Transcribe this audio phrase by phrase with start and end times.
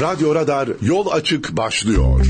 [0.00, 2.26] Radyo Radar Yol Açık başlıyor.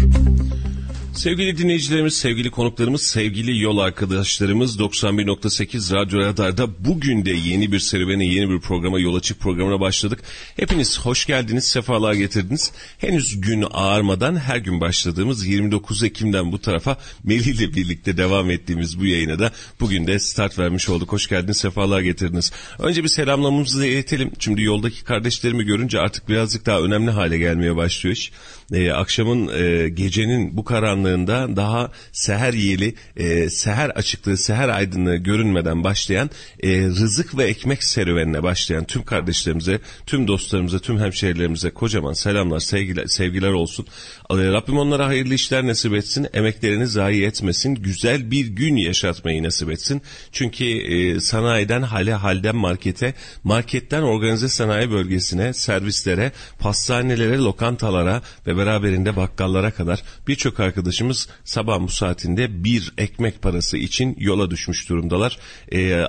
[1.17, 8.27] Sevgili dinleyicilerimiz, sevgili konuklarımız, sevgili yol arkadaşlarımız 91.8 Radyo Radar'da bugün de yeni bir serüvene,
[8.27, 10.22] yeni bir programa, yol açık programına başladık.
[10.56, 12.72] Hepiniz hoş geldiniz, sefalar getirdiniz.
[12.99, 19.01] Henüz gün ağarmadan her gün başladığımız 29 Ekim'den bu tarafa Melih ile birlikte devam ettiğimiz
[19.01, 21.12] bu yayına da bugün de start vermiş olduk.
[21.12, 22.52] Hoş geldiniz, sefalar getirdiniz.
[22.78, 24.30] Önce bir selamlamamızı iletelim.
[24.38, 28.33] Şimdi yoldaki kardeşlerimi görünce artık birazcık daha önemli hale gelmeye başlıyor iş.
[28.73, 35.16] Ee, akşamın, e, gecenin bu karanlığı karanlığında daha seher yeli, e, seher açıklığı, seher aydınlığı
[35.16, 36.30] görünmeden başlayan
[36.62, 43.06] e, rızık ve ekmek serüvenine başlayan tüm kardeşlerimize, tüm dostlarımıza, tüm hemşehrilerimize kocaman selamlar, sevgiler,
[43.06, 43.87] sevgiler olsun.
[44.30, 49.70] E, Rabbim onlara hayırlı işler nasip etsin, emeklerini zayi etmesin, güzel bir gün yaşatmayı nasip
[49.70, 50.03] etsin.
[50.33, 53.14] Çünkü e, sanayiden hale halden markete,
[53.45, 61.80] marketten organize sanayi bölgesine, servislere, pastanelere, lokantalara ve beraberinde bakkallara kadar birçok arkadaş arkadaşımız sabah
[61.80, 65.39] bu saatinde bir ekmek parası için yola düşmüş durumdalar.
[65.72, 66.05] Ee,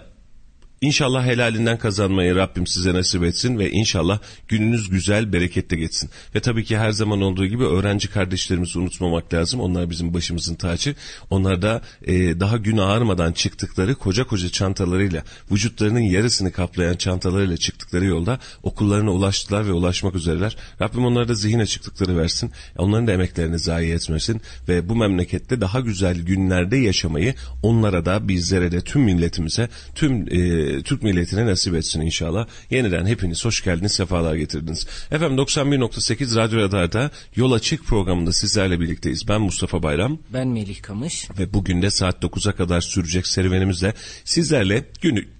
[0.82, 6.10] İnşallah helalinden kazanmayı Rabbim size nasip etsin ve inşallah gününüz güzel, bereketli geçsin.
[6.36, 9.60] Ve tabii ki her zaman olduğu gibi öğrenci kardeşlerimizi unutmamak lazım.
[9.60, 10.96] Onlar bizim başımızın tacı.
[11.30, 18.06] Onlar da e, daha gün ağarmadan çıktıkları koca koca çantalarıyla, vücutlarının yarısını kaplayan çantalarıyla çıktıkları
[18.06, 20.58] yolda okullarına ulaştılar ve ulaşmak üzereler.
[20.82, 22.52] Rabbim onlara da zihin açıklıkları versin.
[22.78, 28.72] Onların da emeklerini zayi etmesin ve bu memlekette daha güzel günlerde yaşamayı onlara da bizlere
[28.72, 32.48] de tüm milletimize, tüm e, Türk milletine nasip etsin inşallah.
[32.70, 34.88] Yeniden hepiniz hoş geldiniz, sefalar getirdiniz.
[35.12, 39.28] Efendim 91.8 Radyo Radar'da Yol Açık programında sizlerle birlikteyiz.
[39.28, 40.20] Ben Mustafa Bayram.
[40.34, 41.30] Ben Melih Kamış.
[41.40, 43.94] Ve bugün de saat 9'a kadar sürecek serüvenimizle
[44.24, 45.37] sizlerle günü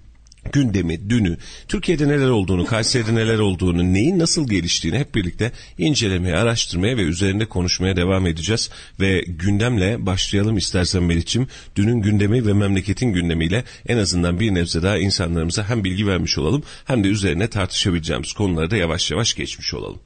[0.52, 1.36] gündemi, dünü,
[1.68, 7.46] Türkiye'de neler olduğunu, Kayseri'de neler olduğunu, neyin nasıl geliştiğini hep birlikte incelemeye, araştırmaya ve üzerinde
[7.46, 8.70] konuşmaya devam edeceğiz.
[9.00, 11.48] Ve gündemle başlayalım istersen Melih'ciğim.
[11.76, 16.62] Dünün gündemi ve memleketin gündemiyle en azından bir nebze daha insanlarımıza hem bilgi vermiş olalım
[16.84, 19.98] hem de üzerine tartışabileceğimiz konuları da yavaş yavaş geçmiş olalım.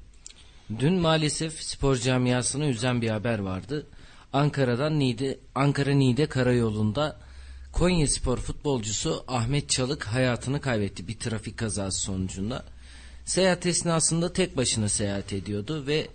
[0.78, 3.86] Dün maalesef spor camiasını üzen bir haber vardı.
[4.32, 7.16] Ankara'dan Niğde, Ankara Niğde Karayolu'nda
[7.72, 12.64] Konya Spor futbolcusu Ahmet Çalık hayatını kaybetti bir trafik kazası sonucunda.
[13.24, 16.08] Seyahat esnasında tek başına seyahat ediyordu ve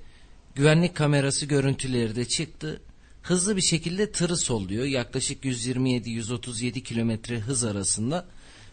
[0.56, 2.82] güvenlik kamerası görüntüleri de çıktı.
[3.22, 8.26] Hızlı bir şekilde tırı solluyor yaklaşık 127-137 kilometre hız arasında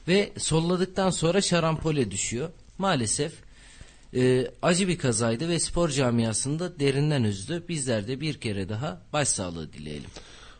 [0.08, 2.48] ve solladıktan sonra şarampole düşüyor.
[2.78, 3.32] Maalesef
[4.14, 7.64] e, acı bir kazaydı ve spor camiasında derinden üzdü.
[7.68, 10.10] Bizler de bir kere daha başsağlığı dileyelim.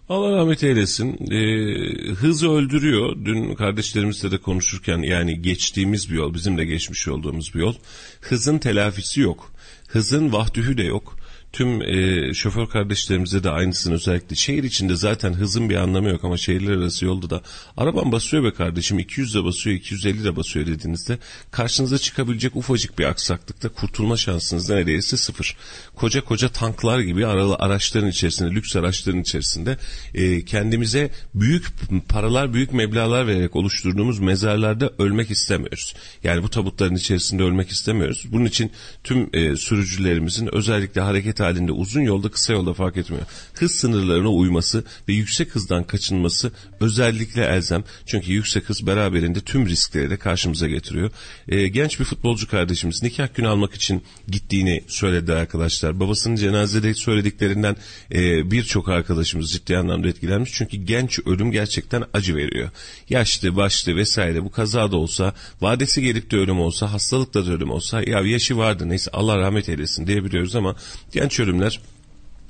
[0.08, 1.18] Allah rahmet eylesin.
[1.30, 3.16] Ee, hız öldürüyor.
[3.24, 7.74] Dün kardeşlerimizle de konuşurken yani geçtiğimiz bir yol, bizim de geçmiş olduğumuz bir yol.
[8.20, 9.52] Hızın telafisi yok.
[9.88, 11.16] Hızın vahdühü de yok
[11.54, 16.36] tüm e, şoför kardeşlerimize de aynısını özellikle şehir içinde zaten hızın bir anlamı yok ama
[16.36, 17.42] şehirler arası yolda da
[17.76, 21.18] araban basıyor be kardeşim 200 de basıyor 250 de basıyor dediğinizde
[21.50, 25.56] karşınıza çıkabilecek ufacık bir aksaklıkta kurtulma şansınız neredeyse sıfır.
[25.96, 29.78] Koca koca tanklar gibi aralı araçların içerisinde lüks araçların içerisinde
[30.14, 31.66] e, kendimize büyük
[32.08, 35.94] paralar büyük meblalar vererek oluşturduğumuz mezarlarda ölmek istemiyoruz.
[36.24, 38.26] Yani bu tabutların içerisinde ölmek istemiyoruz.
[38.32, 38.72] Bunun için
[39.04, 43.24] tüm e, sürücülerimizin özellikle hareket halinde uzun yolda kısa yolda fark etmiyor.
[43.54, 47.84] Hız sınırlarına uyması ve yüksek hızdan kaçınması özellikle elzem.
[48.06, 51.10] Çünkü yüksek hız beraberinde tüm riskleri de karşımıza getiriyor.
[51.48, 56.00] E, genç bir futbolcu kardeşimiz nikah günü almak için gittiğini söyledi arkadaşlar.
[56.00, 57.76] Babasının cenazede söylediklerinden
[58.12, 60.50] e, birçok arkadaşımız ciddi anlamda etkilenmiş.
[60.54, 62.70] Çünkü genç ölüm gerçekten acı veriyor.
[63.08, 67.70] Yaşlı, başlı vesaire bu kaza da olsa, vadesi gelip de ölüm olsa, hastalıkla da ölüm
[67.70, 70.76] olsa ya yaşı vardı neyse Allah rahmet eylesin diyebiliyoruz ama
[71.12, 71.80] genç genç ölümler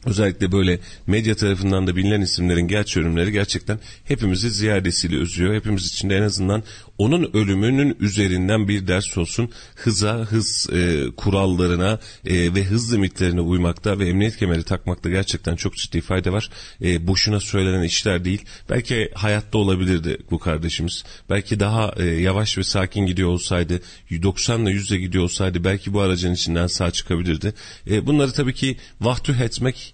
[0.07, 5.55] özellikle böyle medya tarafından da bilinen isimlerin genç ölümleri gerçekten hepimizi ziyadesiyle üzüyor.
[5.55, 6.63] Hepimiz için de en azından
[6.99, 9.51] onun ölümünün üzerinden bir ders olsun.
[9.75, 15.77] Hıza, hız e, kurallarına e, ve hız limitlerine uymakta ve emniyet kemeri takmakta gerçekten çok
[15.77, 16.51] ciddi fayda var.
[16.83, 18.45] E, boşuna söylenen işler değil.
[18.71, 21.05] Belki hayatta olabilirdi bu kardeşimiz.
[21.31, 23.81] Belki daha e, yavaş ve sakin gidiyor olsaydı,
[24.23, 27.55] 90 ile 100'e gidiyor olsaydı belki bu aracın içinden sağ çıkabilirdi.
[27.91, 29.94] E, bunları tabii ki vahtüh etmek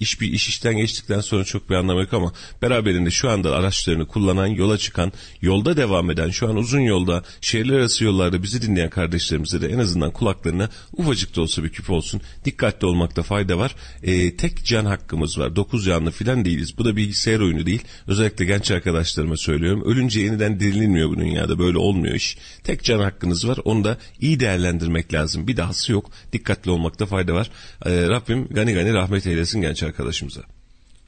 [0.00, 4.06] iş bir iş işten geçtikten sonra çok bir anlamı yok ama beraberinde şu anda araçlarını
[4.06, 5.12] kullanan, yola çıkan,
[5.42, 9.78] yolda devam eden, şu an uzun yolda, şehirler arası yollarda bizi dinleyen kardeşlerimize de en
[9.78, 12.20] azından kulaklarına ufacık da olsa bir küp olsun.
[12.44, 13.74] Dikkatli olmakta fayda var.
[14.02, 15.56] E, tek can hakkımız var.
[15.56, 16.78] Dokuz canlı filan değiliz.
[16.78, 17.82] Bu da bilgisayar oyunu değil.
[18.06, 19.82] Özellikle genç arkadaşlarıma söylüyorum.
[19.84, 21.58] Ölünce yeniden dirilmiyor bu dünyada.
[21.58, 22.38] Böyle olmuyor iş.
[22.64, 23.58] Tek can hakkınız var.
[23.64, 25.48] Onu da iyi değerlendirmek lazım.
[25.48, 26.10] Bir dahası yok.
[26.32, 27.50] Dikkatli olmakta fayda var.
[27.86, 30.42] E, Rabbim gani gani rahmet eylesin genç arkadaşımıza.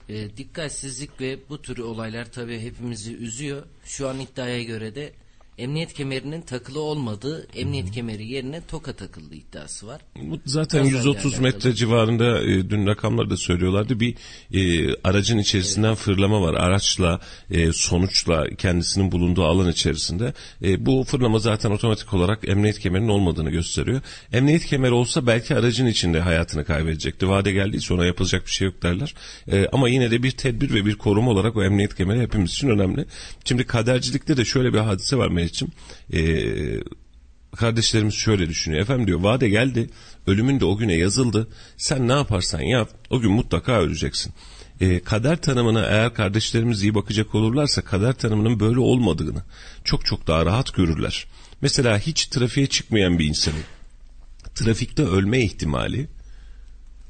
[0.08, 3.62] E, dikkatsizlik ve bu tür olaylar tabii hepimizi üzüyor.
[3.84, 5.12] Şu an iddiaya göre de
[5.60, 10.00] emniyet kemerinin takılı olmadığı emniyet kemeri yerine toka takıldığı iddiası var.
[10.22, 11.74] Bu zaten Kazayla 130 metre alakalı.
[11.74, 14.00] civarında e, dün rakamları da söylüyorlardı.
[14.00, 14.14] Bir
[14.54, 16.54] e, aracın içerisinden fırlama var.
[16.54, 17.20] Araçla
[17.50, 20.34] e, sonuçla kendisinin bulunduğu alan içerisinde.
[20.62, 24.00] E, bu fırlama zaten otomatik olarak emniyet kemerinin olmadığını gösteriyor.
[24.32, 27.28] Emniyet kemeri olsa belki aracın içinde hayatını kaybedecekti.
[27.28, 29.14] Vade geldiyse ona yapılacak bir şey yok derler.
[29.52, 32.68] E, ama yine de bir tedbir ve bir koruma olarak o emniyet kemeri hepimiz için
[32.68, 33.04] önemli.
[33.44, 35.68] Şimdi kadercilikte de şöyle bir hadise var Meriç'im.
[36.12, 36.22] E,
[37.56, 38.82] kardeşlerimiz şöyle düşünüyor.
[38.82, 39.90] Efendim diyor vade geldi.
[40.26, 41.48] Ölümün de o güne yazıldı.
[41.76, 44.32] Sen ne yaparsan yap o gün mutlaka öleceksin.
[44.80, 49.42] E, kader tanımına eğer kardeşlerimiz iyi bakacak olurlarsa kader tanımının böyle olmadığını
[49.84, 51.26] çok çok daha rahat görürler.
[51.60, 53.62] Mesela hiç trafiğe çıkmayan bir insanın
[54.54, 56.08] trafikte ölme ihtimali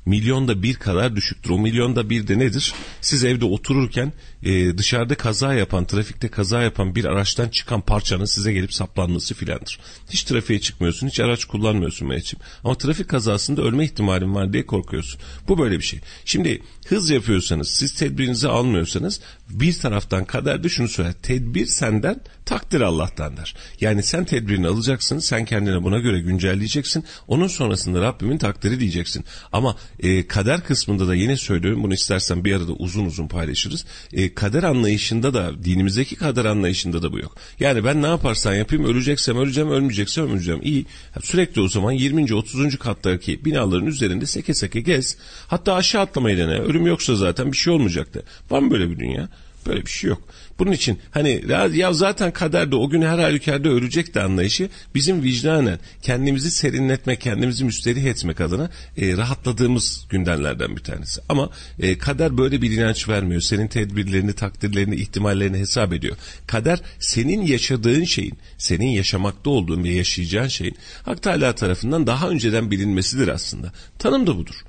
[0.06, 1.50] milyonda bir kadar düşüktür.
[1.50, 2.74] O milyonda bir de nedir?
[3.00, 4.12] Siz evde otururken
[4.42, 9.78] e, dışarıda kaza yapan, trafikte kaza yapan bir araçtan çıkan parçanın size gelip saplanması filandır.
[10.10, 12.44] Hiç trafiğe çıkmıyorsun, hiç araç kullanmıyorsun Mehmetciğim.
[12.64, 15.20] Ama trafik kazasında ölme ihtimalin var diye korkuyorsun.
[15.48, 16.00] Bu böyle bir şey.
[16.24, 19.20] Şimdi hız yapıyorsanız, siz tedbirinizi almıyorsanız
[19.50, 21.12] bir taraftan kader de şunu söyler.
[21.12, 23.54] Tedbir senden, takdir Allah'tan der.
[23.80, 27.04] Yani sen tedbirini alacaksın, sen kendine buna göre güncelleyeceksin.
[27.28, 29.24] Onun sonrasında Rabbimin takdiri diyeceksin.
[29.52, 33.84] Ama e, kader kısmında da yine söylüyorum, bunu istersen bir arada uzun uzun paylaşırız.
[34.12, 37.36] E, kader anlayışında da, dinimizdeki kader anlayışında da bu yok.
[37.60, 40.60] Yani ben ne yaparsan yapayım, öleceksem öleceğim, ölmeyeceksem ölmeyeceğim.
[40.62, 40.86] İyi,
[41.22, 42.34] sürekli o zaman 20.
[42.34, 42.78] 30.
[42.78, 45.16] kattaki binaların üzerinde seke seke gez.
[45.46, 46.58] Hatta aşağı atlamayı dene.
[46.58, 48.22] Ölüm yoksa zaten bir şey olmayacaktı.
[48.50, 49.28] Var mı böyle bir dünya?
[49.66, 50.22] Böyle bir şey yok.
[50.58, 51.42] Bunun için hani
[51.74, 57.64] ya, zaten kaderde o gün her halükarda ölecek de anlayışı bizim vicdanen kendimizi serinletmek, kendimizi
[57.64, 61.20] müsterih etmek adına e, rahatladığımız gündenlerden bir tanesi.
[61.28, 63.40] Ama e, kader böyle bir inanç vermiyor.
[63.40, 66.16] Senin tedbirlerini, takdirlerini, ihtimallerini hesap ediyor.
[66.46, 72.70] Kader senin yaşadığın şeyin, senin yaşamakta olduğun ve yaşayacağın şeyin Hak Teala tarafından daha önceden
[72.70, 73.72] bilinmesidir aslında.
[73.98, 74.64] Tanım da budur.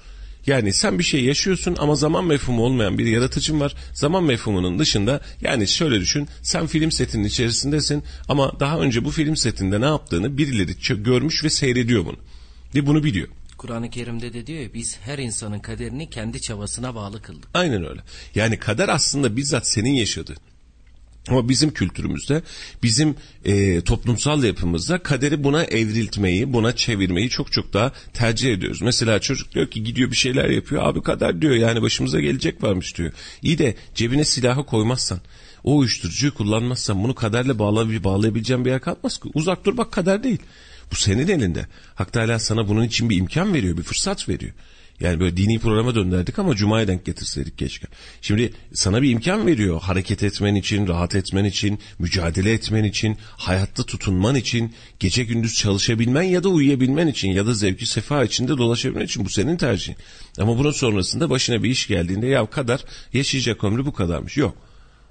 [0.48, 3.76] Yani sen bir şey yaşıyorsun ama zaman mefhumu olmayan bir yaratıcın var.
[3.94, 9.38] Zaman mefhumunun dışında yani şöyle düşün sen film setinin içerisindesin ama daha önce bu film
[9.38, 12.18] setinde ne yaptığını birileri görmüş ve seyrediyor bunu.
[12.76, 13.28] Ve bunu biliyor.
[13.58, 17.50] Kur'an-ı Kerim'de de diyor ya biz her insanın kaderini kendi çabasına bağlı kıldık.
[17.54, 18.02] Aynen öyle.
[18.36, 20.38] Yani kader aslında bizzat senin yaşadığın.
[21.28, 22.42] Ama bizim kültürümüzde,
[22.84, 23.16] bizim
[23.46, 28.82] e, toplumsal yapımızda kaderi buna evriltmeyi, buna çevirmeyi çok çok daha tercih ediyoruz.
[28.82, 30.84] Mesela çocuk diyor ki gidiyor bir şeyler yapıyor.
[30.84, 33.12] Abi kader diyor yani başımıza gelecek varmış diyor.
[33.42, 35.20] İyi de cebine silahı koymazsan,
[35.64, 39.30] o uyuşturucuyu kullanmazsan bunu kaderle bağlay bağlayabileceğin bir yer kalmaz ki.
[39.34, 40.40] Uzak dur bak kader değil.
[40.92, 41.66] Bu senin elinde.
[41.96, 44.54] Hak Teala sana bunun için bir imkan veriyor, bir fırsat veriyor.
[45.02, 47.88] Yani böyle dini programa döndürdük ama Cuma'ya denk getirseydik keşke.
[48.22, 53.84] Şimdi sana bir imkan veriyor hareket etmen için, rahat etmen için, mücadele etmen için, hayatta
[53.84, 59.06] tutunman için, gece gündüz çalışabilmen ya da uyuyabilmen için ya da zevki sefa içinde dolaşabilmen
[59.06, 59.98] için bu senin tercihin.
[60.38, 62.82] Ama bunun sonrasında başına bir iş geldiğinde ya kadar
[63.14, 64.38] yaşayacak ömrü bu kadarmış.
[64.38, 64.58] Yok.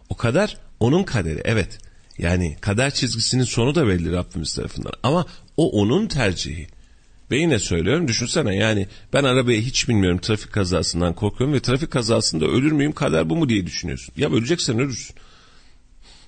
[0.08, 1.78] O kadar onun kaderi evet.
[2.18, 4.92] Yani kader çizgisinin sonu da belli Rabbimiz tarafından.
[5.02, 5.26] Ama
[5.56, 6.66] o onun tercihi.
[7.30, 12.46] Ve yine söylüyorum düşünsene yani ben arabayı hiç bilmiyorum trafik kazasından korkuyorum ve trafik kazasında
[12.46, 14.14] ölür müyüm kader bu mu diye düşünüyorsun.
[14.16, 15.16] Ya öleceksen ölürsün.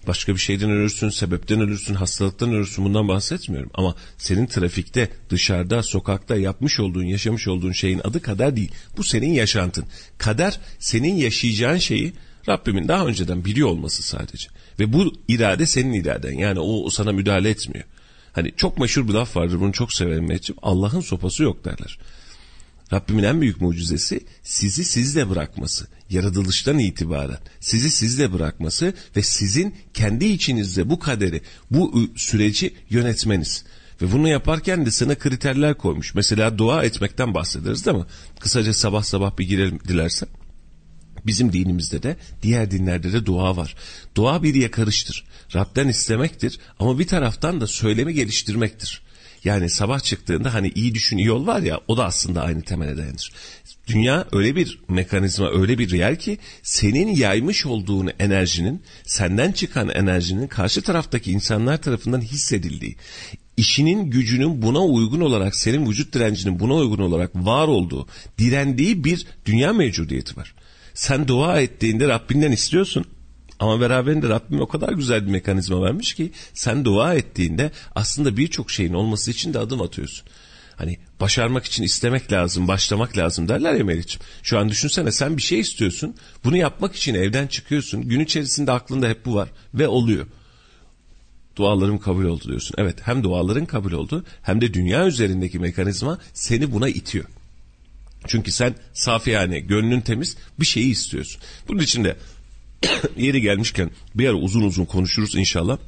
[0.07, 3.71] Başka bir şeyden ölürsün, sebepten ölürsün, hastalıktan ölürsün bundan bahsetmiyorum.
[3.75, 8.73] Ama senin trafikte, dışarıda, sokakta yapmış olduğun, yaşamış olduğun şeyin adı kader değil.
[8.97, 9.85] Bu senin yaşantın.
[10.19, 12.13] Kader senin yaşayacağın şeyi
[12.49, 14.49] Rabbimin daha önceden biliyor olması sadece.
[14.79, 16.33] Ve bu irade senin iraden.
[16.33, 17.85] Yani o, o sana müdahale etmiyor.
[18.33, 20.59] Hani çok meşhur bir laf vardır bunu çok severim Mehmetciğim.
[20.63, 21.99] Allah'ın sopası yok derler.
[22.93, 25.87] Rabbimin en büyük mucizesi sizi sizle bırakması.
[26.11, 33.65] Yaratılıştan itibaren sizi sizle bırakması ve sizin kendi içinizde bu kaderi, bu süreci yönetmeniz.
[34.03, 36.15] Ve bunu yaparken de sana kriterler koymuş.
[36.15, 38.05] Mesela dua etmekten bahsederiz değil mi?
[38.41, 40.29] Kısaca sabah sabah bir girelim dilersen.
[41.27, 43.77] Bizim dinimizde de diğer dinlerde de dua var.
[44.15, 45.25] Dua bir yakarıştır.
[45.55, 49.03] Rab'den istemektir ama bir taraftan da söylemi geliştirmektir.
[49.45, 52.97] Yani sabah çıktığında hani iyi düşün iyi ol var ya o da aslında aynı temele
[52.97, 53.33] dayanır.
[53.87, 60.47] Dünya öyle bir mekanizma öyle bir yer ki senin yaymış olduğun enerjinin senden çıkan enerjinin
[60.47, 62.97] karşı taraftaki insanlar tarafından hissedildiği
[63.57, 69.27] işinin gücünün buna uygun olarak senin vücut direncinin buna uygun olarak var olduğu direndiği bir
[69.47, 70.55] dünya mevcudiyeti var.
[70.95, 73.05] Sen dua ettiğinde Rabbinden istiyorsun
[73.59, 78.71] ama beraberinde Rabbim o kadar güzel bir mekanizma vermiş ki sen dua ettiğinde aslında birçok
[78.71, 80.27] şeyin olması için de adım atıyorsun.
[80.77, 84.21] Hani başarmak için istemek lazım, başlamak lazım derler ya Meriç'im.
[84.43, 86.15] Şu an düşünsene sen bir şey istiyorsun.
[86.45, 88.09] Bunu yapmak için evden çıkıyorsun.
[88.09, 90.27] Gün içerisinde aklında hep bu var ve oluyor.
[91.57, 92.75] Dualarım kabul oldu diyorsun.
[92.79, 97.25] Evet hem duaların kabul oldu hem de dünya üzerindeki mekanizma seni buna itiyor.
[98.27, 101.43] Çünkü sen safi yani gönlün temiz bir şeyi istiyorsun.
[101.69, 102.17] Bunun için de
[103.17, 105.79] yeri gelmişken bir ara uzun uzun konuşuruz inşallah.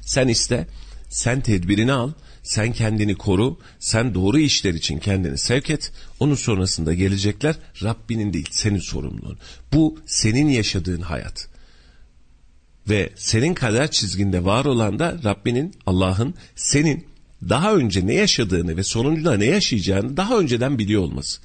[0.00, 0.66] Sen iste,
[1.08, 5.92] sen tedbirini al, sen kendini koru, sen doğru işler için kendini sevk et.
[6.20, 9.38] Onun sonrasında gelecekler Rabbinin değil senin sorumluluğun.
[9.72, 11.48] Bu senin yaşadığın hayat.
[12.88, 17.09] Ve senin kader çizginde var olan da Rabbinin, Allah'ın senin
[17.48, 21.40] daha önce ne yaşadığını ve sonunda ne yaşayacağını daha önceden biliyor olması.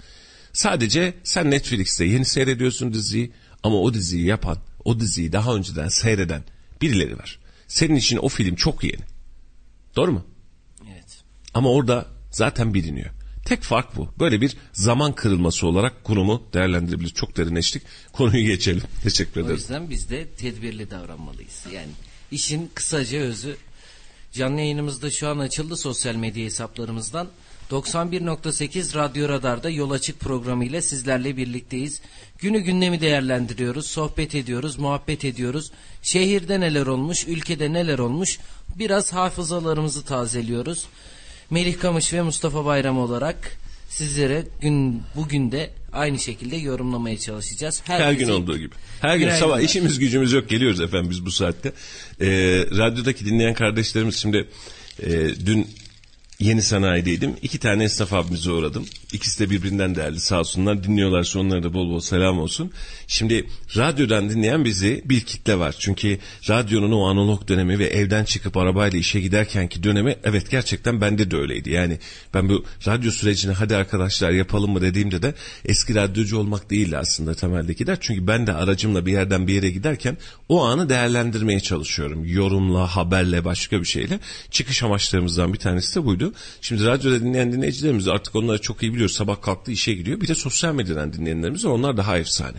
[0.54, 3.32] Sadece sen Netflix'te yeni seyrediyorsun diziyi
[3.64, 6.44] ama o diziyi yapan, o diziyi daha önceden seyreden
[6.82, 7.40] birileri var.
[7.68, 9.02] Senin için o film çok yeni.
[9.96, 10.26] Doğru mu?
[10.94, 11.24] Evet.
[11.54, 13.10] Ama orada zaten biliniyor.
[13.46, 14.14] Tek fark bu.
[14.20, 17.14] Böyle bir zaman kırılması olarak konumu değerlendirebiliriz.
[17.14, 17.82] Çok derinleştik.
[18.14, 18.84] Konuyu geçelim.
[19.04, 19.56] Teşekkür O ederim.
[19.58, 21.64] yüzden biz de tedbirli davranmalıyız.
[21.74, 21.92] Yani
[22.32, 23.58] işin kısaca özü
[24.36, 27.28] canlı yayınımızda şu an açıldı sosyal medya hesaplarımızdan.
[27.72, 32.02] 91.8 Radyo Radar'da Yol Açık programıyla sizlerle birlikteyiz.
[32.40, 35.72] Günü gündemi değerlendiriyoruz, sohbet ediyoruz, muhabbet ediyoruz.
[36.02, 38.40] Şehirde neler olmuş, ülkede neler olmuş
[38.80, 40.86] biraz hafızalarımızı tazeliyoruz.
[41.50, 43.58] Melih Kamış ve Mustafa Bayram olarak
[43.90, 47.82] sizlere gün bugün de aynı şekilde yorumlamaya çalışacağız.
[47.86, 48.76] Her gün Herkese olduğu gibi.
[49.02, 49.48] Her gün günaydınlar.
[49.48, 51.74] sabah işimiz gücümüz yok geliyoruz efendim biz bu saatte.
[52.22, 52.28] Ee,
[52.78, 54.48] radyodaki dinleyen kardeşlerimiz şimdi
[55.04, 55.10] e,
[55.46, 55.68] dün
[56.40, 57.36] yeni sanayideydim.
[57.42, 58.86] İki tane esnaf abimize uğradım.
[59.14, 60.84] İkisi de birbirinden değerli sağ olsunlar.
[60.84, 62.72] Dinliyorlarsa onlara da bol bol selam olsun.
[63.08, 65.76] Şimdi radyodan dinleyen bizi bir kitle var.
[65.80, 71.32] Çünkü radyonun o analog dönemi ve evden çıkıp arabayla işe giderkenki dönemi evet gerçekten bende
[71.32, 71.70] de öyleydi.
[71.70, 72.00] Yani
[72.34, 75.34] ben bu radyo sürecine hadi arkadaşlar yapalım mı dediğimde de
[75.66, 77.98] eski radyocu olmak değildi aslında temeldeki der.
[78.02, 80.18] Çünkü ben de aracımla bir yerden bir yere giderken
[80.50, 82.26] o anı değerlendirmeye çalışıyorum.
[82.26, 84.20] Yorumla, haberle, başka bir şeyle.
[84.52, 86.25] Çıkış amaçlarımızdan bir tanesi de buydu.
[86.62, 89.16] Şimdi radyoda dinleyen dinleyicilerimiz artık onları çok iyi biliyoruz.
[89.16, 90.22] Sabah kalktı işe gidiyor.
[90.22, 91.72] Bir de sosyal medyadan dinleyenlerimiz var.
[91.72, 92.58] Onlar daha efsane.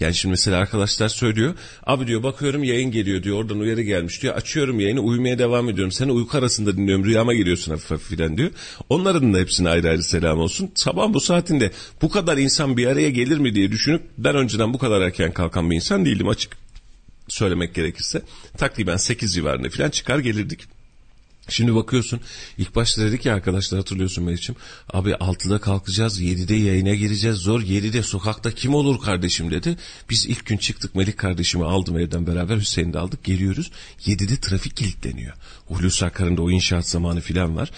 [0.00, 1.54] Yani şimdi mesela arkadaşlar söylüyor.
[1.86, 3.36] Abi diyor bakıyorum yayın geliyor diyor.
[3.38, 4.34] Oradan uyarı gelmiş diyor.
[4.34, 5.92] Açıyorum yayını uyumaya devam ediyorum.
[5.92, 7.04] Seni uyku arasında dinliyorum.
[7.04, 8.50] Rüyama geliyorsun hafif hafif filan diyor.
[8.88, 10.70] Onların da hepsine ayrı ayrı selam olsun.
[10.74, 11.72] Sabah bu saatinde
[12.02, 15.70] bu kadar insan bir araya gelir mi diye düşünüp ben önceden bu kadar erken kalkan
[15.70, 16.56] bir insan değildim açık
[17.28, 18.22] söylemek gerekirse.
[18.56, 20.77] Takriben 8 civarında falan çıkar gelirdik.
[21.48, 22.20] Şimdi bakıyorsun
[22.58, 24.56] ilk başta dedik ya arkadaşlar hatırlıyorsun Meriç'im.
[24.92, 29.76] Abi 6'da kalkacağız 7'de yayına gireceğiz zor 7'de sokakta kim olur kardeşim dedi.
[30.10, 33.70] Biz ilk gün çıktık Melik kardeşimi aldım evden beraber Hüseyin'i de aldık geliyoruz.
[34.06, 35.34] 7'de trafik kilitleniyor.
[35.66, 37.70] Hulusi Akar'ın da o inşaat zamanı filan var.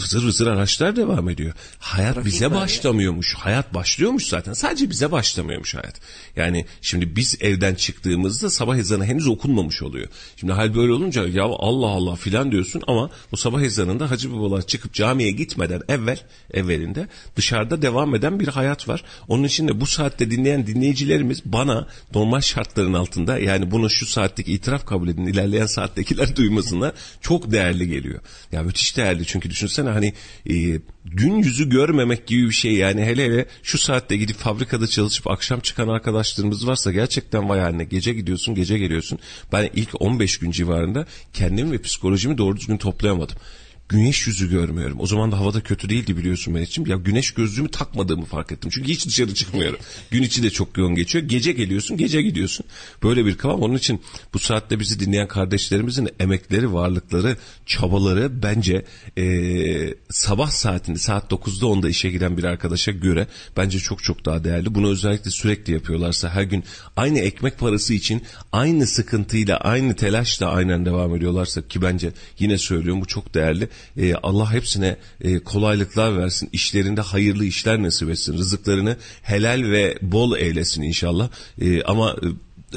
[0.00, 1.52] Hızır hızır araçlar devam ediyor.
[1.78, 2.60] Hayat Trafik bize var ya.
[2.60, 3.34] başlamıyormuş.
[3.34, 4.52] Hayat başlıyormuş zaten.
[4.52, 6.00] Sadece bize başlamıyormuş hayat.
[6.36, 10.08] Yani şimdi biz evden çıktığımızda sabah ezanı henüz okunmamış oluyor.
[10.36, 14.62] Şimdi hal böyle olunca ya Allah Allah filan diyorsun ama o sabah ezanında hacı babalar
[14.62, 16.20] çıkıp camiye gitmeden evvel
[16.54, 19.04] evvelinde dışarıda devam eden bir hayat var.
[19.28, 24.52] Onun için de bu saatte dinleyen dinleyicilerimiz bana normal şartların altında yani bunu şu saatteki
[24.52, 28.20] itiraf kabul edin ilerleyen saattekiler duymasınlar çok değerli geliyor.
[28.52, 30.12] Ya müthiş değerli çünkü düşünsene hani
[30.50, 35.30] e, gün yüzü görmemek gibi bir şey yani hele hele şu saatte gidip fabrikada çalışıp
[35.30, 39.18] akşam çıkan arkadaşlarımız varsa gerçekten vay haline gece gidiyorsun gece geliyorsun.
[39.52, 43.36] Ben ilk 15 gün civarında kendimi ve psikolojimi doğru düzgün toplayamadım.
[43.88, 44.96] Güneş yüzü görmüyorum.
[45.00, 46.84] O zaman da havada kötü değildi biliyorsun benim için.
[46.84, 48.70] Ya güneş gözlüğümü takmadığımı fark ettim.
[48.74, 49.78] Çünkü hiç dışarı çıkmıyorum.
[50.10, 51.24] Gün içi de çok yoğun geçiyor.
[51.24, 52.66] Gece geliyorsun, gece gidiyorsun.
[53.02, 53.62] Böyle bir kıvam.
[53.62, 54.02] Onun için
[54.34, 58.84] bu saatte bizi dinleyen kardeşlerimizin emekleri, varlıkları, çabaları bence
[59.16, 63.26] eee, sabah saatinde saat 9'da 10'da işe giden bir arkadaşa göre
[63.56, 64.74] bence çok çok daha değerli.
[64.74, 66.64] Bunu özellikle sürekli yapıyorlarsa her gün
[66.96, 73.00] aynı ekmek parası için aynı sıkıntıyla, aynı telaşla aynen devam ediyorlarsa ki bence yine söylüyorum
[73.00, 73.68] bu çok değerli.
[73.96, 76.48] Ee, Allah hepsine e, kolaylıklar versin.
[76.52, 78.38] işlerinde hayırlı işler nasip etsin.
[78.38, 81.28] Rızıklarını helal ve bol eylesin inşallah.
[81.60, 82.26] Ee, ama e,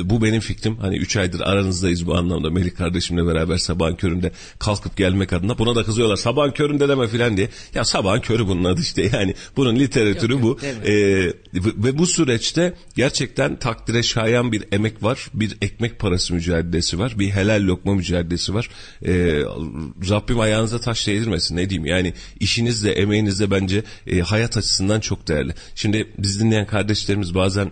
[0.04, 0.78] bu benim fikrim.
[0.78, 2.50] Hani 3 aydır aranızdayız bu anlamda.
[2.50, 5.58] Melih kardeşimle beraber sabahın köründe kalkıp gelmek adına.
[5.58, 6.16] Buna da kızıyorlar.
[6.16, 7.50] Sabahın köründe deme filan diye.
[7.76, 9.10] Ya sabahın körü bunun adı işte.
[9.20, 10.48] Yani bunun literatürü Yok, bu.
[10.48, 10.60] yok.
[10.86, 15.28] Ee, ve bu süreçte gerçekten takdire şayan bir emek var.
[15.34, 17.20] Bir ekmek parası mücadelesi var.
[17.20, 18.70] Bir helal lokma mücadelesi var.
[19.06, 19.12] Ee,
[20.10, 21.86] Rabbim ayağınıza taş değdirmesin ne diyeyim.
[21.86, 25.54] Yani işiniz de emeğiniz de bence e, hayat açısından çok değerli.
[25.76, 27.72] Şimdi biz dinleyen kardeşlerimiz bazen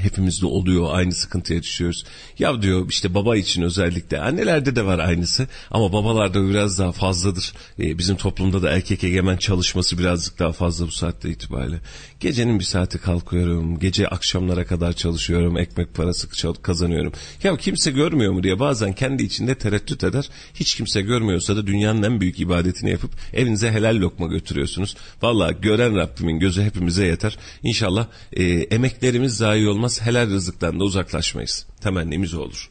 [0.00, 2.04] hepimizde oluyor aynı sıkıntıya düşüyoruz.
[2.38, 7.52] Ya diyor işte baba için özellikle annelerde de var aynısı ama babalarda biraz daha fazladır.
[7.78, 11.80] Ee, bizim toplumda da erkek egemen çalışması birazcık daha fazla bu saatte itibariyle.
[12.20, 16.28] Gecenin bir saati kalkıyorum, gece akşamlara kadar çalışıyorum, ekmek parası
[16.62, 17.12] kazanıyorum.
[17.42, 20.30] Ya kimse görmüyor mu diye bazen kendi içinde tereddüt eder.
[20.54, 24.96] Hiç kimse görmüyorsa da dünyanın en büyük ibadetini yapıp evinize helal lokma götürüyorsunuz.
[25.22, 27.38] Valla gören Rabbimin gözü hepimize yeter.
[27.62, 31.66] İnşallah e, emeklerimiz zayi olmaz, helal rızıktan da uzaklaşmayız.
[31.80, 32.70] Temennimiz o olur.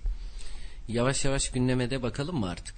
[0.87, 2.75] Yavaş yavaş gündeme de bakalım mı artık?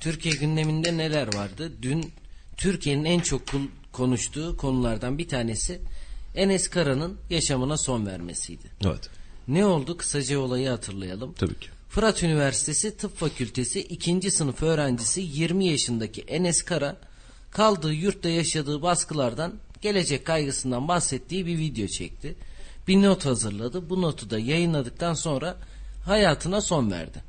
[0.00, 1.72] Türkiye gündeminde neler vardı?
[1.82, 2.12] Dün
[2.56, 3.42] Türkiye'nin en çok
[3.92, 5.80] konuştuğu konulardan bir tanesi
[6.34, 8.66] Enes Kara'nın yaşamına son vermesiydi.
[8.84, 9.10] Evet,
[9.48, 9.96] Ne oldu?
[9.96, 11.32] Kısaca olayı hatırlayalım.
[11.32, 11.68] tabii ki.
[11.88, 14.30] Fırat Üniversitesi Tıp Fakültesi 2.
[14.30, 16.96] sınıf öğrencisi 20 yaşındaki Enes Kara
[17.50, 22.34] kaldığı yurtta yaşadığı baskılardan gelecek kaygısından bahsettiği bir video çekti.
[22.88, 23.90] Bir not hazırladı.
[23.90, 25.56] Bu notu da yayınladıktan sonra
[26.04, 27.22] hayatına son verdi.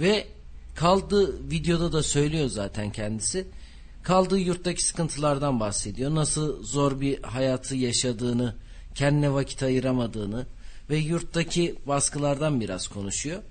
[0.00, 0.26] Ve
[0.74, 3.46] kaldığı videoda da söylüyor zaten kendisi.
[4.02, 6.14] Kaldığı yurttaki sıkıntılardan bahsediyor.
[6.14, 8.54] Nasıl zor bir hayatı yaşadığını,
[8.94, 10.46] kendine vakit ayıramadığını
[10.90, 13.42] ve yurttaki baskılardan biraz konuşuyor.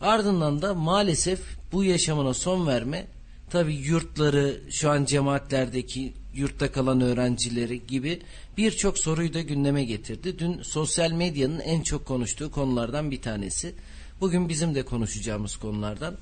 [0.00, 1.40] Ardından da maalesef
[1.72, 3.06] bu yaşamına son verme
[3.50, 8.22] tabi yurtları şu an cemaatlerdeki yurtta kalan öğrencileri gibi
[8.56, 10.38] birçok soruyu da gündeme getirdi.
[10.38, 13.74] Dün sosyal medyanın en çok konuştuğu konulardan bir tanesi.
[14.20, 16.14] Bugün bizim de konuşacağımız konulardan.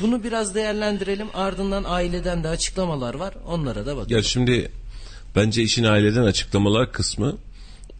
[0.00, 1.28] Bunu biraz değerlendirelim.
[1.34, 3.34] Ardından aileden de açıklamalar var.
[3.46, 4.16] Onlara da bakalım.
[4.16, 4.70] Ya şimdi
[5.36, 7.36] bence işin aileden açıklamalar kısmı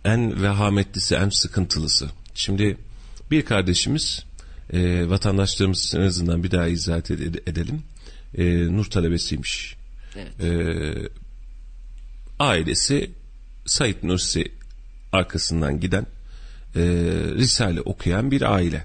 [0.04, 2.08] en vehametlisi, en sıkıntılısı.
[2.34, 2.76] Şimdi
[3.30, 4.24] bir kardeşimiz
[4.72, 7.82] e, vatandaşlarımız en azından bir daha izah ed- edelim.
[8.38, 9.77] E, Nur talebesiymiş.
[10.18, 10.44] Evet.
[10.44, 11.08] E,
[12.38, 13.10] ailesi
[13.66, 14.52] Said Nursi
[15.12, 16.06] arkasından giden
[16.76, 16.80] e,
[17.34, 18.84] Risale okuyan bir aile.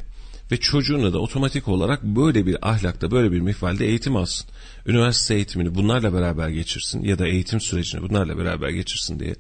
[0.52, 4.48] Ve çocuğuna da otomatik olarak böyle bir ahlakta, böyle bir mihvalde eğitim alsın.
[4.86, 9.36] Üniversite eğitimini bunlarla beraber geçirsin ya da eğitim sürecini bunlarla beraber geçirsin diye.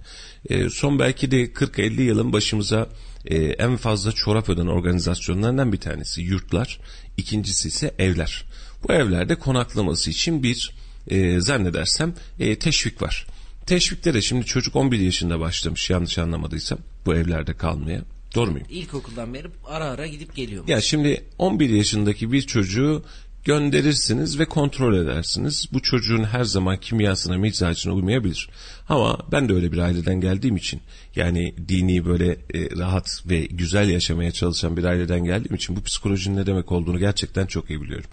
[0.49, 2.89] E, son belki de 40-50 yılın başımıza
[3.25, 6.79] e, en fazla çorap öden organizasyonlarından bir tanesi yurtlar.
[7.17, 8.45] İkincisi ise evler.
[8.83, 10.71] Bu evlerde konaklaması için bir
[11.07, 13.27] e, zannedersem e, teşvik var.
[13.65, 18.01] Teşvikte de şimdi çocuk 11 yaşında başlamış yanlış anlamadıysam bu evlerde kalmaya.
[18.35, 18.67] Doğru muyum?
[18.69, 20.63] İlkokuldan beri ara ara gidip geliyor.
[20.67, 23.03] Ya şimdi 11 yaşındaki bir çocuğu
[23.43, 25.67] gönderirsiniz ve kontrol edersiniz.
[25.73, 28.49] Bu çocuğun her zaman kimyasına, mizacına uymayabilir.
[28.89, 30.81] Ama ben de öyle bir aileden geldiğim için
[31.15, 36.37] yani dini böyle e, rahat ve güzel yaşamaya çalışan bir aileden geldiğim için bu psikolojinin
[36.37, 38.09] ne demek olduğunu gerçekten çok iyi biliyorum.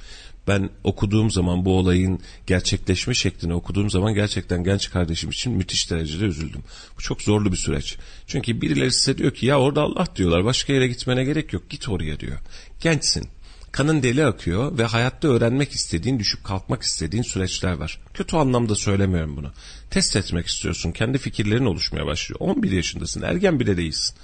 [0.50, 6.24] Ben okuduğum zaman bu olayın gerçekleşme şeklini okuduğum zaman gerçekten genç kardeşim için müthiş derecede
[6.24, 6.62] üzüldüm.
[6.98, 7.96] Bu çok zorlu bir süreç.
[8.26, 11.88] Çünkü birileri size diyor ki ya orada Allah diyorlar başka yere gitmene gerek yok git
[11.88, 12.38] oraya diyor.
[12.80, 13.28] Gençsin
[13.72, 18.00] kanın deli akıyor ve hayatta öğrenmek istediğin, düşüp kalkmak istediğin süreçler var.
[18.14, 19.52] Kötü anlamda söylemiyorum bunu.
[19.90, 22.40] Test etmek istiyorsun, kendi fikirlerin oluşmaya başlıyor.
[22.40, 24.16] 11 yaşındasın, ergen bile değilsin.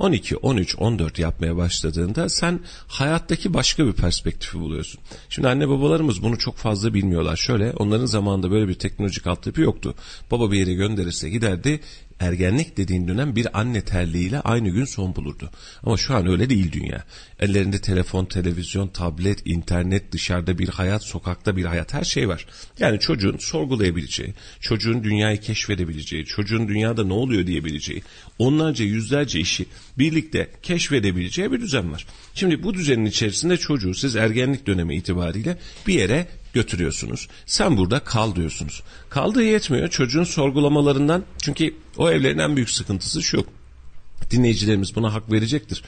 [0.00, 5.00] 12, 13, 14 yapmaya başladığında sen hayattaki başka bir perspektifi buluyorsun.
[5.28, 7.36] Şimdi anne babalarımız bunu çok fazla bilmiyorlar.
[7.36, 9.94] Şöyle onların zamanında böyle bir teknolojik altyapı yoktu.
[10.30, 11.80] Baba bir yere gönderirse giderdi
[12.20, 15.50] ergenlik dediğin dönem bir anne terliğiyle aynı gün son bulurdu.
[15.82, 17.04] Ama şu an öyle değil dünya.
[17.38, 22.46] Ellerinde telefon, televizyon, tablet, internet, dışarıda bir hayat, sokakta bir hayat her şey var.
[22.78, 28.02] Yani çocuğun sorgulayabileceği, çocuğun dünyayı keşfedebileceği, çocuğun dünyada ne oluyor diyebileceği,
[28.38, 29.66] onlarca yüzlerce işi
[29.98, 32.06] birlikte keşfedebileceği bir düzen var.
[32.34, 37.28] Şimdi bu düzenin içerisinde çocuğu siz ergenlik dönemi itibariyle bir yere götürüyorsunuz.
[37.46, 38.82] Sen burada kal diyorsunuz.
[39.10, 43.46] Kaldığı yetmiyor çocuğun sorgulamalarından çünkü o evlerin en büyük sıkıntısı şu.
[44.30, 45.82] Dinleyicilerimiz buna hak verecektir.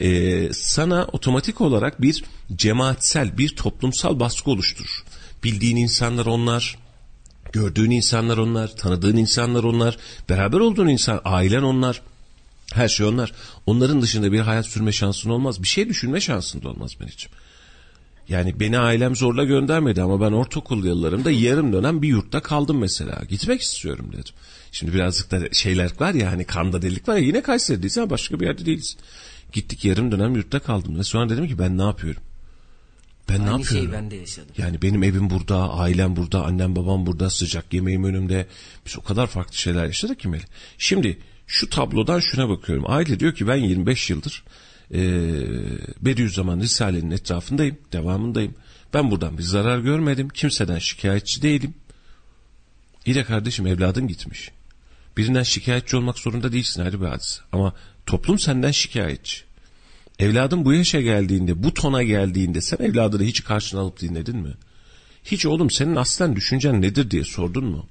[0.00, 2.24] Ee, sana otomatik olarak bir
[2.56, 5.04] cemaatsel, bir toplumsal baskı oluşturur.
[5.44, 6.78] Bildiğin insanlar onlar,
[7.52, 9.96] gördüğün insanlar onlar, tanıdığın insanlar onlar,
[10.28, 12.02] beraber olduğun insan, ailen onlar.
[12.72, 13.32] Her şey onlar.
[13.66, 15.62] Onların dışında bir hayat sürme şansın olmaz.
[15.62, 17.36] Bir şey düşünme şansın da olmaz Melih'ciğim.
[18.28, 23.22] Yani beni ailem zorla göndermedi ama ben ortaokul yıllarımda yarım dönem bir yurtta kaldım mesela.
[23.28, 24.34] Gitmek istiyorum dedim.
[24.72, 28.40] Şimdi birazcık da şeyler var ya hani kanda delik var ya yine Kayseri'deyiz ama başka
[28.40, 28.96] bir yerde değiliz.
[29.52, 30.98] Gittik yarım dönem yurtta kaldım.
[30.98, 32.22] Ve sonra dedim ki ben ne yapıyorum?
[33.28, 33.88] Ben ne Aynı yapıyorum?
[33.88, 34.54] şeyi ben de yaşadım.
[34.58, 38.46] Yani benim evim burada, ailem burada, annem babam burada, sıcak yemeğim önümde.
[38.86, 40.44] Biz o kadar farklı şeyler yaşadık ki Melih.
[40.78, 42.84] Şimdi şu tablodan şuna bakıyorum.
[42.88, 44.44] Aile diyor ki ben 25 yıldır
[44.94, 45.00] e,
[46.00, 48.54] Bediüzzaman Risale'nin etrafındayım, devamındayım.
[48.94, 50.28] Ben buradan bir zarar görmedim.
[50.28, 51.74] Kimseden şikayetçi değilim.
[53.06, 54.50] İyi de kardeşim evladın gitmiş.
[55.16, 57.40] Birinden şikayetçi olmak zorunda değilsin bir hadise.
[57.52, 57.74] Ama
[58.06, 59.48] toplum senden şikayetçi.
[60.18, 64.54] Evladın bu yaşa geldiğinde, bu tona geldiğinde sen evladını hiç karşına alıp dinledin mi?
[65.24, 67.86] Hiç oğlum senin aslen düşüncen nedir diye sordun mu?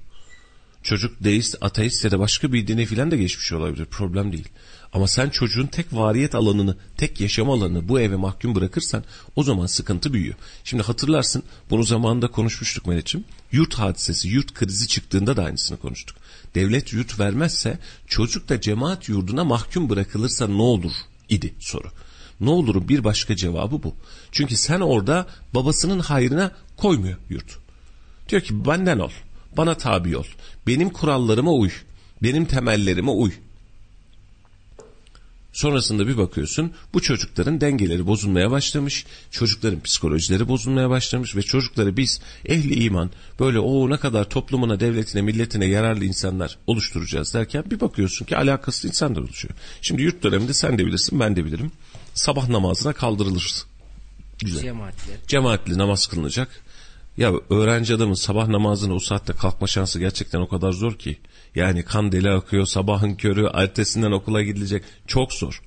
[0.82, 3.84] Çocuk deist, ateist ya da başka bir dine filan da geçmiş olabilir.
[3.84, 4.48] Problem değil.
[4.92, 9.04] Ama sen çocuğun tek variyet alanını, tek yaşam alanını bu eve mahkum bırakırsan
[9.36, 10.34] o zaman sıkıntı büyüyor.
[10.64, 13.24] Şimdi hatırlarsın bunu zamanında konuşmuştuk Melek'ciğim.
[13.52, 16.16] Yurt hadisesi, yurt krizi çıktığında da aynısını konuştuk.
[16.54, 20.92] Devlet yurt vermezse çocuk da cemaat yurduna mahkum bırakılırsa ne olur
[21.28, 21.88] idi soru.
[22.40, 23.94] Ne olurun bir başka cevabı bu.
[24.32, 27.58] Çünkü sen orada babasının hayrına koymuyor yurt.
[28.28, 29.10] Diyor ki benden ol,
[29.56, 30.24] bana tabi ol,
[30.66, 31.70] benim kurallarıma uy,
[32.22, 33.32] benim temellerime uy.
[35.58, 42.20] Sonrasında bir bakıyorsun bu çocukların dengeleri bozulmaya başlamış, çocukların psikolojileri bozulmaya başlamış ve çocukları biz
[42.44, 48.24] ehli iman böyle o ne kadar toplumuna, devletine, milletine yararlı insanlar oluşturacağız derken bir bakıyorsun
[48.24, 49.54] ki alakasız insanlar oluşuyor.
[49.82, 51.72] Şimdi yurt döneminde sen de bilirsin ben de bilirim
[52.14, 53.64] sabah namazına kaldırılır.
[54.38, 54.62] Güzel.
[54.62, 55.16] Cemaatler.
[55.26, 56.48] Cemaatli namaz kılınacak.
[57.16, 61.18] Ya öğrenci adamın sabah namazına o saatte kalkma şansı gerçekten o kadar zor ki.
[61.58, 65.62] Yani kan deli akıyor sabahın körü ertesinden okula gidilecek çok zor.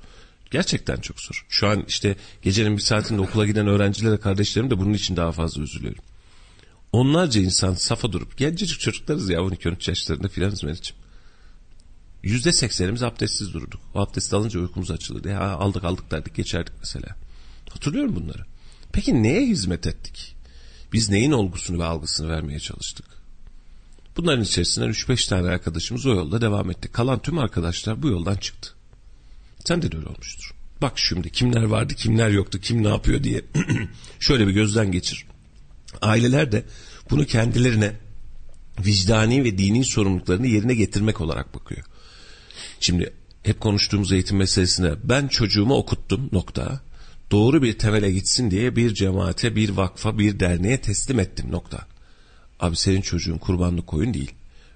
[0.51, 1.45] Gerçekten çok zor.
[1.49, 5.61] Şu an işte gecenin bir saatinde okula giden öğrencilere kardeşlerim de bunun için daha fazla
[5.61, 6.03] üzülüyorum.
[6.91, 10.95] Onlarca insan safa durup gencecik çocuklarız ya 12-13 yaşlarında filan Meriç'im.
[12.23, 13.81] Yüzde seksenimiz abdestsiz durduk.
[13.93, 15.29] O abdest alınca uykumuz açılırdı.
[15.29, 17.15] Ya aldık aldık derdik geçerdik mesela.
[17.69, 18.45] Hatırlıyorum bunları.
[18.91, 20.35] Peki neye hizmet ettik?
[20.93, 23.20] Biz neyin olgusunu ve algısını vermeye çalıştık?
[24.17, 26.91] Bunların içerisinden 3-5 tane arkadaşımız o yolda devam etti.
[26.91, 28.69] Kalan tüm arkadaşlar bu yoldan çıktı.
[29.65, 30.51] Sen de öyle olmuştur.
[30.81, 33.41] Bak şimdi kimler vardı kimler yoktu kim ne yapıyor diye
[34.19, 35.25] şöyle bir gözden geçir.
[36.01, 36.65] Aileler de
[37.09, 37.95] bunu kendilerine
[38.79, 41.85] vicdani ve dini sorumluluklarını yerine getirmek olarak bakıyor.
[42.79, 46.81] Şimdi hep konuştuğumuz eğitim meselesine ben çocuğumu okuttum nokta.
[47.31, 51.87] Doğru bir temele gitsin diye bir cemaate, bir vakfa, bir derneğe teslim ettim nokta.
[52.61, 54.31] Abi senin çocuğun kurbanlık koyun değil.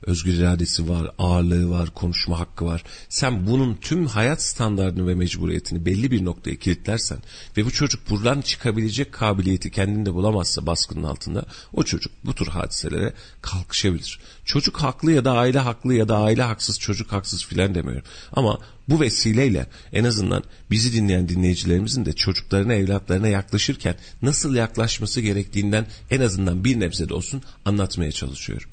[0.05, 2.83] Özgür iradesi var, ağırlığı var, konuşma hakkı var.
[3.09, 7.17] Sen bunun tüm hayat standartını ve mecburiyetini belli bir noktaya kilitlersen
[7.57, 13.13] ve bu çocuk buradan çıkabilecek kabiliyeti kendinde bulamazsa baskının altında o çocuk bu tür hadiselere
[13.41, 14.19] kalkışabilir.
[14.45, 18.03] Çocuk haklı ya da aile haklı ya da aile haksız çocuk haksız filan demiyorum.
[18.31, 25.87] Ama bu vesileyle en azından bizi dinleyen dinleyicilerimizin de çocuklarına evlatlarına yaklaşırken nasıl yaklaşması gerektiğinden
[26.11, 28.69] en azından bir nebze de olsun anlatmaya çalışıyorum.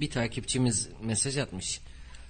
[0.00, 1.80] Bir takipçimiz mesaj atmış.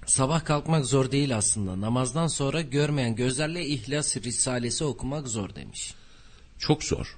[0.07, 1.81] Sabah kalkmak zor değil aslında.
[1.81, 5.95] Namazdan sonra görmeyen gözlerle İhlas Risalesi okumak zor demiş.
[6.59, 7.17] Çok zor.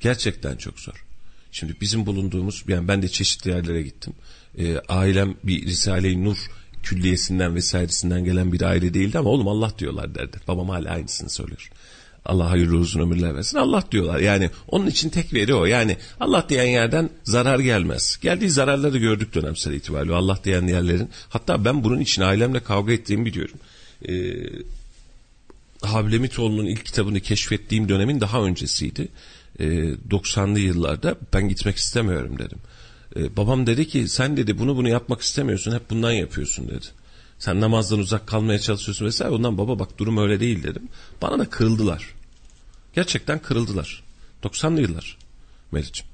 [0.00, 1.04] Gerçekten çok zor.
[1.52, 4.12] Şimdi bizim bulunduğumuz, yani ben de çeşitli yerlere gittim.
[4.58, 6.50] Ee, ailem bir Risale-i Nur
[6.88, 10.36] külliyesinden vesairesinden gelen bir aile değildi ama oğlum Allah diyorlar derdi.
[10.48, 11.70] Babam hala aynısını söylüyor.
[12.24, 13.58] Allah hayırlı uzun ömürler versin.
[13.58, 14.18] Allah diyorlar.
[14.18, 15.64] Yani onun için tek veri o.
[15.64, 18.18] Yani Allah diyen yerden zarar gelmez.
[18.22, 20.14] Geldiği zararları gördük dönemsel itibariyle.
[20.14, 21.10] Allah diyen yerlerin.
[21.28, 23.56] Hatta ben bunun için ailemle kavga ettiğimi biliyorum.
[24.08, 24.12] Ee,
[25.82, 29.08] Havlemitoğlu'nun ilk kitabını keşfettiğim dönemin daha öncesiydi.
[29.60, 29.64] Ee,
[30.10, 32.58] 90'lı yıllarda ben gitmek istemiyorum dedim.
[33.16, 36.86] Ee, babam dedi ki sen dedi bunu bunu yapmak istemiyorsun hep bundan yapıyorsun dedi.
[37.38, 39.34] Sen namazdan uzak kalmaya çalışıyorsun vesaire.
[39.34, 40.88] Ondan baba bak durum öyle değil dedim.
[41.22, 42.14] Bana da kırıldılar.
[42.94, 44.02] Gerçekten kırıldılar.
[44.42, 45.18] 90'lı yıllar
[45.72, 46.06] Meriç'im.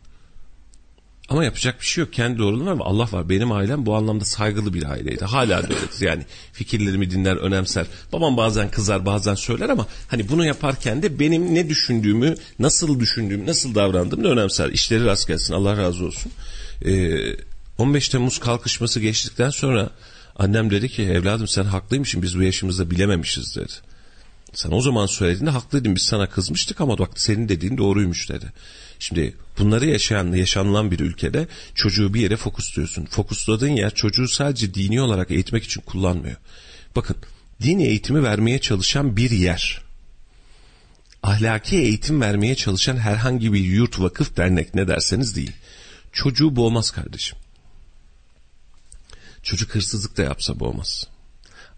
[1.29, 2.13] Ama yapacak bir şey yok.
[2.13, 3.29] Kendi doğruluğum var Allah var.
[3.29, 5.25] Benim ailem bu anlamda saygılı bir aileydi.
[5.25, 6.01] Hala da öyledir.
[6.01, 7.87] Yani fikirlerimi dinler, önemser.
[8.13, 13.47] Babam bazen kızar, bazen söyler ama hani bunu yaparken de benim ne düşündüğümü, nasıl düşündüğümü,
[13.47, 14.69] nasıl davrandığımı da önemser.
[14.69, 15.55] İşleri rast gelsin.
[15.55, 16.33] Allah razı olsun.
[16.85, 17.37] Ee,
[17.79, 19.91] 15 Temmuz kalkışması geçtikten sonra
[20.37, 23.73] annem dedi ki evladım sen haklıymışsın biz bu yaşımızda bilememişiz dedi.
[24.55, 28.53] Sen o zaman söylediğinde haklıydın biz sana kızmıştık ama bak senin dediğin doğruymuş dedi.
[28.99, 33.05] Şimdi bunları yaşayan, yaşanılan bir ülkede çocuğu bir yere fokusluyorsun.
[33.05, 36.37] Fokusladığın yer çocuğu sadece dini olarak eğitmek için kullanmıyor.
[36.97, 37.17] Bakın
[37.63, 39.85] din eğitimi vermeye çalışan bir yer.
[41.23, 45.53] ahlaki eğitim vermeye çalışan herhangi bir yurt, vakıf, dernek ne derseniz değil.
[46.15, 47.39] Çocuğu boğmaz kardeşim.
[49.43, 51.07] Çocuk hırsızlık da yapsa boğmaz.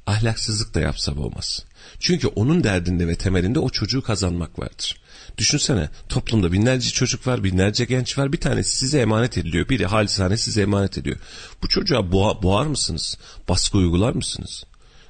[0.06, 1.64] Ahlaksızlık da yapsa boğmaz.
[2.00, 5.00] Çünkü onun derdinde ve temelinde o çocuğu kazanmak vardır.
[5.38, 8.32] Düşünsene toplumda binlerce çocuk var, binlerce genç var.
[8.32, 9.68] Bir tanesi size emanet ediliyor.
[9.68, 11.16] Biri halisane size emanet ediyor.
[11.62, 13.18] Bu çocuğa boğa, boğar mısınız?
[13.48, 14.64] Baskı uygular mısınız?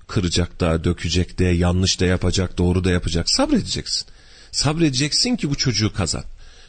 [0.06, 3.30] Kıracak da, dökecek de, yanlış da yapacak, doğru da yapacak.
[3.30, 4.06] Sabredeceksin.
[4.52, 6.24] Sabredeceksin ki bu çocuğu kazan.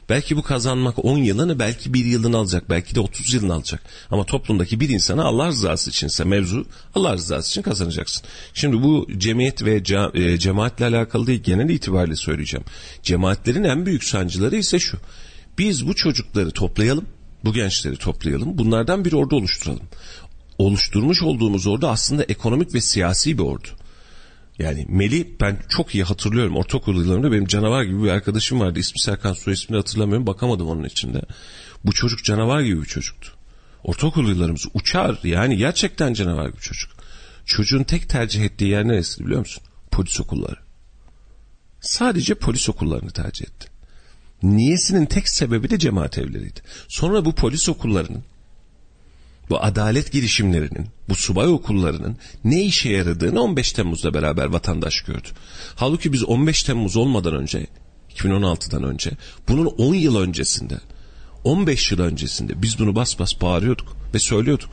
[0.10, 3.84] Belki bu kazanmak 10 yılını belki 1 yılını alacak belki de 30 yılını alacak.
[4.12, 6.66] Ama toplumdaki bir insana Allah rızası içinse mevzu
[6.96, 8.24] Allah rızası için kazanacaksın.
[8.54, 12.66] Şimdi bu cemiyet ve e, cemaatle alakalı değil genel itibariyle söyleyeceğim.
[13.04, 14.98] Cemaatlerin en büyük sancıları ise şu.
[15.58, 17.06] Biz bu çocukları toplayalım
[17.46, 19.88] bu gençleri toplayalım bunlardan bir ordu oluşturalım.
[20.58, 23.68] Oluşturmuş olduğumuz ordu aslında ekonomik ve siyasi bir ordu.
[24.60, 26.56] Yani Meli ben çok iyi hatırlıyorum.
[26.56, 28.80] Ortaokul yıllarında benim canavar gibi bir arkadaşım vardı.
[28.80, 30.28] İsmi Serkan soy ismini hatırlamıyorum.
[30.28, 31.22] Bakamadım onun içinde.
[31.86, 33.32] Bu çocuk canavar gibi bir çocuktu.
[33.84, 36.92] Ortaokul yıllarımız uçar yani gerçekten canavar bir çocuk.
[37.46, 39.64] Çocuğun tek tercih ettiği yer neresi biliyor musun?
[39.92, 40.58] Polis okulları.
[41.82, 43.68] Sadece polis okullarını tercih etti.
[44.44, 46.60] Niyesinin tek sebebi de cemaat evleriydi.
[46.88, 48.24] Sonra bu polis okullarının
[49.50, 55.28] bu adalet girişimlerinin, bu subay okullarının ne işe yaradığını 15 Temmuz'da beraber vatandaş gördü.
[55.76, 57.68] Halbuki biz 15 Temmuz olmadan önce,
[58.16, 59.12] 2016'dan önce,
[59.48, 60.78] bunun 10 yıl öncesinde,
[61.44, 64.70] 15 yıl öncesinde biz bunu bas bas bağırıyorduk ve söylüyorduk.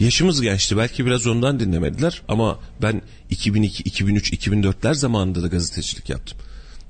[0.00, 6.38] Yaşımız gençti belki biraz ondan dinlemediler ama ben 2002, 2003, 2004'ler zamanında da gazetecilik yaptım.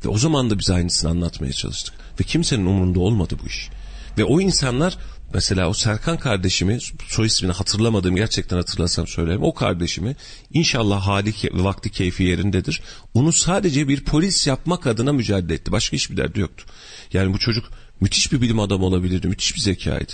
[0.05, 1.95] Ve o zaman da biz aynısını anlatmaya çalıştık.
[2.21, 3.69] Ve kimsenin umurunda olmadı bu iş.
[4.19, 4.99] Ve o insanlar
[5.35, 9.43] Mesela o Serkan kardeşimi soy ismini hatırlamadığım gerçekten hatırlasam söylerim.
[9.43, 10.17] O kardeşimi
[10.53, 12.83] inşallah hali vakti keyfi yerindedir.
[13.15, 15.73] Onu sadece bir polis yapmak adına mücadele etti.
[15.73, 16.65] Başka hiçbir derdi yoktu.
[17.13, 19.29] Yani bu çocuk müthiş bir bilim adamı olabilirdi.
[19.29, 20.13] Müthiş bir zekaydı.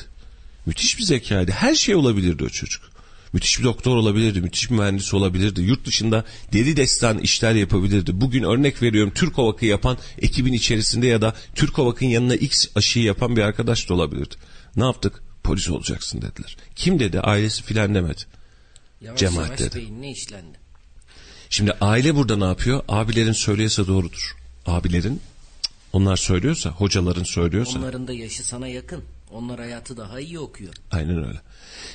[0.66, 1.52] Müthiş bir zekaydı.
[1.52, 2.83] Her şey olabilirdi o çocuk.
[3.33, 5.61] Müthiş bir doktor olabilirdi, müthiş bir mühendis olabilirdi.
[5.61, 8.20] Yurt dışında deli destan işler yapabilirdi.
[8.20, 13.05] Bugün örnek veriyorum Türk Ovak'ı yapan ekibin içerisinde ya da Türk Ovak'ın yanına X aşıyı
[13.05, 14.35] yapan bir arkadaş da olabilirdi.
[14.76, 15.22] Ne yaptık?
[15.44, 16.56] Polis olacaksın dediler.
[16.76, 17.20] Kim dedi?
[17.20, 18.22] Ailesi filan demedi.
[19.00, 19.76] Yavaş Cemaat yavaş dedi.
[19.76, 20.58] beynine işlendi.
[21.50, 22.82] Şimdi aile burada ne yapıyor?
[22.88, 24.36] Abilerin söylüyorsa doğrudur.
[24.66, 25.20] Abilerin
[25.92, 27.78] onlar söylüyorsa, hocaların söylüyorsa.
[27.78, 29.04] Onların da yaşı sana yakın.
[29.30, 30.74] Onlar hayatı daha iyi okuyor.
[30.90, 31.40] Aynen öyle.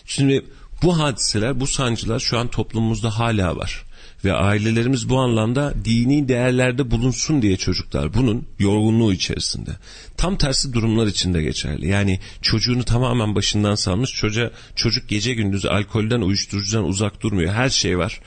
[0.06, 0.46] Şimdi
[0.84, 3.86] bu hadiseler, bu sancılar şu an toplumumuzda hala var
[4.26, 9.72] ve ailelerimiz bu anlamda dini değerlerde bulunsun diye çocuklar bunun yorgunluğu içerisinde.
[10.18, 11.88] Tam tersi durumlar içinde geçerli.
[11.88, 17.54] Yani çocuğunu tamamen başından salmış çocuğa, çocuk gece gündüz alkolden uyuşturucudan uzak durmuyor.
[17.54, 18.20] Her şey var.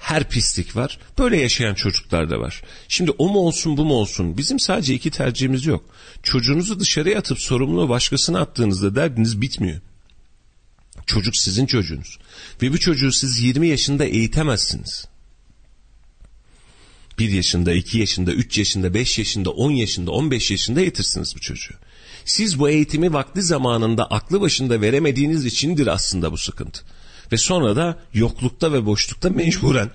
[0.00, 0.98] Her pislik var.
[1.18, 2.62] Böyle yaşayan çocuklar da var.
[2.88, 4.36] Şimdi o mu olsun bu mu olsun?
[4.36, 5.84] Bizim sadece iki tercihimiz yok.
[6.22, 9.80] Çocuğunuzu dışarıya atıp sorumluluğu başkasına attığınızda derdiniz bitmiyor.
[11.06, 12.18] Çocuk sizin çocuğunuz.
[12.62, 15.08] Ve bu çocuğu siz 20 yaşında eğitemezsiniz.
[17.18, 21.74] 1 yaşında, 2 yaşında, 3 yaşında, 5 yaşında, 10 yaşında, 15 yaşında yetirsiniz bu çocuğu.
[22.24, 26.80] Siz bu eğitimi vakti zamanında aklı başında veremediğiniz içindir aslında bu sıkıntı.
[27.32, 29.90] Ve sonra da yoklukta ve boşlukta mecburen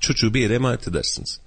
[0.00, 1.40] çocuğu bir yere emanet edersiniz.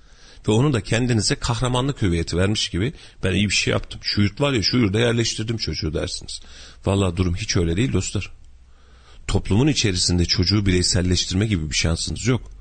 [0.48, 4.00] Ve onu da kendinize kahramanlık hüviyeti vermiş gibi ben iyi bir şey yaptım.
[4.04, 6.42] Şu yurt var ya şu yurda yerleştirdim çocuğu dersiniz.
[6.86, 8.32] Vallahi durum hiç öyle değil dostlar.
[9.28, 12.52] Toplumun içerisinde çocuğu bireyselleştirme gibi bir şansınız yok.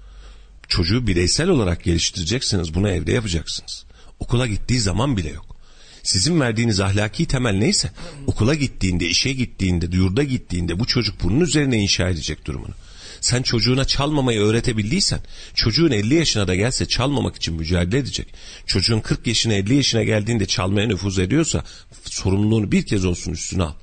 [0.68, 2.74] Çocuğu bireysel olarak geliştireceksiniz.
[2.74, 3.84] Bunu evde yapacaksınız.
[4.20, 5.56] Okula gittiği zaman bile yok.
[6.02, 7.90] Sizin verdiğiniz ahlaki temel neyse
[8.26, 12.74] okula gittiğinde, işe gittiğinde, yurda gittiğinde bu çocuk bunun üzerine inşa edecek durumunu.
[13.20, 15.20] Sen çocuğuna çalmamayı öğretebildiysen
[15.54, 18.34] çocuğun 50 yaşına da gelse çalmamak için mücadele edecek.
[18.66, 21.64] Çocuğun 40 yaşına 50 yaşına geldiğinde çalmaya nüfuz ediyorsa
[22.04, 23.74] sorumluluğunu bir kez olsun üstüne al.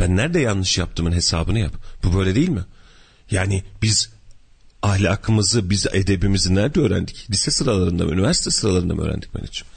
[0.00, 1.74] Ben nerede yanlış yaptımın hesabını yap.
[2.04, 2.64] Bu böyle değil mi?
[3.30, 4.13] Yani biz
[4.84, 7.30] ahlakımızı, biz edebimizi nerede öğrendik?
[7.30, 9.72] Lise sıralarında mı, üniversite sıralarında mı öğrendik Mehmetciğim?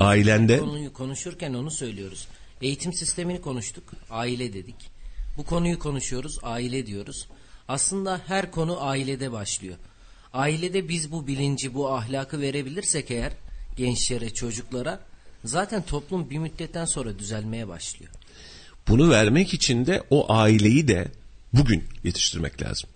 [0.00, 0.58] Ailende...
[0.58, 2.28] Konuyu konuşurken onu söylüyoruz.
[2.62, 4.74] Eğitim sistemini konuştuk, aile dedik.
[5.36, 7.28] Bu konuyu konuşuyoruz, aile diyoruz.
[7.68, 9.76] Aslında her konu ailede başlıyor.
[10.32, 13.32] Ailede biz bu bilinci, bu ahlakı verebilirsek eğer
[13.76, 15.00] gençlere, çocuklara
[15.44, 18.12] zaten toplum bir müddetten sonra düzelmeye başlıyor.
[18.88, 21.08] Bunu vermek için de o aileyi de
[21.52, 22.90] bugün yetiştirmek lazım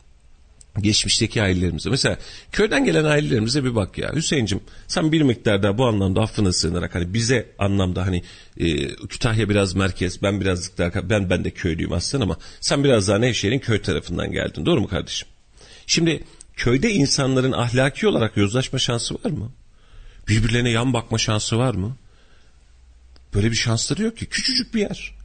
[0.83, 1.91] geçmişteki ailelerimize.
[1.91, 2.19] Mesela
[2.53, 4.13] köyden gelen ailelerimize bir bak ya.
[4.15, 8.23] Hüseyin'cim sen bir miktar daha bu anlamda affına sığınarak hani bize anlamda hani
[8.57, 13.09] e, Kütahya biraz merkez ben birazcık daha ben ben de köylüyüm aslında ama sen biraz
[13.09, 14.67] daha Nevşehir'in köy tarafından geldin.
[14.67, 15.29] Doğru mu kardeşim?
[15.87, 16.25] Şimdi
[16.57, 19.53] köyde insanların ahlaki olarak yozlaşma şansı var mı?
[20.29, 21.97] Birbirlerine yan bakma şansı var mı?
[23.35, 24.27] Böyle bir şansları yok ki.
[24.27, 25.18] Küçücük bir yer.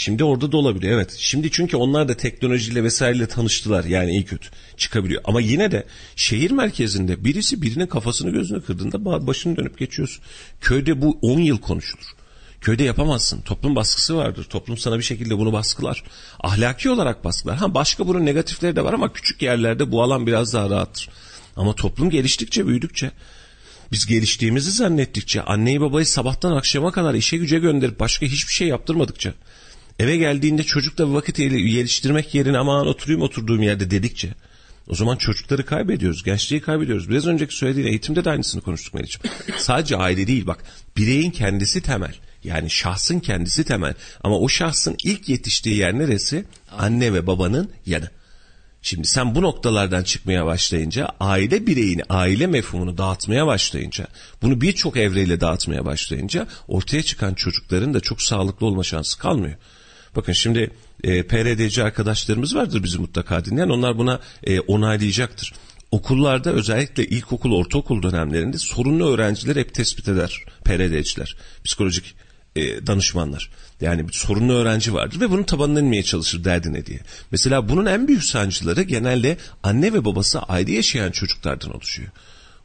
[0.00, 1.14] Şimdi orada da olabilir evet.
[1.18, 5.22] Şimdi çünkü onlar da teknolojiyle vesaireyle tanıştılar yani iyi kötü çıkabiliyor.
[5.24, 5.86] Ama yine de
[6.16, 10.24] şehir merkezinde birisi birinin kafasını gözünü kırdığında başını dönüp geçiyorsun.
[10.60, 12.04] Köyde bu 10 yıl konuşulur.
[12.60, 13.40] Köyde yapamazsın.
[13.40, 14.44] Toplum baskısı vardır.
[14.44, 16.04] Toplum sana bir şekilde bunu baskılar.
[16.40, 17.56] Ahlaki olarak baskılar.
[17.56, 21.08] Ha başka bunun negatifleri de var ama küçük yerlerde bu alan biraz daha rahattır.
[21.56, 23.10] Ama toplum geliştikçe, büyüdükçe
[23.92, 29.34] biz geliştiğimizi zannettikçe anneyi babayı sabahtan akşama kadar işe güce gönderip başka hiçbir şey yaptırmadıkça
[30.00, 34.34] eve geldiğinde çocukla vakit geliştirmek yerine aman oturayım oturduğum yerde dedikçe
[34.88, 37.10] o zaman çocukları kaybediyoruz, gençliği kaybediyoruz.
[37.10, 39.36] Biraz önceki söylediğin eğitimde de aynısını konuştuk Melih'ciğim.
[39.58, 40.64] Sadece aile değil bak
[40.96, 42.14] bireyin kendisi temel.
[42.44, 43.94] Yani şahsın kendisi temel.
[44.24, 46.44] Ama o şahsın ilk yetiştiği yer neresi?
[46.78, 48.10] Anne ve babanın yanı.
[48.82, 54.06] Şimdi sen bu noktalardan çıkmaya başlayınca aile bireyini, aile mefhumunu dağıtmaya başlayınca,
[54.42, 59.56] bunu birçok evreyle dağıtmaya başlayınca ortaya çıkan çocukların da çok sağlıklı olma şansı kalmıyor.
[60.16, 60.70] Bakın şimdi
[61.04, 63.68] e, PRDC arkadaşlarımız vardır bizi mutlaka dinleyen.
[63.68, 65.52] Onlar buna e, onaylayacaktır.
[65.90, 72.14] Okullarda özellikle ilkokul, ortaokul dönemlerinde sorunlu öğrenciler hep tespit eder PRD'ciler, psikolojik
[72.56, 73.50] e, danışmanlar.
[73.80, 77.00] Yani bir sorunlu öğrenci vardır ve bunun tabanına inmeye çalışır derdine diye.
[77.30, 82.08] Mesela bunun en büyük sancıları genelde anne ve babası ayrı yaşayan çocuklardan oluşuyor.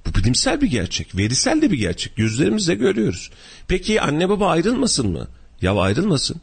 [0.05, 2.15] Bu bilimsel bir gerçek, verisel de bir gerçek.
[2.15, 3.31] Gözlerimizle görüyoruz.
[3.67, 5.27] Peki anne baba ayrılmasın mı?
[5.61, 6.41] Ya ayrılmasın.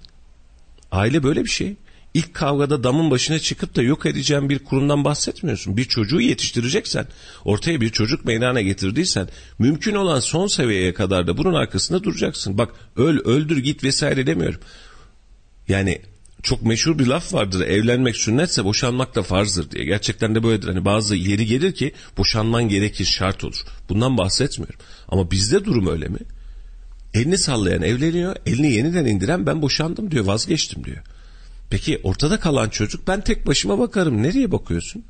[0.93, 1.77] Aile böyle bir şey.
[2.15, 5.77] İlk kavgada damın başına çıkıp da yok edeceğin bir kurumdan bahsetmiyorsun.
[5.77, 7.07] Bir çocuğu yetiştireceksen,
[7.45, 9.29] ortaya bir çocuk meydana getirdiysen,
[9.59, 12.59] mümkün olan son seviyeye kadar da bunun arkasında duracaksın.
[12.59, 14.61] Bak öl, öldür, git vesaire demiyorum.
[15.69, 16.01] Yani
[16.43, 17.61] çok meşhur bir laf vardır.
[17.61, 19.85] Evlenmek sünnetse boşanmak da farzdır diye.
[19.85, 20.69] Gerçekten de böyledir.
[20.69, 23.65] Hani bazı yeri gelir ki boşanman gerekir, şart olur.
[23.89, 24.81] Bundan bahsetmiyorum.
[25.09, 26.19] Ama bizde durum öyle mi?
[27.14, 31.03] Elini sallayan evleniyor, elini yeniden indiren ben boşandım diyor, vazgeçtim diyor.
[31.70, 34.22] Peki ortada kalan çocuk ben tek başıma bakarım.
[34.22, 35.05] Nereye bakıyorsun?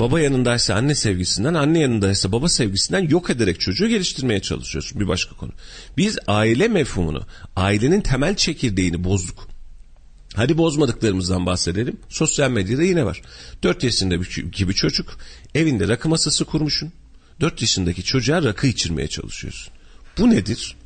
[0.00, 5.00] Baba yanındaysa anne sevgisinden, anne yanındaysa baba sevgisinden yok ederek çocuğu geliştirmeye çalışıyorsun.
[5.00, 5.52] Bir başka konu.
[5.96, 9.48] Biz aile mefhumunu, ailenin temel çekirdeğini bozduk.
[10.34, 11.96] Hadi bozmadıklarımızdan bahsedelim.
[12.08, 13.22] Sosyal medyada yine var.
[13.62, 15.18] 4 yaşında bir çocuk
[15.54, 16.92] evinde rakı masası kurmuşsun.
[17.40, 19.71] 4 yaşındaki çocuğa rakı içirmeye çalışıyorsun.
[20.18, 20.76] Bu nedir?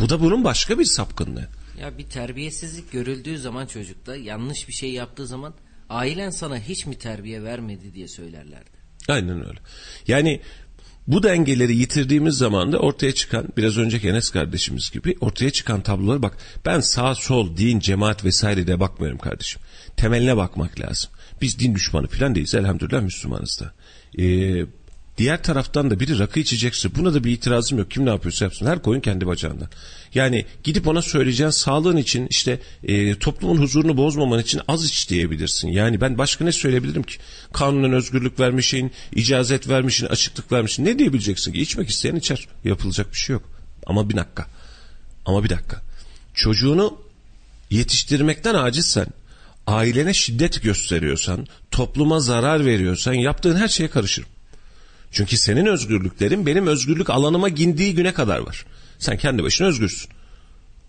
[0.00, 1.48] Bu da bunun başka bir sapkınlığı.
[1.80, 5.54] Ya bir terbiyesizlik görüldüğü zaman çocukta yanlış bir şey yaptığı zaman
[5.88, 8.78] ailen sana hiç mi terbiye vermedi diye söylerlerdi.
[9.08, 9.58] Aynen öyle.
[10.06, 10.40] Yani
[11.06, 16.22] bu dengeleri yitirdiğimiz zaman da ortaya çıkan biraz önceki Enes kardeşimiz gibi ortaya çıkan tablolara
[16.22, 16.36] bak.
[16.66, 19.62] Ben sağ sol din cemaat vesaire de bakmıyorum kardeşim.
[19.96, 21.10] Temeline bakmak lazım.
[21.42, 23.72] Biz din düşmanı falan değiliz elhamdülillah Müslümanız da.
[24.22, 24.66] Ee,
[25.18, 27.90] Diğer taraftan da biri rakı içecekse buna da bir itirazım yok.
[27.90, 28.66] Kim ne yapıyorsa yapsın.
[28.66, 29.68] Her koyun kendi bacağından.
[30.14, 35.68] Yani gidip ona söyleyeceğin sağlığın için işte e, toplumun huzurunu bozmaman için az iç diyebilirsin.
[35.68, 37.18] Yani ben başka ne söyleyebilirim ki?
[37.52, 40.84] Kanunen özgürlük vermişin, icazet vermişin, açıklık vermişin.
[40.84, 41.60] Ne diyebileceksin ki?
[41.60, 42.48] İçmek isteyen içer.
[42.64, 43.50] Yapılacak bir şey yok.
[43.86, 44.46] Ama bir dakika.
[45.26, 45.82] Ama bir dakika.
[46.34, 46.98] Çocuğunu
[47.70, 49.06] yetiştirmekten acizsen,
[49.66, 54.28] ailene şiddet gösteriyorsan, topluma zarar veriyorsan yaptığın her şeye karışırım.
[55.12, 58.64] Çünkü senin özgürlüklerin benim özgürlük alanıma gindiği güne kadar var.
[58.98, 60.10] Sen kendi başına özgürsün.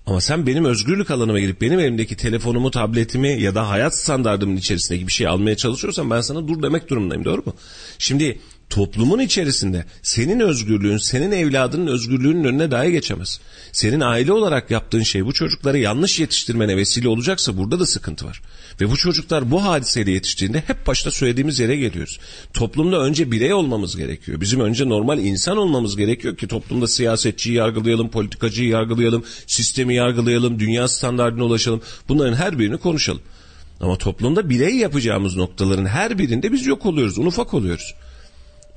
[0.05, 5.07] Ama sen benim özgürlük alanıma girip benim elimdeki telefonumu, tabletimi ya da hayat standartımın içerisindeki
[5.07, 7.53] bir şey almaya çalışıyorsan ben sana dur demek durumundayım doğru mu?
[7.97, 13.39] Şimdi toplumun içerisinde senin özgürlüğün, senin evladının özgürlüğünün önüne dahi geçemez.
[13.71, 18.41] Senin aile olarak yaptığın şey bu çocukları yanlış yetiştirmene vesile olacaksa burada da sıkıntı var.
[18.81, 22.19] Ve bu çocuklar bu hadiseyle yetiştiğinde hep başta söylediğimiz yere geliyoruz.
[22.53, 24.41] Toplumda önce birey olmamız gerekiyor.
[24.41, 30.87] Bizim önce normal insan olmamız gerekiyor ki toplumda siyasetçiyi yargılayalım, politikacıyı yargılayalım, sistemi yargılayalım, dünya
[30.87, 31.81] standartına ulaşalım.
[32.09, 33.21] Bunların her birini konuşalım.
[33.81, 37.95] Ama toplumda birey yapacağımız noktaların her birinde biz yok oluyoruz, ufak oluyoruz.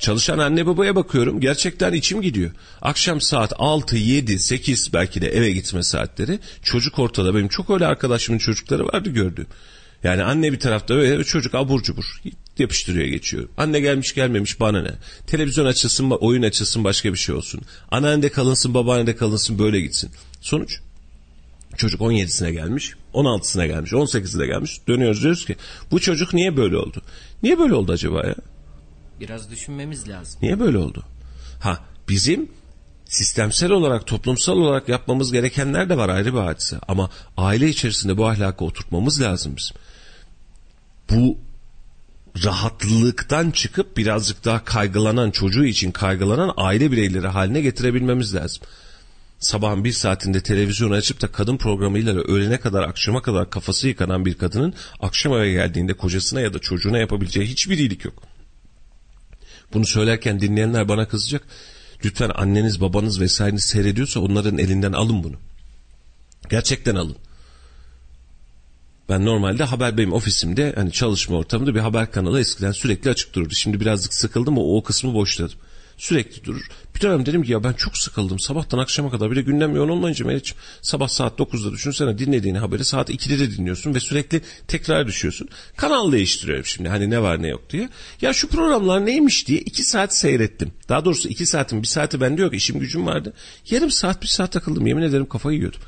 [0.03, 2.51] Çalışan anne babaya bakıyorum gerçekten içim gidiyor.
[2.83, 7.35] Akşam saat 6, 7, 8 belki de eve gitme saatleri çocuk ortada.
[7.35, 9.47] Benim çok öyle arkadaşımın çocukları vardı gördüğüm.
[10.05, 12.05] Yani anne bir tarafta böyle çocuk abur cubur
[12.59, 13.49] yapıştırıyor geçiyor.
[13.57, 14.95] Anne gelmiş gelmemiş bana ne.
[15.27, 17.61] Televizyon açılsın oyun açılsın başka bir şey olsun.
[17.91, 20.11] Anneannede kalınsın babaannede kalınsın böyle gitsin.
[20.41, 20.81] Sonuç
[21.77, 25.57] çocuk 17'sine gelmiş 16'sına gelmiş 18'ine gelmiş dönüyoruz diyoruz ki
[25.91, 27.03] bu çocuk niye böyle oldu?
[27.43, 28.35] Niye böyle oldu acaba ya?
[29.21, 30.41] Biraz düşünmemiz lazım.
[30.43, 31.05] Niye böyle oldu?
[31.61, 32.49] Ha bizim
[33.05, 36.79] sistemsel olarak toplumsal olarak yapmamız gerekenler de var ayrı bir hadise.
[36.89, 39.77] Ama aile içerisinde bu ahlakı oturtmamız lazım bizim.
[41.11, 41.39] Bu
[42.45, 48.63] rahatlıktan çıkıp birazcık daha kaygılanan çocuğu için kaygılanan aile bireyleri haline getirebilmemiz lazım.
[49.39, 54.35] Sabahın bir saatinde televizyonu açıp da kadın programıyla öğlene kadar akşama kadar kafası yıkanan bir
[54.35, 58.32] kadının akşam eve geldiğinde kocasına ya da çocuğuna yapabileceği hiçbir iyilik yok.
[59.73, 61.43] Bunu söylerken dinleyenler bana kızacak.
[62.05, 65.37] Lütfen anneniz babanız vesaireniz seyrediyorsa onların elinden alın bunu.
[66.51, 67.17] Gerçekten alın.
[69.09, 73.55] Ben normalde haber benim ofisimde hani çalışma ortamında bir haber kanalı eskiden sürekli açık dururdu.
[73.55, 75.59] Şimdi birazcık sıkıldım o, o kısmı boşladım.
[76.03, 76.67] Sürekli durur.
[76.95, 78.39] Bir dönem dedim ki ya ben çok sıkıldım.
[78.39, 82.85] Sabahtan akşama kadar bir de gündem yoğun olmayınca Meriç'im sabah saat 9'da düşünsene dinlediğini haberi
[82.85, 85.49] saat 2'de de dinliyorsun ve sürekli tekrar düşüyorsun.
[85.77, 87.89] Kanal değiştiriyorum şimdi hani ne var ne yok diye.
[88.21, 90.73] Ya şu programlar neymiş diye 2 saat seyrettim.
[90.89, 93.33] Daha doğrusu 2 saatin bir saati bende yok işim gücüm vardı.
[93.71, 95.81] Yarım saat bir saat takıldım yemin ederim kafayı yiyordum.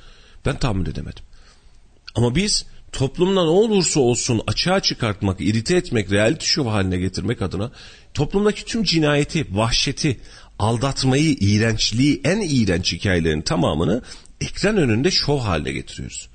[0.47, 1.25] Ben tahammül edemedim.
[2.15, 7.72] Ama biz toplumda ne olursa olsun açığa çıkartmak, irite etmek, reality show haline getirmek adına
[8.14, 10.20] toplumdaki tüm cinayeti, vahşeti,
[10.59, 14.03] aldatmayı, iğrençliği, en iğrenç hikayelerin tamamını
[14.40, 16.28] ekran önünde şov haline getiriyoruz.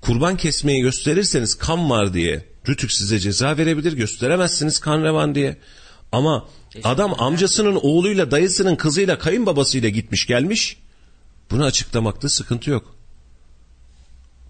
[0.00, 5.56] Kurban kesmeyi gösterirseniz kan var diye Rütük size ceza verebilir, gösteremezsiniz kan revan diye.
[6.12, 6.48] Ama
[6.84, 10.76] adam amcasının oğluyla, dayısının kızıyla, kayınbabasıyla gitmiş gelmiş.
[11.50, 12.99] Bunu açıklamakta sıkıntı yok.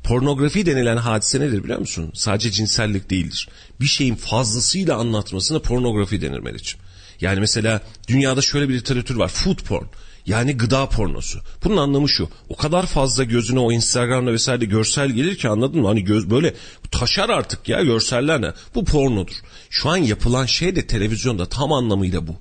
[0.05, 2.11] Pornografi denilen hadise nedir biliyor musun?
[2.15, 3.49] Sadece cinsellik değildir.
[3.81, 6.81] Bir şeyin fazlasıyla anlatmasına pornografi denir Meriç'im.
[7.21, 9.29] Yani mesela dünyada şöyle bir literatür var.
[9.29, 9.85] Food porn.
[10.27, 11.41] Yani gıda pornosu.
[11.65, 12.29] Bunun anlamı şu.
[12.49, 15.87] O kadar fazla gözüne o Instagram'da vesaire görsel gelir ki anladın mı?
[15.87, 16.55] Hani göz böyle
[16.91, 18.53] taşar artık ya görseller ne?
[18.75, 19.35] Bu pornodur.
[19.71, 22.37] Şu an yapılan şey de televizyonda tam anlamıyla bu.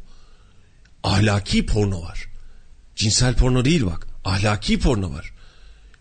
[1.03, 2.26] Ahlaki porno var.
[2.95, 4.07] Cinsel porno değil bak.
[4.26, 5.34] Ahlaki porno var.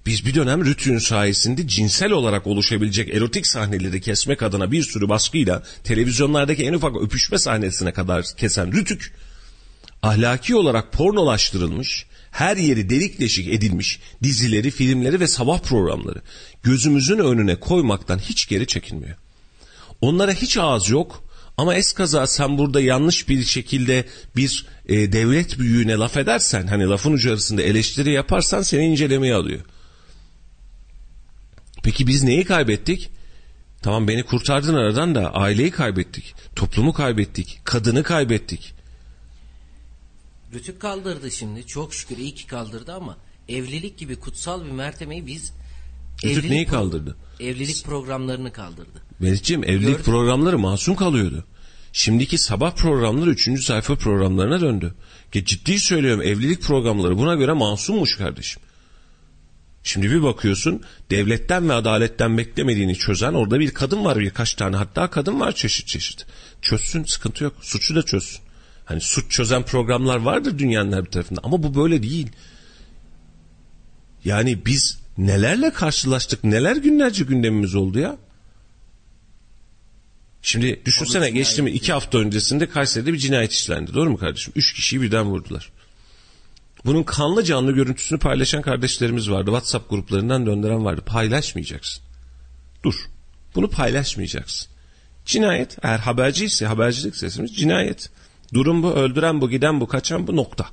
[0.08, 5.62] Biz bir dönem Rütü'nün sayesinde cinsel olarak oluşabilecek erotik sahneleri kesmek adına bir sürü baskıyla
[5.84, 9.14] televizyonlardaki en ufak öpüşme sahnesine kadar kesen Rütük
[10.02, 16.22] ahlaki olarak pornolaştırılmış, her yeri delik deşik edilmiş dizileri, filmleri ve sabah programları
[16.62, 19.16] gözümüzün önüne koymaktan hiç geri çekinmiyor.
[20.00, 21.24] Onlara hiç ağız yok
[21.56, 24.04] ama eskaza sen burada yanlış bir şekilde
[24.36, 29.60] bir e, devlet büyüğüne laf edersen hani lafın ucu arasında eleştiri yaparsan seni incelemeye alıyor.
[31.88, 33.10] Peki biz neyi kaybettik?
[33.82, 36.34] Tamam beni kurtardın aradan da aileyi kaybettik.
[36.56, 37.60] Toplumu kaybettik.
[37.64, 38.74] Kadını kaybettik.
[40.54, 41.66] Rütük kaldırdı şimdi.
[41.66, 43.16] Çok şükür iyi ki kaldırdı ama
[43.48, 45.52] evlilik gibi kutsal bir mertemeyi biz
[46.24, 47.16] Rütük neyi kaldırdı?
[47.40, 49.02] Evlilik programlarını kaldırdı.
[49.20, 50.04] Melih'ciğim evlilik Gördüm.
[50.04, 51.44] programları masum kalıyordu.
[51.92, 53.64] Şimdiki sabah programları 3.
[53.64, 54.94] sayfa programlarına döndü.
[55.32, 58.62] Ki ciddi söylüyorum evlilik programları buna göre masummuş kardeşim.
[59.88, 65.10] Şimdi bir bakıyorsun devletten ve adaletten beklemediğini çözen orada bir kadın var birkaç tane hatta
[65.10, 66.26] kadın var çeşit çeşit.
[66.62, 68.40] Çözsün sıkıntı yok suçu da çözsün.
[68.84, 72.28] Hani suç çözen programlar vardır dünyanın her bir tarafında ama bu böyle değil.
[74.24, 78.16] Yani biz nelerle karşılaştık neler günlerce gündemimiz oldu ya.
[80.42, 84.16] Şimdi düşünsene Tabii geçti mi cinayet iki hafta öncesinde Kayseri'de bir cinayet işlendi doğru mu
[84.16, 84.52] kardeşim?
[84.56, 85.70] Üç kişiyi birden vurdular.
[86.84, 89.50] Bunun kanlı canlı görüntüsünü paylaşan kardeşlerimiz vardı.
[89.50, 91.02] WhatsApp gruplarından döndüren vardı.
[91.06, 92.02] Paylaşmayacaksın.
[92.82, 92.94] Dur.
[93.54, 94.68] Bunu paylaşmayacaksın.
[95.24, 98.10] Cinayet eğer haberciyse habercilik sesimiz cinayet.
[98.54, 100.66] Durum bu öldüren bu giden bu kaçan bu nokta.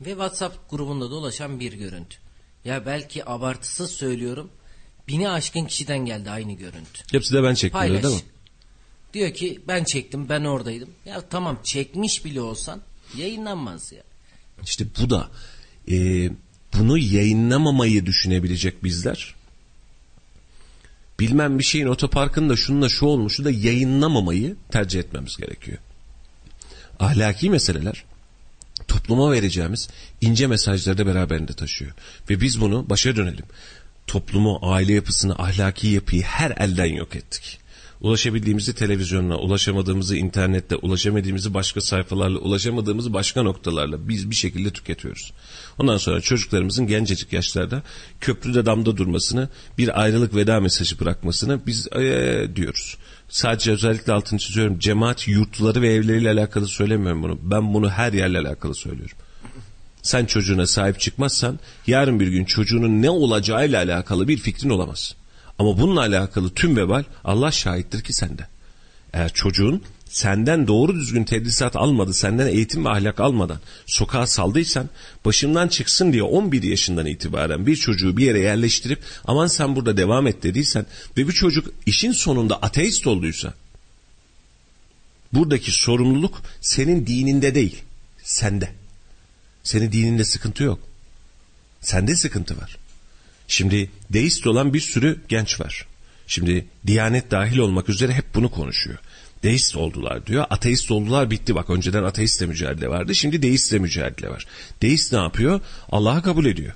[0.00, 2.16] Ve WhatsApp grubunda dolaşan bir görüntü.
[2.64, 4.50] Ya belki abartısız söylüyorum.
[5.08, 7.02] Bini aşkın kişiden geldi aynı görüntü.
[7.12, 8.02] Hepsi de ben çektim Paylaş.
[8.02, 8.20] değil mi?
[9.14, 10.90] Diyor ki ben çektim ben oradaydım.
[11.04, 12.80] Ya tamam çekmiş bile olsan
[13.16, 14.02] yayınlanmaz ya.
[14.64, 15.28] İşte bu da
[15.90, 16.30] e,
[16.78, 19.34] bunu yayınlamamayı düşünebilecek bizler.
[21.20, 25.78] Bilmem bir şeyin otoparkında şununla şu olmuşu da yayınlamamayı tercih etmemiz gerekiyor.
[27.00, 28.04] Ahlaki meseleler
[28.88, 29.88] topluma vereceğimiz
[30.20, 31.92] ince mesajları da beraberinde taşıyor.
[32.30, 33.44] Ve biz bunu başa dönelim.
[34.06, 37.58] Toplumu, aile yapısını, ahlaki yapıyı her elden yok ettik.
[38.02, 45.32] Ulaşabildiğimizi televizyonla, ulaşamadığımızı internette, ulaşamadığımızı başka sayfalarla, ulaşamadığımızı başka noktalarla biz bir şekilde tüketiyoruz.
[45.78, 47.82] Ondan sonra çocuklarımızın gencecik yaşlarda
[48.20, 49.48] köprüde damda durmasını,
[49.78, 52.96] bir ayrılık veda mesajı bırakmasını biz ee, diyoruz.
[53.28, 54.78] Sadece özellikle altını çiziyorum.
[54.78, 57.38] Cemaat yurtları ve evleriyle alakalı söylemiyorum bunu.
[57.42, 59.16] Ben bunu her yerle alakalı söylüyorum.
[60.02, 65.14] Sen çocuğuna sahip çıkmazsan yarın bir gün çocuğunun ne olacağıyla alakalı bir fikrin olamaz.
[65.62, 68.46] Ama bununla alakalı tüm vebal Allah şahittir ki sende.
[69.12, 74.88] Eğer çocuğun senden doğru düzgün tedrisat almadı, senden eğitim ve ahlak almadan sokağa saldıysan
[75.24, 80.26] başımdan çıksın diye 11 yaşından itibaren bir çocuğu bir yere yerleştirip aman sen burada devam
[80.26, 80.86] et dediysen
[81.16, 83.54] ve bir çocuk işin sonunda ateist olduysa
[85.32, 87.82] Buradaki sorumluluk senin dininde değil,
[88.22, 88.72] sende.
[89.62, 90.80] Senin dininde sıkıntı yok.
[91.80, 92.81] Sende sıkıntı var.
[93.52, 95.86] Şimdi deist olan bir sürü genç var.
[96.26, 98.98] Şimdi Diyanet dahil olmak üzere hep bunu konuşuyor.
[99.42, 100.44] Deist oldular diyor.
[100.50, 101.70] Ateist oldular bitti bak.
[101.70, 103.14] Önceden ateistle mücadele vardı.
[103.14, 104.46] Şimdi deistle mücadele var.
[104.82, 105.60] Deist ne yapıyor?
[105.90, 106.72] Allah'ı kabul ediyor.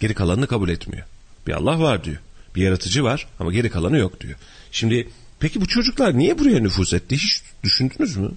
[0.00, 1.06] Geri kalanını kabul etmiyor.
[1.46, 2.18] Bir Allah var diyor.
[2.56, 4.38] Bir yaratıcı var ama geri kalanı yok diyor.
[4.72, 5.08] Şimdi
[5.40, 7.16] peki bu çocuklar niye buraya nüfuz etti?
[7.16, 8.30] Hiç düşündünüz mü?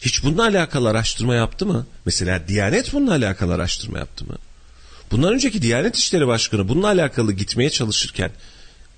[0.00, 1.86] Hiç bununla alakalı araştırma yaptı mı?
[2.06, 4.34] Mesela Diyanet bununla alakalı araştırma yaptı mı?
[5.10, 8.30] Bundan önceki Diyanet İşleri Başkanı bununla alakalı gitmeye çalışırken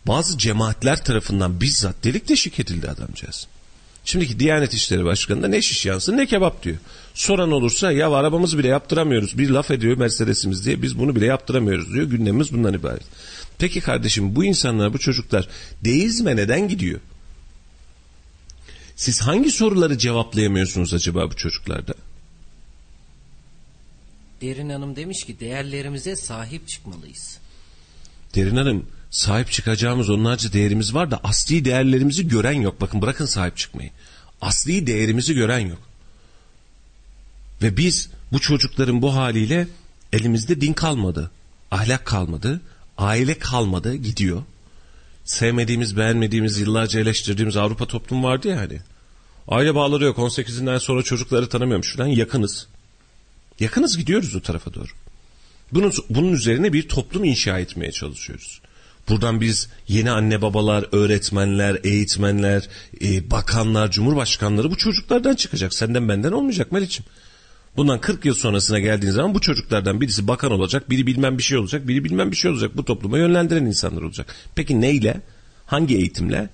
[0.07, 3.47] bazı cemaatler tarafından bizzat delik deşik edildi adamcağız.
[4.05, 6.77] Şimdiki Diyanet İşleri Başkanı da ne şiş yansın ne kebap diyor.
[7.15, 9.39] Soran olursa ya arabamızı bile yaptıramıyoruz.
[9.39, 12.07] Bir laf ediyor Mercedes'imiz diye biz bunu bile yaptıramıyoruz diyor.
[12.07, 13.03] Gündemimiz bundan ibaret.
[13.59, 15.49] Peki kardeşim bu insanlar bu çocuklar
[15.85, 17.01] deizme neden gidiyor?
[18.97, 21.95] Siz hangi soruları cevaplayamıyorsunuz acaba bu çocuklarda?
[24.41, 27.39] Derin Hanım demiş ki değerlerimize sahip çıkmalıyız.
[28.35, 32.81] Derin Hanım sahip çıkacağımız onlarca değerimiz var da asli değerlerimizi gören yok.
[32.81, 33.91] Bakın bırakın sahip çıkmayı.
[34.41, 35.79] Asli değerimizi gören yok.
[37.63, 39.69] Ve biz bu çocukların bu haliyle
[40.13, 41.31] elimizde din kalmadı.
[41.71, 42.61] Ahlak kalmadı.
[42.99, 44.43] Aile kalmadı gidiyor.
[45.25, 48.81] Sevmediğimiz, beğenmediğimiz, yıllarca eleştirdiğimiz Avrupa toplumu vardı ya hani.
[49.49, 50.19] Aile bağları yok.
[50.19, 52.07] 18'inden sonra çocukları tanımıyormuş falan.
[52.07, 52.67] Yakınız.
[53.61, 54.89] Yakınız gidiyoruz o tarafa doğru.
[55.73, 58.61] Bunun, bunun üzerine bir toplum inşa etmeye çalışıyoruz.
[59.09, 62.69] Buradan biz yeni anne babalar, öğretmenler, eğitmenler,
[63.03, 65.75] e, bakanlar, cumhurbaşkanları bu çocuklardan çıkacak.
[65.75, 67.05] Senden benden olmayacak Meliç'im.
[67.77, 71.59] Bundan 40 yıl sonrasına geldiğin zaman bu çocuklardan birisi bakan olacak, biri bilmem bir şey
[71.59, 72.77] olacak, biri bilmem bir şey olacak.
[72.77, 74.35] Bu topluma yönlendiren insanlar olacak.
[74.55, 75.21] Peki neyle?
[75.67, 76.49] Hangi eğitimle?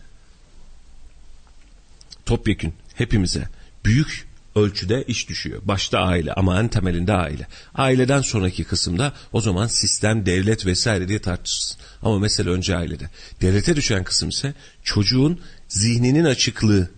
[2.27, 3.49] Topyekün hepimize
[3.85, 4.26] büyük
[4.57, 5.63] ölçüde iş düşüyor.
[5.65, 7.47] Başta aile ama en temelinde aile.
[7.75, 11.79] Aileden sonraki kısımda o zaman sistem, devlet vesaire diye tartışırsın.
[12.03, 13.11] Ama mesele önce ailede.
[13.41, 16.91] Devlete düşen kısım ise çocuğun zihninin açıklığı,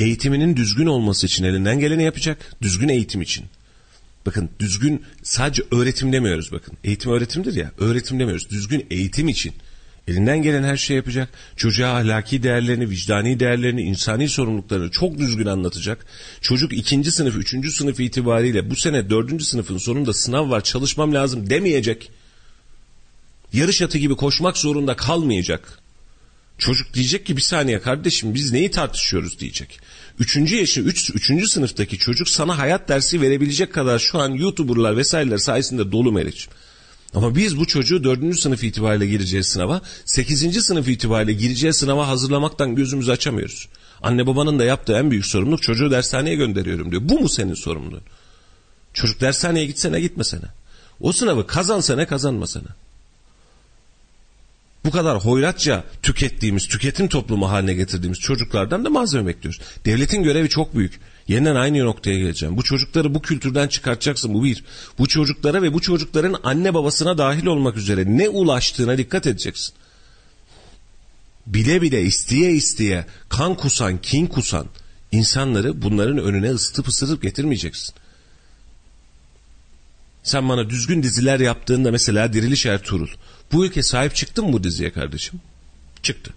[0.00, 2.38] eğitiminin düzgün olması için elinden geleni yapacak.
[2.62, 3.44] Düzgün eğitim için.
[4.26, 6.74] Bakın düzgün sadece öğretim demiyoruz bakın.
[6.84, 7.72] Eğitim öğretimdir ya.
[7.78, 8.50] Öğretim demiyoruz.
[8.50, 9.52] Düzgün eğitim için.
[10.08, 11.28] Elinden gelen her şeyi yapacak.
[11.56, 16.06] Çocuğa ahlaki değerlerini, vicdani değerlerini, insani sorumluluklarını çok düzgün anlatacak.
[16.40, 21.50] Çocuk ikinci sınıf, üçüncü sınıf itibariyle bu sene dördüncü sınıfın sonunda sınav var çalışmam lazım
[21.50, 22.10] demeyecek.
[23.52, 25.78] Yarış atı gibi koşmak zorunda kalmayacak.
[26.58, 29.80] Çocuk diyecek ki bir saniye kardeşim biz neyi tartışıyoruz diyecek.
[30.18, 35.38] Üçüncü yaşı, üç, üçüncü sınıftaki çocuk sana hayat dersi verebilecek kadar şu an YouTuber'lar vesaireler
[35.38, 36.48] sayesinde dolu Meriç.
[37.14, 42.74] Ama biz bu çocuğu dördüncü sınıf itibariyle gireceği sınava, sekizinci sınıf itibariyle gireceği sınava hazırlamaktan
[42.74, 43.68] gözümüzü açamıyoruz.
[44.02, 47.02] Anne babanın da yaptığı en büyük sorumluluk çocuğu dershaneye gönderiyorum diyor.
[47.04, 48.02] Bu mu senin sorumluluğun?
[48.94, 50.44] Çocuk dershaneye gitsene gitmesene.
[51.00, 52.68] O sınavı kazansana kazanmasana.
[54.84, 59.60] Bu kadar hoyratça tükettiğimiz, tüketim toplumu haline getirdiğimiz çocuklardan da malzeme bekliyoruz.
[59.84, 61.00] Devletin görevi çok büyük.
[61.28, 62.56] Yeniden aynı noktaya geleceğim.
[62.56, 64.64] Bu çocukları bu kültürden çıkartacaksın bu bir.
[64.98, 69.74] Bu çocuklara ve bu çocukların anne babasına dahil olmak üzere ne ulaştığına dikkat edeceksin.
[71.46, 74.66] Bile bile isteye isteye kan kusan, kin kusan
[75.12, 77.94] insanları bunların önüne ısıtıp ısıtıp getirmeyeceksin.
[80.22, 83.08] Sen bana düzgün diziler yaptığında mesela Diriliş Ertuğrul.
[83.52, 85.40] Bu ülke sahip çıktı mı bu diziye kardeşim?
[86.02, 86.32] Çıktı.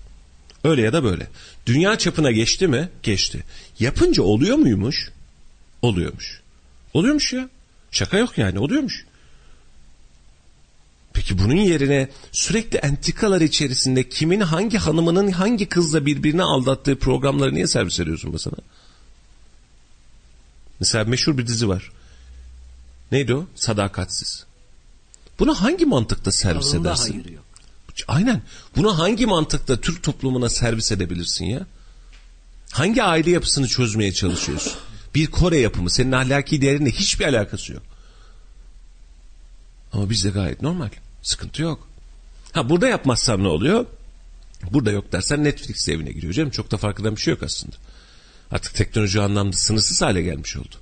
[0.64, 1.28] Öyle ya da böyle.
[1.66, 2.90] Dünya çapına geçti mi?
[3.04, 3.44] Geçti.
[3.80, 5.12] Yapınca oluyor muymuş?
[5.82, 6.42] Oluyormuş.
[6.94, 7.50] Oluyormuş ya.
[7.92, 9.06] Şaka yok yani oluyormuş.
[11.14, 17.68] Peki bunun yerine sürekli entikalar içerisinde kimin hangi hanımının hangi kızla birbirini aldattığı programları niye
[17.68, 18.56] servis ediyorsun basana?
[20.80, 21.92] Mesela meşhur bir dizi var.
[23.12, 23.46] Neydi o?
[23.56, 24.46] Sadakatsiz.
[25.40, 27.12] Bunu hangi mantıkta servis Alında edersin?
[27.14, 27.44] hayır yok.
[28.08, 28.42] Aynen.
[28.76, 31.68] Bunu hangi mantıkta Türk toplumuna servis edebilirsin ya?
[32.72, 34.74] Hangi aile yapısını çözmeye çalışıyorsun?
[35.16, 37.84] Bir Kore yapımı senin ahlaki değerinle hiçbir alakası yok.
[39.94, 40.90] Ama bizde gayet normal.
[41.22, 41.88] Sıkıntı yok.
[42.52, 43.86] Ha burada yapmazsam ne oluyor?
[44.72, 46.52] Burada yok dersen Netflix evine giriyor canım.
[46.52, 47.76] Çok da farkında bir şey yok aslında.
[48.52, 50.76] Artık teknoloji anlamda sınırsız hale gelmiş oldu.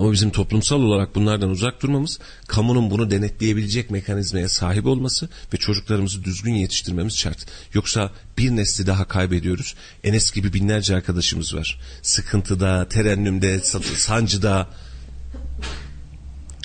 [0.00, 6.24] Ama bizim toplumsal olarak bunlardan uzak durmamız, kamunun bunu denetleyebilecek mekanizmaya sahip olması ve çocuklarımızı
[6.24, 7.46] düzgün yetiştirmemiz şart.
[7.74, 9.74] Yoksa bir nesli daha kaybediyoruz.
[10.04, 11.80] Enes gibi binlerce arkadaşımız var.
[12.02, 13.60] Sıkıntıda, terennümde,
[13.96, 14.68] sancıda.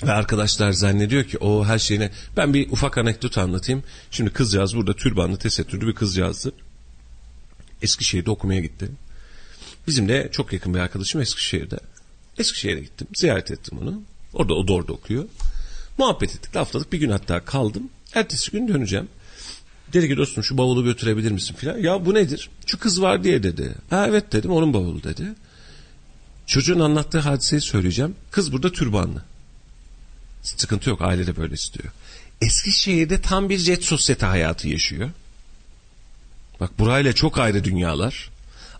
[0.02, 2.10] Ve arkadaşlar zannediyor ki o her şeyine...
[2.36, 3.84] Ben bir ufak anekdot anlatayım.
[4.10, 6.52] Şimdi kızcağız burada türbanlı, tesettürlü bir kızcağızdı.
[7.82, 8.88] Eskişehir'de okumaya gitti.
[9.86, 11.78] Bizim de çok yakın bir arkadaşım Eskişehir'de.
[12.38, 13.06] Eskişehir'e gittim.
[13.14, 14.02] Ziyaret ettim onu.
[14.34, 15.24] Orada o da okuyor.
[15.98, 16.92] Muhabbet ettik, lafladık.
[16.92, 17.88] Bir gün hatta kaldım.
[18.14, 19.08] Ertesi gün döneceğim.
[19.92, 21.78] Dedi ki dostum şu bavulu götürebilir misin filan.
[21.78, 22.50] Ya bu nedir?
[22.66, 23.74] Şu kız var diye dedi.
[23.90, 25.34] Ha evet dedim onun bavulu dedi.
[26.46, 28.14] Çocuğun anlattığı hadiseyi söyleyeceğim.
[28.30, 29.22] Kız burada türbanlı.
[30.42, 31.92] Sıkıntı yok ailede böyle istiyor.
[32.40, 35.10] Eskişehir'de tam bir jet sosyete hayatı yaşıyor.
[36.60, 38.30] Bak burayla çok ayrı dünyalar.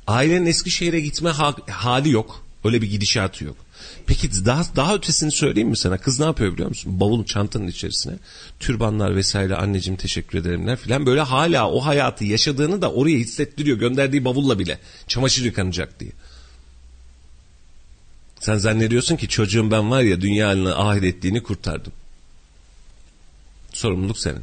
[0.06, 2.45] Ailenin Eskişehir'e gitme ha- hali yok.
[2.66, 3.56] Öyle bir gidişatı yok.
[4.06, 5.98] Peki daha daha ötesini söyleyeyim mi sana?
[5.98, 7.00] Kız ne yapıyor biliyor musun?
[7.00, 8.14] Bavulun çantanın içerisine
[8.60, 14.24] türbanlar vesaire anneciğim teşekkür ederimler filan böyle hala o hayatı yaşadığını da oraya hissettiriyor gönderdiği
[14.24, 14.78] bavulla bile.
[15.06, 16.10] Çamaşır yıkanacak diye.
[18.40, 21.92] Sen zannediyorsun ki çocuğum ben var ya dünyanın ahiretliğini kurtardım.
[23.72, 24.42] Sorumluluk senin.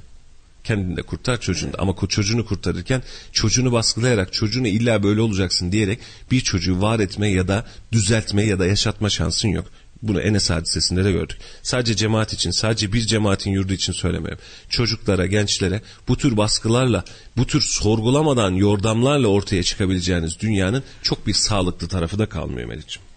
[0.64, 1.78] Kendini de kurtar çocuğunu da.
[1.80, 5.99] Ama çocuğunu kurtarırken çocuğunu baskılayarak çocuğunu illa böyle olacaksın diyerek
[6.32, 9.66] bir çocuğu var etme ya da düzeltme ya da yaşatma şansın yok.
[10.03, 11.38] Bunu Enes hadisesinde de gördük.
[11.64, 14.39] Sadece cemaat için, sadece bir cemaatin yurdu için söylemiyorum.
[14.70, 17.03] Çocuklara, gençlere bu tür baskılarla,
[17.38, 23.07] bu tür sorgulamadan yordamlarla ortaya çıkabileceğiniz dünyanın çok bir sağlıklı tarafı da kalmıyor Melih'ciğim.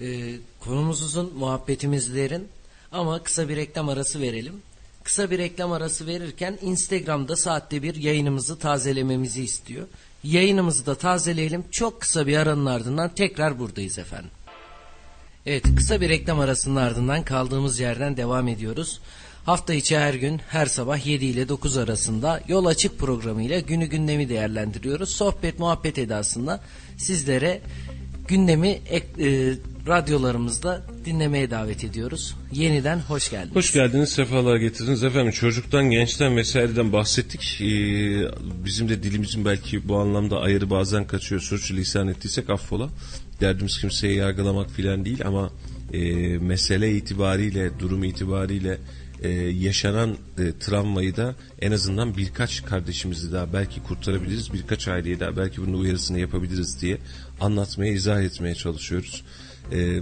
[0.00, 2.48] Ee, konumuz uzun, muhabbetimiz derin
[2.92, 4.54] ama kısa bir reklam arası verelim.
[5.04, 9.86] Kısa bir reklam arası verirken Instagram'da saatte bir yayınımızı tazelememizi istiyor.
[10.24, 11.64] Yayınımızı da tazeleyelim.
[11.70, 14.30] Çok kısa bir aranın ardından tekrar buradayız efendim.
[15.46, 19.00] Evet kısa bir reklam arasının ardından kaldığımız yerden devam ediyoruz.
[19.44, 24.28] Hafta içi her gün her sabah 7 ile 9 arasında Yol Açık programıyla günü gündemi
[24.28, 25.10] değerlendiriyoruz.
[25.10, 26.60] Sohbet muhabbet edasında
[26.96, 27.60] sizlere
[28.28, 29.54] gündemi e,
[29.86, 32.34] radyolarımızda dinlemeye davet ediyoruz.
[32.52, 33.56] Yeniden hoş geldiniz.
[33.56, 35.04] Hoş geldiniz, sefalar getirdiniz.
[35.04, 37.60] Efendim çocuktan, gençten vesaireden bahsettik.
[37.60, 37.64] Ee,
[38.64, 41.40] bizim de dilimizin belki bu anlamda ayarı bazen kaçıyor.
[41.40, 42.88] Sürçülisan ettiysek affola.
[43.40, 45.50] Derdimiz kimseyi yargılamak filan değil ama
[45.92, 45.98] e,
[46.38, 48.78] mesele itibariyle, durum itibariyle
[49.22, 54.52] e, yaşanan e, travmayı da en azından birkaç kardeşimizi daha belki kurtarabiliriz.
[54.52, 56.98] Birkaç aileyi daha belki bunun uyarısını yapabiliriz diye
[57.40, 59.24] anlatmaya, izah etmeye çalışıyoruz.
[59.72, 60.00] E,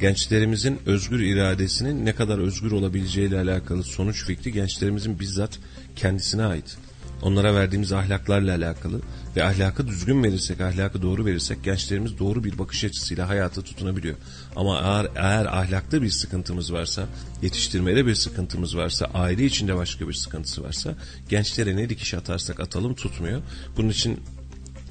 [0.00, 5.58] gençlerimizin özgür iradesinin ne kadar özgür olabileceğiyle alakalı sonuç fikri gençlerimizin bizzat
[5.96, 6.76] kendisine ait.
[7.22, 9.00] Onlara verdiğimiz ahlaklarla alakalı
[9.36, 14.16] ve ahlakı düzgün verirsek, ahlakı doğru verirsek gençlerimiz doğru bir bakış açısıyla hayata tutunabiliyor.
[14.56, 17.06] Ama eğer, eğer ahlakta bir sıkıntımız varsa,
[17.42, 20.94] yetiştirmede bir sıkıntımız varsa, aile içinde başka bir sıkıntısı varsa
[21.28, 23.42] gençlere ne dikiş atarsak atalım tutmuyor.
[23.76, 24.20] Bunun için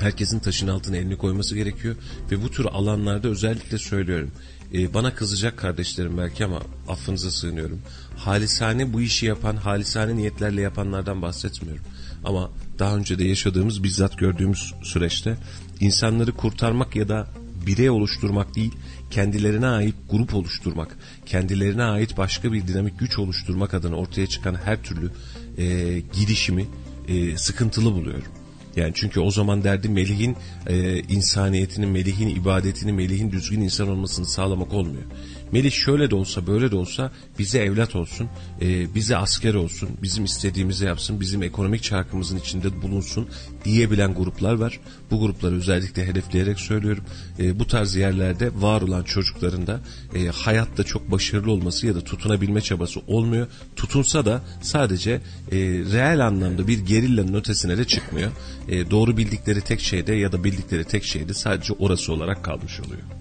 [0.01, 1.95] herkesin taşın altına elini koyması gerekiyor
[2.31, 4.31] ve bu tür alanlarda özellikle söylüyorum.
[4.73, 7.81] Ee, bana kızacak kardeşlerim belki ama affınıza sığınıyorum.
[8.17, 11.83] Halisane bu işi yapan, halisane niyetlerle yapanlardan bahsetmiyorum.
[12.23, 15.37] Ama daha önce de yaşadığımız, bizzat gördüğümüz süreçte
[15.79, 17.27] insanları kurtarmak ya da
[17.65, 18.71] birey oluşturmak değil,
[19.11, 24.83] kendilerine ait grup oluşturmak, kendilerine ait başka bir dinamik güç oluşturmak adına ortaya çıkan her
[24.83, 25.11] türlü
[25.57, 26.67] e, girişimi
[27.07, 28.40] e, sıkıntılı buluyorum.
[28.75, 30.35] Yani çünkü o zaman derdi Melih'in
[30.67, 35.03] e, insaniyetini, Melih'in ibadetini, Melih'in düzgün insan olmasını sağlamak olmuyor.
[35.51, 38.27] Melih şöyle de olsa böyle de olsa bize evlat olsun,
[38.61, 43.27] e, bize asker olsun, bizim istediğimizi yapsın, bizim ekonomik çarkımızın içinde bulunsun
[43.65, 44.79] diyebilen gruplar var.
[45.11, 47.03] Bu grupları özellikle hedefleyerek söylüyorum.
[47.39, 49.79] E, bu tarz yerlerde var olan çocukların da
[50.15, 53.47] e, hayatta çok başarılı olması ya da tutunabilme çabası olmuyor.
[53.75, 55.57] Tutunsa da sadece e,
[55.93, 58.31] reel anlamda bir gerillanın ötesine de çıkmıyor.
[58.67, 63.20] E, doğru bildikleri tek şeyde ya da bildikleri tek şeyde sadece orası olarak kalmış oluyor.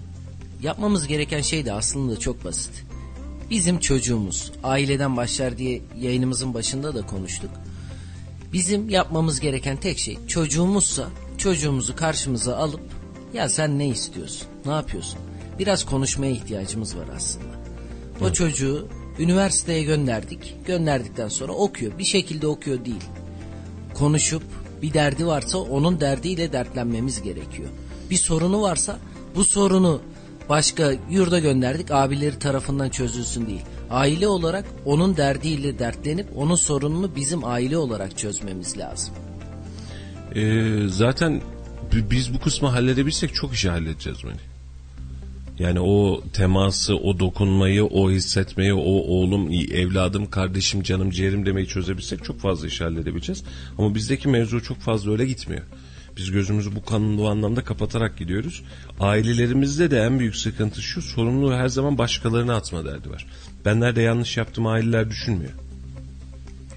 [0.63, 2.85] Yapmamız gereken şey de aslında çok basit.
[3.49, 7.49] Bizim çocuğumuz aileden başlar diye yayınımızın başında da konuştuk.
[8.53, 12.81] Bizim yapmamız gereken tek şey çocuğumuzsa çocuğumuzu karşımıza alıp
[13.33, 14.47] ya sen ne istiyorsun?
[14.65, 15.19] Ne yapıyorsun?
[15.59, 17.53] Biraz konuşmaya ihtiyacımız var aslında.
[18.21, 18.35] O evet.
[18.35, 18.87] çocuğu
[19.19, 20.55] üniversiteye gönderdik.
[20.65, 21.97] Gönderdikten sonra okuyor.
[21.97, 23.03] Bir şekilde okuyor değil.
[23.93, 24.43] Konuşup
[24.81, 27.69] bir derdi varsa onun derdiyle dertlenmemiz gerekiyor.
[28.09, 28.99] Bir sorunu varsa
[29.35, 30.01] bu sorunu
[30.51, 33.61] başka yurda gönderdik abileri tarafından çözülsün değil.
[33.89, 39.13] Aile olarak onun derdiyle dertlenip onun sorununu bizim aile olarak çözmemiz lazım.
[40.35, 41.41] Ee, zaten
[41.93, 44.39] biz bu kısmı halledebilsek çok işi halledeceğiz Melih.
[45.59, 52.23] Yani o teması, o dokunmayı, o hissetmeyi, o oğlum, evladım, kardeşim, canım, ciğerim demeyi çözebilsek
[52.23, 53.43] çok fazla iş halledebileceğiz.
[53.77, 55.63] Ama bizdeki mevzu çok fazla öyle gitmiyor.
[56.17, 58.63] Biz gözümüzü bu kanun bu anlamda kapatarak gidiyoruz.
[58.99, 63.27] Ailelerimizde de en büyük sıkıntı şu sorumluluğu her zaman başkalarına atma derdi var.
[63.65, 65.51] Ben nerede yanlış yaptım aileler düşünmüyor.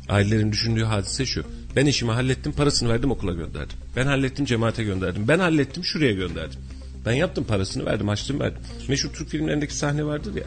[0.09, 1.45] Ailelerin düşündüğü hadise şu.
[1.77, 3.79] Ben işimi hallettim parasını verdim okula gönderdim.
[3.97, 5.29] Ben hallettim cemaate gönderdim.
[5.29, 6.61] Ben hallettim şuraya gönderdim.
[7.07, 8.61] Ben yaptım parasını verdim açtım verdim.
[8.89, 10.45] Meşhur Türk filmlerindeki sahne vardır ya.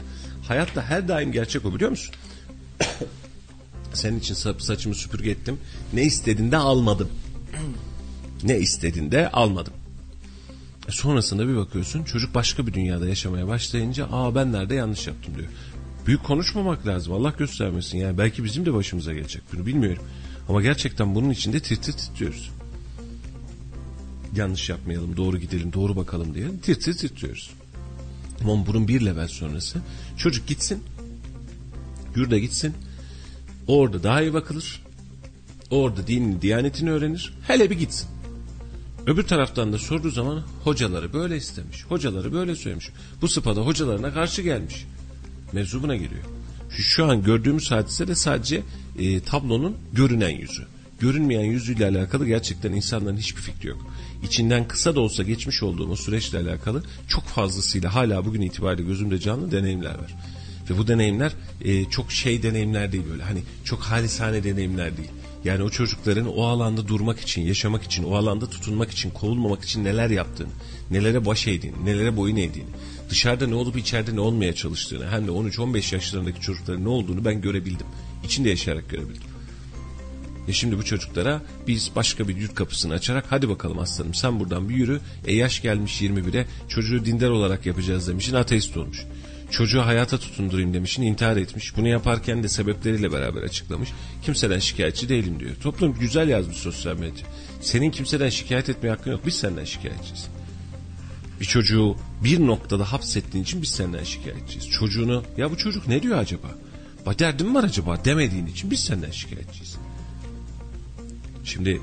[0.48, 2.14] Hayatta her daim gerçek o biliyor musun?
[3.92, 5.58] Senin için sa- saçımı süpürge ettim.
[5.92, 7.08] Ne istedin de almadım.
[8.42, 9.72] Ne istedin de almadım.
[10.88, 15.34] E sonrasında bir bakıyorsun çocuk başka bir dünyada yaşamaya başlayınca aa ben nerede yanlış yaptım
[15.36, 15.48] diyor.
[16.06, 20.02] Büyük konuşmamak lazım Allah göstermesin yani belki bizim de başımıza gelecek bunu bilmiyorum.
[20.48, 22.50] Ama gerçekten bunun içinde tir tir titriyoruz.
[24.36, 27.50] Yanlış yapmayalım doğru gidelim doğru bakalım diye tir tir titriyoruz.
[28.42, 29.78] Ama bunun bir level sonrası
[30.16, 30.82] çocuk gitsin
[32.16, 32.74] yurda gitsin
[33.66, 34.82] orada daha iyi bakılır
[35.70, 38.08] orada dinini diyanetini öğrenir hele bir gitsin.
[39.08, 41.84] Öbür taraftan da sorduğu zaman hocaları böyle istemiş.
[41.84, 42.90] Hocaları böyle söylemiş.
[43.22, 44.86] Bu sıpada hocalarına karşı gelmiş.
[45.52, 46.22] Mevzu buna giriyor.
[46.70, 48.62] Şu, şu an gördüğümüz hadise de sadece
[48.98, 50.66] e, tablonun görünen yüzü.
[51.00, 53.86] Görünmeyen yüzüyle alakalı gerçekten insanların hiçbir fikri yok.
[54.24, 59.18] İçinden kısa da olsa geçmiş olduğum o süreçle alakalı çok fazlasıyla hala bugün itibariyle gözümde
[59.18, 60.14] canlı deneyimler var.
[60.70, 61.32] Ve bu deneyimler
[61.64, 65.10] e, çok şey deneyimler değil böyle hani çok halisane deneyimler değil.
[65.44, 69.84] Yani o çocukların o alanda durmak için, yaşamak için, o alanda tutunmak için, kovulmamak için
[69.84, 70.52] neler yaptığını,
[70.90, 72.70] nelere baş eğdiğini, nelere boyun eğdiğini,
[73.10, 77.40] dışarıda ne olup içeride ne olmaya çalıştığını, hem de 13-15 yaşlarındaki çocukların ne olduğunu ben
[77.40, 77.86] görebildim.
[78.24, 79.38] İçinde yaşayarak görebildim.
[80.48, 84.68] E şimdi bu çocuklara biz başka bir yurt kapısını açarak hadi bakalım aslanım sen buradan
[84.68, 85.00] bir yürü.
[85.26, 89.06] E yaş gelmiş 21'e çocuğu dindar olarak yapacağız demişin ateist olmuş.
[89.50, 91.76] Çocuğu hayata tutundurayım demişin intihar etmiş.
[91.76, 93.88] Bunu yaparken de sebepleriyle beraber açıklamış.
[94.22, 95.56] Kimseden şikayetçi değilim diyor.
[95.62, 97.26] Toplum güzel yazmış sosyal medya.
[97.60, 99.20] Senin kimseden şikayet etmeye hakkın yok.
[99.26, 100.28] Biz senden şikayetçiyiz.
[101.40, 104.70] Bir çocuğu bir noktada hapsettiğin için biz senden şikayetçiyiz.
[104.70, 106.48] Çocuğunu ya bu çocuk ne diyor acaba?
[107.06, 109.76] Ba derdim var acaba demediğin için biz senden şikayetçiyiz.
[111.44, 111.80] Şimdi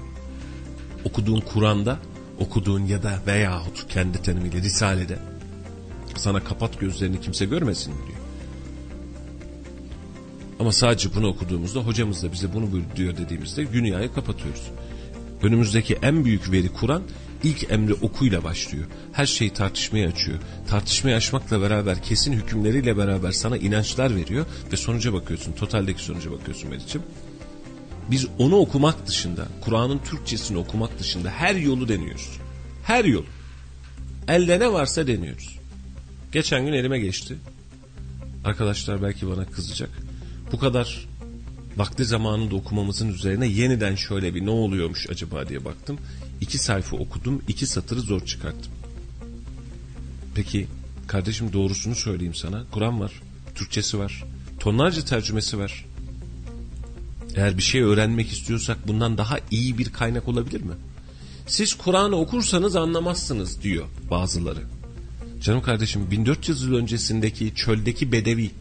[1.05, 1.99] okuduğun Kur'an'da
[2.39, 5.19] okuduğun ya da veyahut kendi tanımıyla Risale'de
[6.19, 8.19] sana kapat gözlerini kimse görmesin diyor.
[10.59, 14.71] Ama sadece bunu okuduğumuzda hocamız da bize bunu diyor dediğimizde dünyayı kapatıyoruz.
[15.43, 17.03] Önümüzdeki en büyük veri Kur'an
[17.43, 18.85] ilk emri okuyla başlıyor.
[19.13, 20.39] Her şeyi tartışmaya açıyor.
[20.69, 25.53] Tartışmaya açmakla beraber kesin hükümleriyle beraber sana inançlar veriyor ve sonuca bakıyorsun.
[25.53, 27.01] Totaldeki sonuca bakıyorsun Meriç'im.
[28.11, 32.29] Biz onu okumak dışında, Kur'an'ın Türkçesini okumak dışında her yolu deniyoruz.
[32.83, 33.23] Her yol.
[34.27, 35.54] Elde ne varsa deniyoruz.
[36.35, 37.37] Geçen gün elime geçti.
[38.45, 39.89] Arkadaşlar belki bana kızacak.
[40.51, 41.07] Bu kadar
[41.77, 45.97] vakti zamanında okumamızın üzerine yeniden şöyle bir ne oluyormuş acaba diye baktım.
[46.41, 48.71] İki sayfa okudum, iki satırı zor çıkarttım.
[50.35, 50.67] Peki
[51.07, 52.63] kardeşim doğrusunu söyleyeyim sana.
[52.71, 53.21] Kur'an var,
[53.55, 54.23] Türkçesi var,
[54.59, 55.85] tonlarca tercümesi var.
[57.35, 60.73] Eğer bir şey öğrenmek istiyorsak bundan daha iyi bir kaynak olabilir mi?
[61.47, 64.74] Siz Kur'an'ı okursanız anlamazsınız diyor bazıları.
[65.41, 68.51] Canım kardeşim 1400 yıl öncesindeki çöldeki bedevi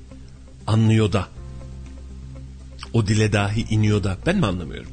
[0.67, 1.29] anlıyor da
[2.93, 4.91] o dile dahi iniyor da ben mi anlamıyorum?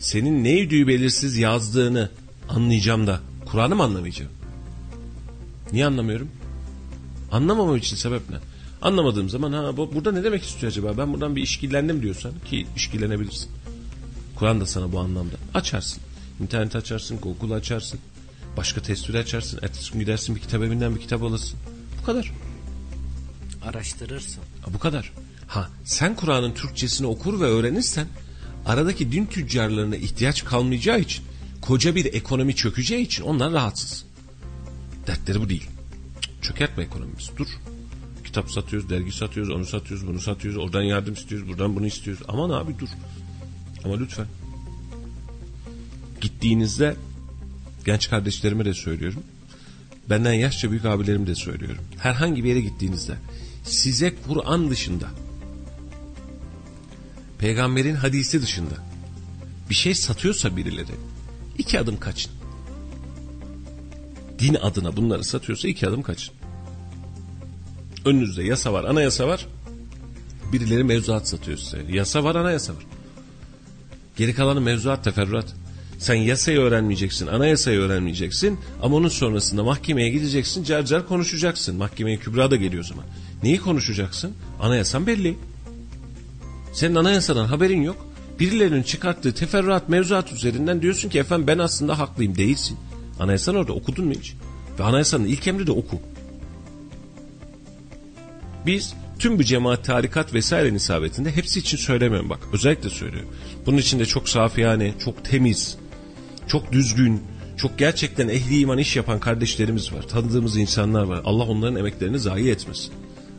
[0.00, 2.10] Senin ne idüğü belirsiz yazdığını
[2.48, 4.32] anlayacağım da Kur'an'ı mı anlamayacağım?
[5.72, 6.28] Niye anlamıyorum?
[7.32, 8.36] Anlamamam için sebep ne?
[8.82, 10.98] Anlamadığım zaman ha bu, burada ne demek istiyor acaba?
[10.98, 13.50] Ben buradan bir işkillendim diyorsan ki işkillenebilirsin.
[14.36, 15.36] Kur'an da sana bu anlamda.
[15.54, 16.02] Açarsın.
[16.40, 18.00] İnternet açarsın, Google açarsın.
[18.56, 19.60] Başka tesbih açarsın.
[19.62, 21.58] Ertesi gün gidersin bir kitap evinden bir kitap alırsın.
[22.00, 22.32] Bu kadar.
[23.62, 24.42] Araştırırsın.
[24.74, 25.12] Bu kadar.
[25.46, 28.06] Ha sen Kur'an'ın Türkçesini okur ve öğrenirsen
[28.66, 31.24] aradaki din tüccarlarına ihtiyaç kalmayacağı için
[31.60, 34.04] koca bir ekonomi çökeceği için onlar rahatsız.
[35.06, 35.66] Dertleri bu değil.
[36.42, 37.30] Çökertme ekonomimiz.
[37.36, 37.46] Dur.
[38.24, 42.22] Kitap satıyoruz, dergi satıyoruz, onu satıyoruz, bunu satıyoruz, oradan yardım istiyoruz, buradan bunu istiyoruz.
[42.28, 42.88] Aman abi dur.
[43.84, 44.26] Ama lütfen.
[46.20, 46.96] Gittiğinizde
[47.84, 49.22] genç kardeşlerime de söylüyorum.
[50.10, 51.84] Benden yaşça büyük abilerim de söylüyorum.
[51.98, 53.14] Herhangi bir yere gittiğinizde
[53.64, 55.08] size Kur'an dışında
[57.38, 58.74] peygamberin hadisi dışında
[59.70, 60.92] bir şey satıyorsa birileri
[61.58, 62.32] iki adım kaçın.
[64.38, 66.34] Din adına bunları satıyorsa iki adım kaçın.
[68.04, 69.46] Önünüzde yasa var, anayasa var.
[70.52, 71.84] Birileri mevzuat satıyor size.
[71.90, 72.86] Yasa var, anayasa var.
[74.16, 75.54] Geri kalanı mevzuat, teferruat.
[76.00, 81.76] Sen yasayı öğrenmeyeceksin, anayasayı öğrenmeyeceksin ama onun sonrasında mahkemeye gideceksin, car car konuşacaksın.
[81.76, 83.04] Mahkemeye kübra da geliyor o zaman.
[83.42, 84.32] Neyi konuşacaksın?
[84.60, 85.36] Anayasan belli.
[86.72, 88.06] Senin anayasadan haberin yok.
[88.40, 92.36] Birilerinin çıkarttığı teferruat mevzuat üzerinden diyorsun ki efendim ben aslında haklıyım.
[92.36, 92.76] Değilsin.
[93.18, 94.34] Anayasan orada okudun mu hiç?
[94.78, 96.00] Ve anayasanın ilk emri de oku.
[98.66, 102.40] Biz tüm bu cemaat, tarikat vesaire nisabetinde hepsi için söylemiyorum bak.
[102.52, 103.30] Özellikle söylüyorum.
[103.66, 105.79] Bunun içinde çok safiyane, çok temiz,
[106.50, 107.22] çok düzgün,
[107.56, 110.02] Çok gerçekten ehli iman iş yapan kardeşlerimiz var.
[110.02, 111.22] Tanıdığımız insanlar var.
[111.24, 112.92] Allah onların emeklerini zayi etmesin.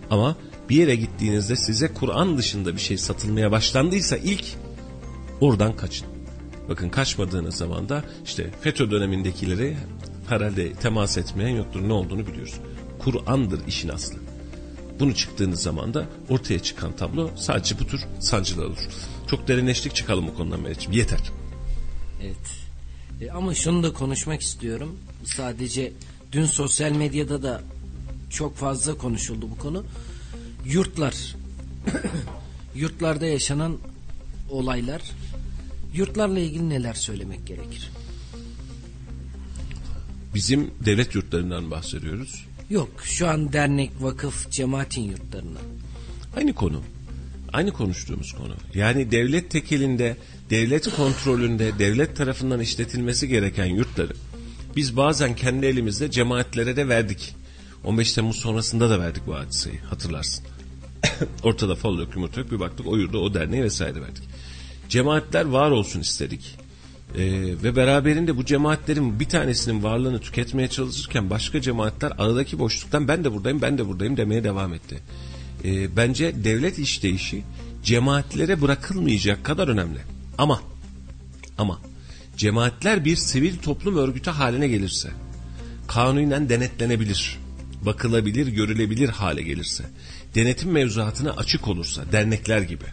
[0.09, 0.35] Ama
[0.69, 4.45] bir yere gittiğinizde size Kur'an dışında bir şey satılmaya başlandıysa ilk
[5.41, 6.07] oradan kaçın.
[6.69, 9.77] Bakın kaçmadığınız zaman da işte FETÖ dönemindekileri
[10.29, 11.81] herhalde temas etmeyen yoktur.
[11.87, 12.53] Ne olduğunu biliyoruz.
[12.99, 14.19] Kur'an'dır işin aslı.
[14.99, 18.87] Bunu çıktığınız zaman da ortaya çıkan tablo sadece bu tür sancılar olur.
[19.27, 20.91] Çok derinleştik çıkalım bu konudan Meriç'im.
[20.91, 21.21] Yeter.
[22.23, 22.60] Evet.
[23.21, 24.99] E, ama şunu da konuşmak istiyorum.
[25.25, 25.93] Sadece
[26.31, 27.61] dün sosyal medyada da
[28.29, 29.85] çok fazla konuşuldu bu konu.
[30.65, 31.35] Yurtlar.
[32.75, 33.77] Yurtlarda yaşanan
[34.49, 35.01] olaylar.
[35.93, 37.91] Yurtlarla ilgili neler söylemek gerekir?
[40.35, 42.45] Bizim devlet yurtlarından bahsediyoruz.
[42.69, 45.63] Yok şu an dernek, vakıf, cemaatin yurtlarından.
[46.37, 46.81] Aynı konu.
[47.53, 48.53] Aynı konuştuğumuz konu.
[48.73, 50.17] Yani devlet tekelinde,
[50.49, 54.13] devlet kontrolünde, devlet tarafından işletilmesi gereken yurtları
[54.75, 57.35] biz bazen kendi elimizde cemaatlere de verdik.
[57.83, 60.45] 15 Temmuz sonrasında da verdik bu hadiseyi hatırlarsın.
[61.43, 64.23] Ortada fal yok yumurta yok bir baktık o yurda o derneğe vesaire verdik.
[64.89, 66.57] Cemaatler var olsun istedik.
[67.15, 67.21] Ee,
[67.63, 73.33] ve beraberinde bu cemaatlerin bir tanesinin varlığını tüketmeye çalışırken başka cemaatler aradaki boşluktan ben de
[73.33, 74.99] buradayım ben de buradayım demeye devam etti.
[75.63, 77.43] Ee, bence devlet işleyişi
[77.83, 79.99] cemaatlere bırakılmayacak kadar önemli.
[80.37, 80.61] Ama
[81.57, 81.79] ama
[82.37, 85.09] cemaatler bir sivil toplum örgütü haline gelirse
[85.87, 87.39] kanunen denetlenebilir,
[87.81, 89.83] bakılabilir, görülebilir hale gelirse,
[90.35, 92.85] denetim mevzuatına açık olursa dernekler gibi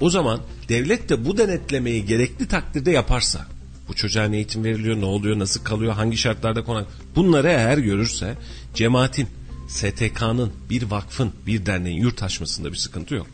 [0.00, 3.46] o zaman devlet de bu denetlemeyi gerekli takdirde yaparsa
[3.88, 6.86] bu çocuğa ne eğitim veriliyor, ne oluyor, nasıl kalıyor, hangi şartlarda konak
[7.16, 8.34] bunları eğer görürse
[8.74, 9.28] cemaatin,
[9.72, 13.26] STK'nın, bir vakfın, bir derneğin yurt açmasında bir sıkıntı yok.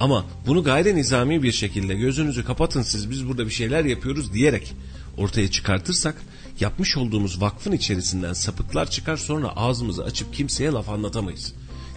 [0.00, 4.74] Ama bunu gayri nizami bir şekilde gözünüzü kapatın siz biz burada bir şeyler yapıyoruz diyerek
[5.16, 6.22] ortaya çıkartırsak
[6.60, 11.54] yapmış olduğumuz vakfın içerisinden sapıklar çıkar sonra ağzımızı açıp kimseye laf anlatamayız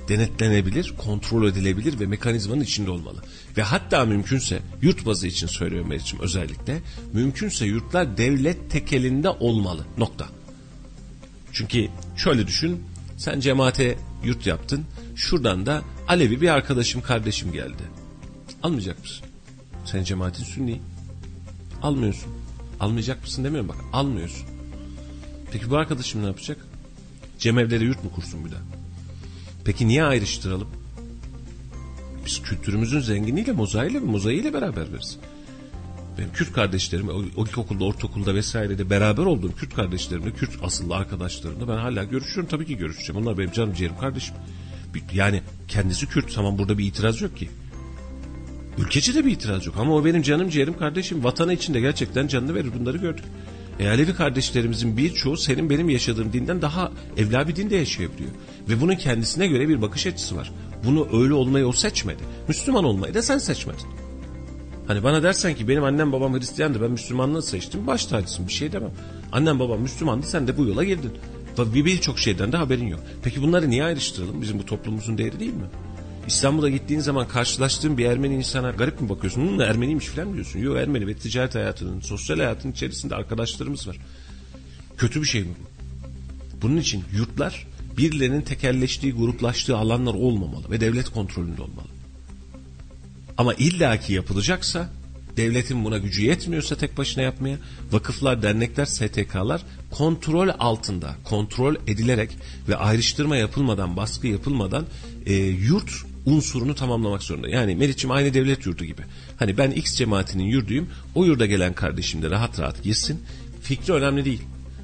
[0.09, 3.23] denetlenebilir, kontrol edilebilir ve mekanizmanın içinde olmalı.
[3.57, 6.81] Ve hatta mümkünse yurt bazı için söylüyorum Meriç'im özellikle
[7.13, 9.85] mümkünse yurtlar devlet tekelinde olmalı.
[9.97, 10.27] Nokta.
[11.51, 11.87] Çünkü
[12.17, 12.83] şöyle düşün
[13.17, 14.85] sen cemaate yurt yaptın
[15.15, 17.83] şuradan da Alevi bir arkadaşım kardeşim geldi.
[18.63, 19.25] Almayacak mısın?
[19.85, 20.81] Sen cemaatin sünni.
[21.81, 22.33] Almıyorsun.
[22.79, 24.47] Almayacak mısın demiyorum bak almıyorsun.
[25.51, 26.57] Peki bu arkadaşım ne yapacak?
[27.39, 28.61] Cemevlere yurt mu kursun bir daha?
[29.65, 30.67] Peki niye ayrıştıralım?
[32.25, 35.17] Biz kültürümüzün zenginliğiyle, mozaiğiyle ve mozaiğiyle beraber veririz.
[36.17, 42.03] Benim Kürt kardeşlerim, ilkokulda, ortaokulda vesairede beraber olduğum Kürt kardeşlerimle, Kürt asıllı arkadaşlarımla ben hala
[42.03, 42.49] görüşüyorum.
[42.49, 43.21] Tabii ki görüşeceğim.
[43.21, 44.35] Onlar benim canım ciğerim kardeşim.
[45.13, 46.35] Yani kendisi Kürt.
[46.35, 47.49] Tamam burada bir itiraz yok ki.
[48.77, 49.75] Ülkeci de bir itiraz yok.
[49.79, 51.23] Ama o benim canım ciğerim kardeşim.
[51.23, 52.71] Vatanı içinde gerçekten canını verir.
[52.79, 53.25] Bunları gördük.
[53.79, 58.29] E, Alevi kardeşlerimizin birçoğu senin benim yaşadığım dinden daha evla bir dinde yaşayabiliyor.
[58.69, 60.51] Ve bunun kendisine göre bir bakış açısı var.
[60.85, 62.23] Bunu öyle olmayı o seçmedi.
[62.47, 64.04] Müslüman olmayı da sen seçmedin.
[64.87, 68.71] Hani bana dersen ki benim annem babam Hristiyandı ben Müslümanlığı seçtim baş tacısın bir şey
[68.71, 68.91] demem.
[69.31, 71.11] Annem babam Müslümandı sen de bu yola girdin.
[71.59, 72.99] Ve birçok şeyden de haberin yok.
[73.23, 74.41] Peki bunları niye ayrıştıralım?
[74.41, 75.65] Bizim bu toplumumuzun değeri değil mi?
[76.27, 79.47] İstanbul'a gittiğin zaman karşılaştığın bir Ermeni insana garip mi bakıyorsun?
[79.47, 80.59] Bunun Ermeniymiş falan diyorsun.
[80.59, 83.97] Yok Ermeni ve ticaret hayatının, sosyal hayatın içerisinde arkadaşlarımız var.
[84.97, 85.65] Kötü bir şey mi bu?
[86.61, 87.67] Bunun için yurtlar
[87.97, 91.94] birilerinin tekelleştiği, gruplaştığı alanlar olmamalı ve devlet kontrolünde olmalı.
[93.37, 94.89] Ama illaki yapılacaksa
[95.37, 97.57] devletin buna gücü yetmiyorsa tek başına yapmaya
[97.91, 99.61] vakıflar, dernekler, STK'lar
[99.91, 102.37] kontrol altında, kontrol edilerek
[102.69, 104.85] ve ayrıştırma yapılmadan, baskı yapılmadan
[105.25, 105.91] e, yurt
[106.25, 107.49] unsurunu tamamlamak zorunda.
[107.49, 109.01] Yani Meriç'im aynı devlet yurdu gibi.
[109.37, 110.89] Hani ben X cemaatinin yurduyum.
[111.15, 113.21] O yurda gelen kardeşim de rahat rahat girsin.
[113.61, 114.41] Fikri önemli değil.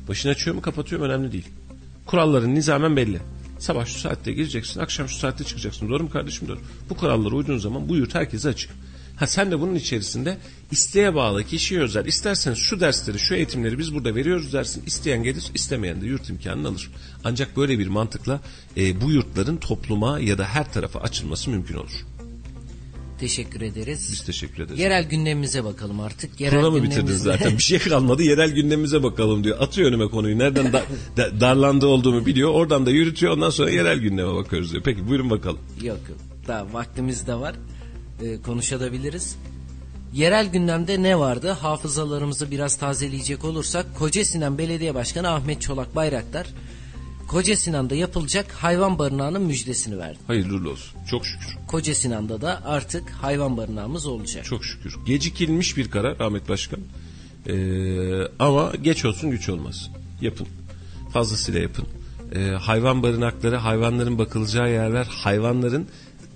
[0.07, 1.47] Başını açıyor mu kapatıyor mu önemli değil.
[2.05, 3.19] Kuralların nizamen belli.
[3.61, 5.89] Sabah şu saatte gireceksin, akşam şu saatte çıkacaksın.
[5.89, 6.47] Doğru mu kardeşim?
[6.47, 6.59] Doğru.
[6.89, 8.71] Bu kurallara uyduğun zaman bu yurt herkese açık.
[9.15, 10.37] Ha sen de bunun içerisinde
[10.71, 12.05] isteğe bağlı kişiye özel.
[12.05, 14.83] İsterseniz şu dersleri, şu eğitimleri biz burada veriyoruz dersin.
[14.85, 16.91] İsteyen gelir, istemeyen de yurt imkanını alır.
[17.23, 18.41] Ancak böyle bir mantıkla
[18.77, 22.05] e, bu yurtların topluma ya da her tarafa açılması mümkün olur.
[23.21, 24.09] Teşekkür ederiz.
[24.11, 24.79] Biz teşekkür ederiz.
[24.79, 26.39] Yerel gündemimize bakalım artık.
[26.41, 27.01] Yerel Programı gündemimizde...
[27.01, 27.57] bitirdiniz zaten.
[27.57, 28.23] Bir şey kalmadı.
[28.23, 29.59] Yerel gündemimize bakalım diyor.
[29.59, 30.39] Atıyor önüme konuyu.
[30.39, 30.83] Nereden da,
[31.17, 32.49] da, darlandığı olduğumu biliyor.
[32.49, 33.33] Oradan da yürütüyor.
[33.33, 34.83] Ondan sonra yerel gündeme bakıyoruz diyor.
[34.83, 35.59] Peki buyurun bakalım.
[35.81, 36.17] Yok yok.
[36.47, 37.55] Daha vaktimiz de var.
[38.23, 39.35] Ee, konuşabiliriz.
[40.13, 41.49] Yerel gündemde ne vardı?
[41.49, 46.47] Hafızalarımızı biraz tazeleyecek olursak Koca Sinan Belediye Başkanı Ahmet Çolak Bayraktar
[47.31, 50.17] Koca Sinan'da yapılacak hayvan barınağının müjdesini verdi.
[50.27, 50.99] Hayırlı olsun.
[51.09, 51.57] Çok şükür.
[51.67, 54.45] Koca Sinan'da da artık hayvan barınağımız olacak.
[54.45, 54.95] Çok şükür.
[55.05, 56.79] Gecikilmiş bir karar Ahmet Başkan.
[57.47, 57.53] Ee,
[58.39, 59.89] ama geç olsun güç olmaz.
[60.21, 60.47] Yapın.
[61.13, 61.85] Fazlasıyla yapın.
[62.35, 65.87] Ee, hayvan barınakları, hayvanların bakılacağı yerler, hayvanların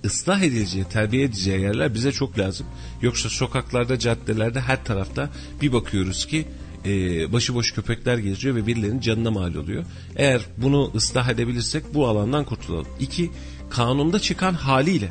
[0.04, 2.66] ıslah edileceği, terbiye edeceği yerler bize çok lazım.
[3.02, 5.30] Yoksa sokaklarda, caddelerde, her tarafta
[5.62, 6.46] bir bakıyoruz ki
[6.86, 9.84] e, başıboş köpekler geziyor ve birilerinin canına mal oluyor.
[10.16, 12.86] Eğer bunu ıslah edebilirsek bu alandan kurtulalım.
[13.00, 13.30] İki,
[13.70, 15.08] kanunda çıkan haliyle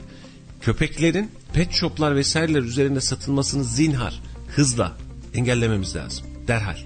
[0.62, 4.22] köpeklerin pet shoplar vesaireler üzerinde satılmasını zinhar,
[4.56, 4.98] hızla
[5.34, 6.26] engellememiz lazım.
[6.48, 6.78] Derhal.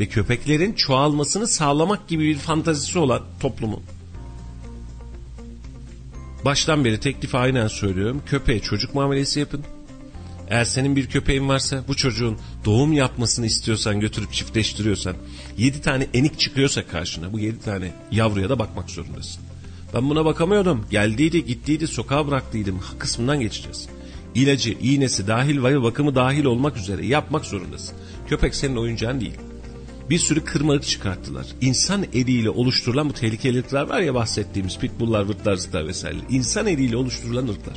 [0.00, 3.82] Ve köpeklerin çoğalmasını sağlamak gibi bir fantazisi olan toplumun
[6.44, 8.22] baştan beri teklif aynen söylüyorum.
[8.26, 9.64] Köpeğe çocuk muamelesi yapın.
[10.50, 15.16] Eğer senin bir köpeğin varsa bu çocuğun doğum yapmasını istiyorsan götürüp çiftleştiriyorsan
[15.58, 19.42] 7 tane enik çıkıyorsa karşına bu 7 tane yavruya da bakmak zorundasın.
[19.94, 20.86] Ben buna bakamıyordum.
[20.90, 23.88] Geldiydi gittiydi sokağa bıraktıydım kısmından geçeceğiz.
[24.34, 27.96] İlacı, iğnesi dahil ve bakımı dahil olmak üzere yapmak zorundasın.
[28.28, 29.34] Köpek senin oyuncağın değil.
[30.10, 31.46] Bir sürü kırmalık çıkarttılar.
[31.60, 36.16] İnsan eliyle oluşturulan bu tehlikeli ırklar var ya bahsettiğimiz pitbulllar, vırtlar, zıtlar vesaire.
[36.30, 37.74] İnsan eliyle oluşturulan ırklar.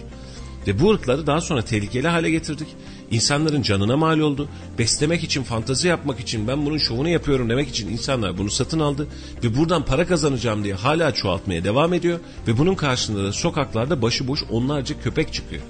[0.67, 2.67] Ve bu ırkları daha sonra tehlikeli hale getirdik.
[3.11, 4.47] İnsanların canına mal oldu.
[4.79, 9.07] Beslemek için, fantazi yapmak için, ben bunun şovunu yapıyorum demek için insanlar bunu satın aldı.
[9.43, 12.19] Ve buradan para kazanacağım diye hala çoğaltmaya devam ediyor.
[12.47, 15.61] Ve bunun karşılığında da sokaklarda başıboş onlarca köpek çıkıyor.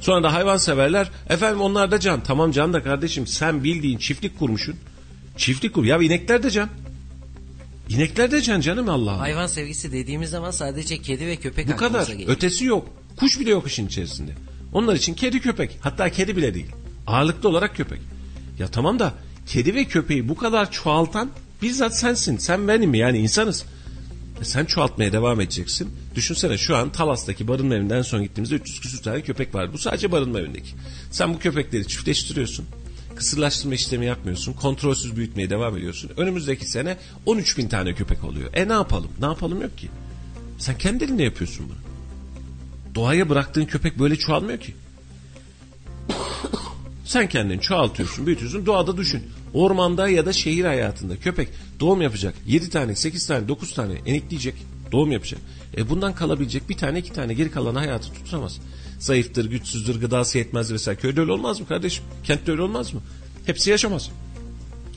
[0.00, 2.22] Sonra da hayvan severler, efendim onlar da can.
[2.22, 4.74] Tamam can da kardeşim sen bildiğin çiftlik kurmuşsun.
[5.36, 5.84] Çiftlik kur.
[5.84, 6.68] Ya inekler de can.
[7.88, 9.18] İnekler de can canım Allah.
[9.18, 12.06] Hayvan sevgisi dediğimiz zaman sadece kedi ve köpek Bu kadar.
[12.06, 12.30] geliyor.
[12.30, 12.88] Ötesi yok.
[13.16, 14.32] Kuş bile yok işin içerisinde.
[14.72, 15.78] Onlar için kedi köpek.
[15.80, 16.70] Hatta kedi bile değil.
[17.06, 18.00] Ağırlıklı olarak köpek.
[18.58, 19.14] Ya tamam da
[19.46, 21.30] kedi ve köpeği bu kadar çoğaltan
[21.62, 22.36] bizzat sensin.
[22.36, 23.64] Sen benim yani insanız.
[24.40, 25.90] E sen çoğaltmaya devam edeceksin.
[26.14, 29.72] Düşünsene şu an Talas'taki barınma evinden son gittiğimizde 300 küsur tane köpek var.
[29.72, 30.70] Bu sadece barınma evindeki.
[31.10, 32.66] Sen bu köpekleri çiftleştiriyorsun.
[33.16, 34.52] Kısırlaştırma işlemi yapmıyorsun.
[34.52, 36.10] Kontrolsüz büyütmeye devam ediyorsun.
[36.16, 36.96] Önümüzdeki sene
[37.26, 38.50] 13 bin tane köpek oluyor.
[38.54, 39.10] E ne yapalım?
[39.20, 39.88] Ne yapalım yok ki.
[40.58, 41.85] Sen kendi elinde yapıyorsun bunu.
[42.96, 44.74] Doğaya bıraktığın köpek böyle çoğalmıyor ki.
[47.04, 48.66] Sen kendini çoğaltıyorsun, büyütüyorsun.
[48.66, 49.22] Doğada düşün.
[49.54, 51.48] Ormanda ya da şehir hayatında köpek
[51.80, 52.34] doğum yapacak.
[52.46, 54.54] 7 tane, 8 tane, 9 tane enikleyecek.
[54.92, 55.40] Doğum yapacak.
[55.76, 58.60] E bundan kalabilecek bir tane iki tane geri kalan hayatı tutamaz.
[58.98, 61.00] Zayıftır, güçsüzdür, gıdası yetmez vesaire.
[61.00, 62.04] Köyde öyle olmaz mı kardeşim?
[62.24, 63.00] Kentte öyle olmaz mı?
[63.46, 64.10] Hepsi yaşamaz.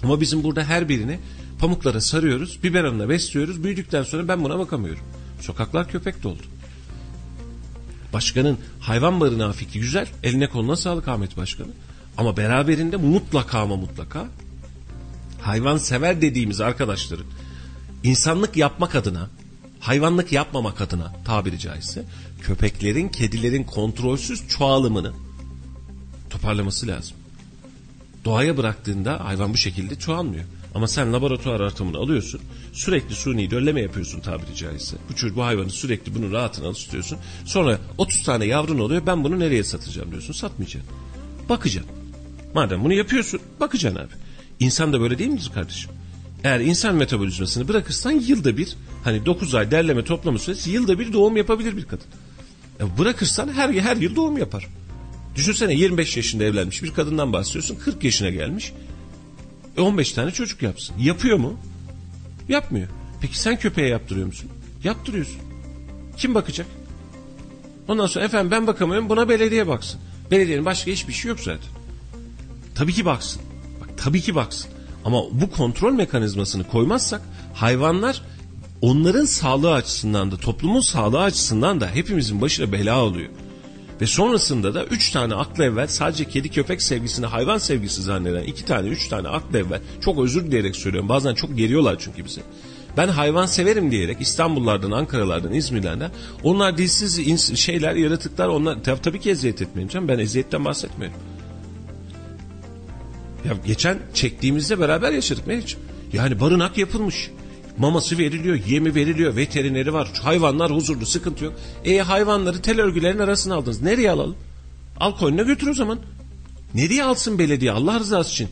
[0.03, 1.19] Ama bizim burada her birini
[1.59, 3.63] pamuklara sarıyoruz, biberonla besliyoruz.
[3.63, 5.03] Büyüdükten sonra ben buna bakamıyorum.
[5.41, 6.41] Sokaklar köpek doldu.
[8.13, 10.07] Başkanın hayvan barınağı fikri güzel.
[10.23, 11.69] Eline koluna sağlık Ahmet Başkanı.
[12.17, 14.27] Ama beraberinde mutlaka ama mutlaka
[15.41, 17.25] hayvan sever dediğimiz arkadaşların
[18.03, 19.29] insanlık yapmak adına
[19.79, 22.03] hayvanlık yapmamak adına tabiri caizse
[22.41, 25.11] köpeklerin, kedilerin kontrolsüz çoğalımını
[26.29, 27.17] toparlaması lazım.
[28.25, 30.45] Doğaya bıraktığında hayvan bu şekilde çoğalmıyor.
[30.75, 32.41] Ama sen laboratuvar ortamını alıyorsun.
[32.73, 34.97] Sürekli suni dölleme yapıyorsun tabiri caizse.
[35.09, 37.17] Bu çocuk bu hayvanı sürekli bunun rahatını alıştırıyorsun.
[37.45, 39.01] Sonra 30 tane yavrun oluyor.
[39.05, 40.33] Ben bunu nereye satacağım diyorsun.
[40.33, 40.91] Satmayacaksın.
[41.49, 41.91] Bakacaksın.
[42.53, 44.13] Madem bunu yapıyorsun bakacaksın abi.
[44.59, 45.91] İnsan da böyle değil midir kardeşim?
[46.43, 51.37] Eğer insan metabolizmasını bırakırsan yılda bir hani 9 ay derleme toplama süresi yılda bir doğum
[51.37, 52.05] yapabilir bir kadın.
[52.79, 54.67] E bırakırsan her her yıl doğum yapar.
[55.35, 58.73] Düşünsene 25 yaşında evlenmiş bir kadından bahsediyorsun 40 yaşına gelmiş.
[59.79, 60.95] E 15 tane çocuk yapsın.
[60.99, 61.59] Yapıyor mu?
[62.49, 62.87] Yapmıyor.
[63.21, 64.49] Peki sen köpeğe yaptırıyor musun?
[64.83, 65.41] Yaptırıyorsun.
[66.17, 66.67] Kim bakacak?
[67.87, 69.99] Ondan sonra efendim ben bakamıyorum buna belediye baksın.
[70.31, 71.69] Belediyenin başka hiçbir şey yok zaten.
[72.75, 73.41] Tabii ki baksın.
[73.81, 74.71] Bak tabii ki baksın.
[75.05, 77.21] Ama bu kontrol mekanizmasını koymazsak
[77.53, 78.21] hayvanlar
[78.81, 83.29] onların sağlığı açısından da toplumun sağlığı açısından da hepimizin başına bela oluyor.
[84.01, 88.65] Ve sonrasında da üç tane aklı evvel sadece kedi köpek sevgisini hayvan sevgisi zanneden iki
[88.65, 92.41] tane üç tane aklı evvel çok özür dileyerek söylüyorum bazen çok geriyorlar çünkü bize.
[92.97, 96.11] Ben hayvan severim diyerek İstanbullardan, Ankaralardan, İzmir'den
[96.43, 100.07] onlar dilsiz şeyler, yaratıklar onlar tab tabii ki eziyet etmeyeceğim.
[100.07, 101.17] Ben eziyetten bahsetmiyorum.
[103.45, 105.79] Ya geçen çektiğimizde beraber yaşadık Meriç'im.
[106.13, 107.31] Yani barınak yapılmış.
[107.79, 110.11] Maması veriliyor, yemi veriliyor, veterineri var.
[110.23, 111.53] Hayvanlar huzurlu, sıkıntı yok.
[111.85, 113.81] E hayvanları tel örgülerin arasına aldınız.
[113.81, 114.35] Nereye alalım?
[114.99, 115.99] Al koynuna götür o zaman.
[116.73, 118.49] Nereye alsın belediye Allah rızası için?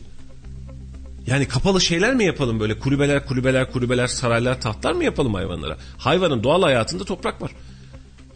[1.26, 5.78] Yani kapalı şeyler mi yapalım böyle kulübeler kulübeler kulübeler saraylar tahtlar mı yapalım hayvanlara?
[5.98, 7.50] Hayvanın doğal hayatında toprak var.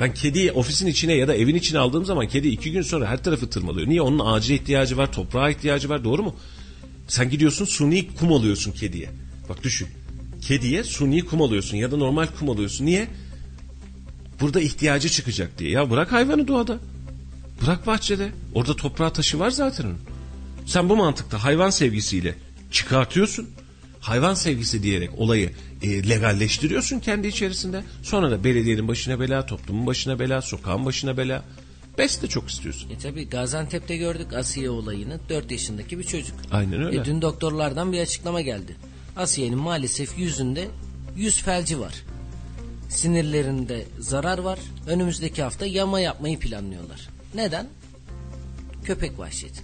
[0.00, 3.24] Ben kediyi ofisin içine ya da evin içine aldığım zaman kedi iki gün sonra her
[3.24, 3.88] tarafı tırmalıyor.
[3.88, 4.02] Niye?
[4.02, 6.36] Onun acil ihtiyacı var, toprağa ihtiyacı var doğru mu?
[7.08, 9.10] Sen gidiyorsun suni kum alıyorsun kediye.
[9.48, 9.88] Bak düşün.
[10.42, 12.86] Kediye suni kum alıyorsun ya da normal kum alıyorsun.
[12.86, 13.08] Niye?
[14.40, 15.70] Burada ihtiyacı çıkacak diye.
[15.70, 16.78] Ya bırak hayvanı doğada.
[17.62, 18.32] Bırak bahçede.
[18.54, 19.86] Orada toprağa taşı var zaten.
[20.66, 22.34] Sen bu mantıkta hayvan sevgisiyle
[22.70, 23.48] çıkartıyorsun.
[24.00, 25.50] Hayvan sevgisi diyerek olayı
[25.82, 27.84] e, legalleştiriyorsun kendi içerisinde.
[28.02, 31.44] Sonra da belediyenin başına bela, toplumun başına bela, sokağın başına bela.
[31.98, 32.90] Bes de çok istiyorsun.
[32.90, 36.36] E tabi Gaziantep'te gördük Asiye olayını 4 yaşındaki bir çocuk.
[36.50, 37.00] Aynen öyle.
[37.00, 38.76] E dün doktorlardan bir açıklama geldi.
[39.16, 40.68] Asiye'nin maalesef yüzünde
[41.16, 41.94] yüz felci var.
[42.88, 44.58] Sinirlerinde zarar var.
[44.86, 47.08] Önümüzdeki hafta yama yapmayı planlıyorlar.
[47.34, 47.68] Neden?
[48.84, 49.62] Köpek vahşeti.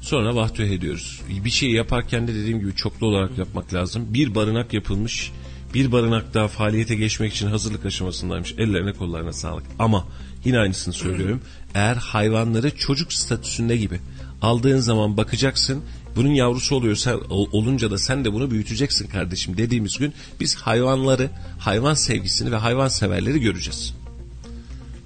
[0.00, 1.22] Sonra vahtüh ediyoruz.
[1.44, 4.14] Bir şey yaparken de dediğim gibi çoklu olarak yapmak lazım.
[4.14, 5.32] Bir barınak yapılmış.
[5.74, 8.52] Bir barınak daha faaliyete geçmek için hazırlık aşamasındaymış.
[8.58, 9.64] Ellerine kollarına sağlık.
[9.78, 10.06] Ama
[10.44, 11.42] yine aynısını söylüyorum.
[11.74, 14.00] Eğer hayvanları çocuk statüsünde gibi
[14.42, 15.84] aldığın zaman bakacaksın.
[16.16, 21.30] Bunun yavrusu oluyor sen, olunca da sen de bunu büyüteceksin kardeşim dediğimiz gün biz hayvanları,
[21.58, 23.94] hayvan sevgisini ve hayvan severleri göreceğiz.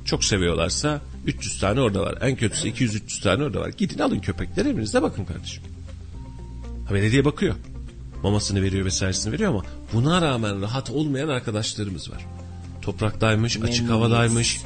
[0.04, 2.18] Çok seviyorlarsa 300 tane orada var.
[2.20, 3.68] En kötüsü 200-300 tane orada var.
[3.68, 5.62] Gidin alın köpekleri evinizde bakın kardeşim.
[6.88, 7.54] Ha, belediye bakıyor.
[8.22, 12.26] Mamasını veriyor vesairesini veriyor ama buna rağmen rahat olmayan arkadaşlarımız var.
[12.82, 14.60] Topraktaymış, açık havadaymış.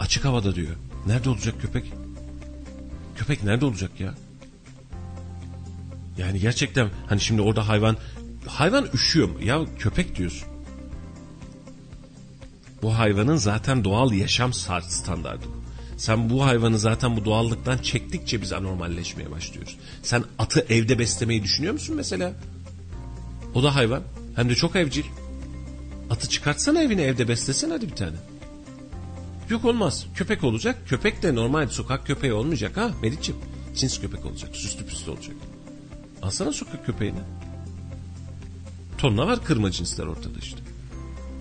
[0.00, 0.76] Açık havada diyor.
[1.06, 1.92] Nerede olacak köpek?
[3.16, 4.14] Köpek nerede olacak ya?
[6.18, 7.96] Yani gerçekten hani şimdi orada hayvan
[8.46, 9.40] hayvan üşüyor?
[9.40, 10.48] Ya köpek diyorsun.
[12.82, 15.48] Bu hayvanın zaten doğal yaşam standartı.
[15.96, 19.76] Sen bu hayvanı zaten bu doğallıktan çektikçe biz anormalleşmeye başlıyoruz.
[20.02, 22.32] Sen atı evde beslemeyi düşünüyor musun mesela?
[23.54, 24.02] O da hayvan.
[24.36, 25.04] Hem de çok evcil.
[26.10, 28.16] Atı çıkartsana evine evde beslesen hadi bir tane.
[29.50, 30.06] Yok olmaz.
[30.14, 30.76] Köpek olacak.
[30.88, 33.40] Köpek de normal sokak köpeği olmayacak ha Melih'ciğim.
[33.76, 34.56] Cins köpek olacak.
[34.56, 35.36] Süslü püslü olacak.
[36.22, 37.18] Alsana sokak köpeğini.
[38.98, 40.58] Tonla var kırma cinsler ortada işte.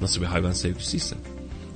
[0.01, 1.15] Nasıl bir hayvan sevgisiyse.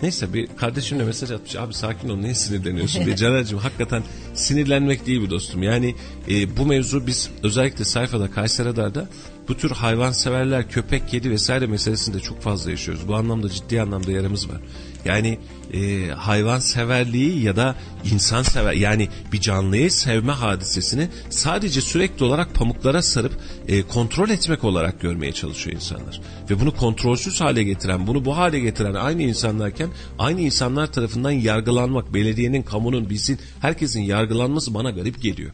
[0.02, 1.56] Neyse bir kardeşimle mesaj atmış.
[1.56, 3.16] Abi sakin ol niye sinirleniyorsun diye.
[3.18, 5.64] Caner'cim hakikaten sinirlenmek değil bu dostum.
[5.64, 5.96] Yani
[6.30, 9.10] e, bu mevzu biz özellikle sayfada Kayseri Radar'da
[9.50, 13.08] bu tür hayvan severler, köpek, kedi vesaire meselesinde çok fazla yaşıyoruz.
[13.08, 14.62] Bu anlamda ciddi anlamda yaramız var.
[15.06, 15.40] Yani
[15.74, 17.76] e, hayvan severliği ya da
[18.12, 24.64] insan sever yani bir canlıyı sevme hadisesini sadece sürekli olarak pamuklara sarıp e, kontrol etmek
[24.64, 26.22] olarak görmeye çalışıyor insanlar.
[26.50, 29.90] Ve bunu kontrolsüz hale getiren, bunu bu hale getiren aynı insanlarken
[30.20, 35.52] aynı insanlar tarafından yargılanmak, belediyenin, kamunun, bizim, herkesin yargılanması bana garip geliyor.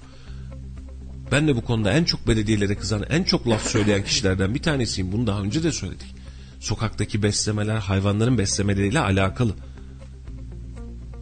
[1.32, 5.12] Ben de bu konuda en çok belediyelere kızan, en çok laf söyleyen kişilerden bir tanesiyim.
[5.12, 6.16] Bunu daha önce de söyledik.
[6.60, 9.56] Sokaktaki beslemeler hayvanların beslemeleriyle alakalı.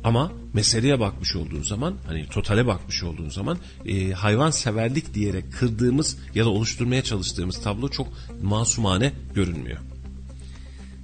[0.04, 6.18] Ama meseleye bakmış olduğun zaman hani totale bakmış olduğun zaman e, hayvan severlik diyerek kırdığımız
[6.36, 8.08] ya da oluşturmaya çalıştığımız tablo çok
[8.41, 9.80] masumane görünmüyor.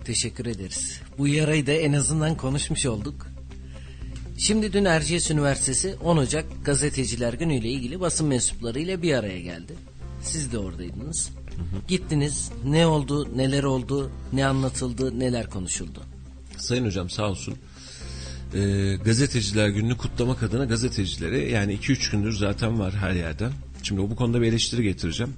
[0.06, 1.02] Teşekkür ederiz.
[1.18, 3.28] Bu yarayı da en azından konuşmuş olduk.
[4.40, 9.74] Şimdi dün Erciyes Üniversitesi 10 Ocak Gazeteciler Günü ile ilgili basın mensuplarıyla bir araya geldi.
[10.22, 11.30] Siz de oradaydınız.
[11.30, 11.82] Hı hı.
[11.88, 12.52] Gittiniz.
[12.66, 16.04] Ne oldu, neler oldu, ne anlatıldı, neler konuşuldu?
[16.58, 17.56] Sayın hocam sağ olsun.
[18.54, 23.52] Ee, gazeteciler gününü kutlamak adına gazetecilere yani 2-3 gündür zaten var her yerden.
[23.84, 25.34] Şimdi bu konuda bir eleştiri getireceğim.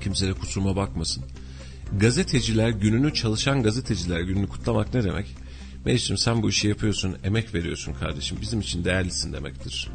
[0.00, 1.24] Kimse de kusuruma bakmasın.
[1.98, 5.43] Gazeteciler gününü çalışan gazeteciler gününü kutlamak ne demek?
[5.84, 8.38] Meclis'im sen bu işi yapıyorsun, emek veriyorsun kardeşim.
[8.40, 9.88] Bizim için değerlisin demektir.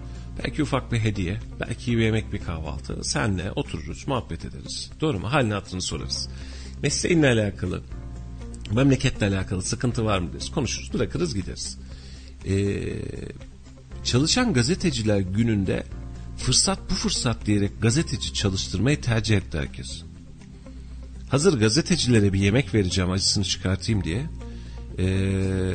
[0.43, 3.03] Belki ufak bir hediye, belki bir yemek bir kahvaltı.
[3.03, 4.91] Senle otururuz, muhabbet ederiz.
[5.01, 5.31] Doğru mu?
[5.31, 6.29] Halini hatırını sorarız.
[6.83, 7.81] Mesleğinle alakalı,
[8.71, 10.51] memleketle alakalı sıkıntı var mı deriz.
[10.51, 11.77] Konuşuruz, bırakırız gideriz.
[12.45, 12.81] Ee,
[14.03, 15.83] çalışan gazeteciler gününde
[16.37, 20.03] fırsat bu fırsat diyerek gazeteci çalıştırmayı tercih etti herkes.
[21.29, 24.25] Hazır gazetecilere bir yemek vereceğim acısını çıkartayım diye.
[24.99, 25.73] Ee,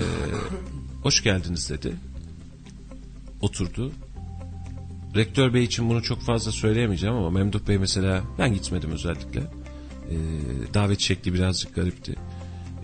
[1.02, 1.92] hoş geldiniz dedi.
[3.40, 3.92] Oturdu.
[5.14, 9.40] Rektör Bey için bunu çok fazla söyleyemeyeceğim ama Memduh Bey mesela ben gitmedim özellikle.
[9.40, 10.16] Ee,
[10.74, 12.16] davet şekli birazcık garipti.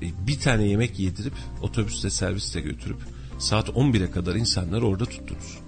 [0.02, 2.98] Ee, bir tane yemek yedirip otobüste serviste götürüp
[3.38, 5.58] saat 11'e kadar insanları orada tuttunuz.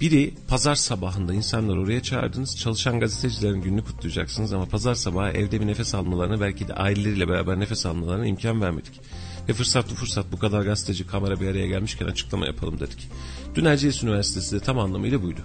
[0.00, 2.56] Biri pazar sabahında insanlar oraya çağırdınız.
[2.56, 7.60] Çalışan gazetecilerin gününü kutlayacaksınız ama pazar sabahı evde bir nefes almalarına belki de aileleriyle beraber
[7.60, 9.00] nefes almalarına imkan vermedik.
[9.48, 13.08] Ve fırsat bu fırsat bu kadar gazeteci kamera bir araya gelmişken açıklama yapalım dedik.
[13.54, 15.40] Dün Erciyes Üniversitesi de tam anlamıyla buydu.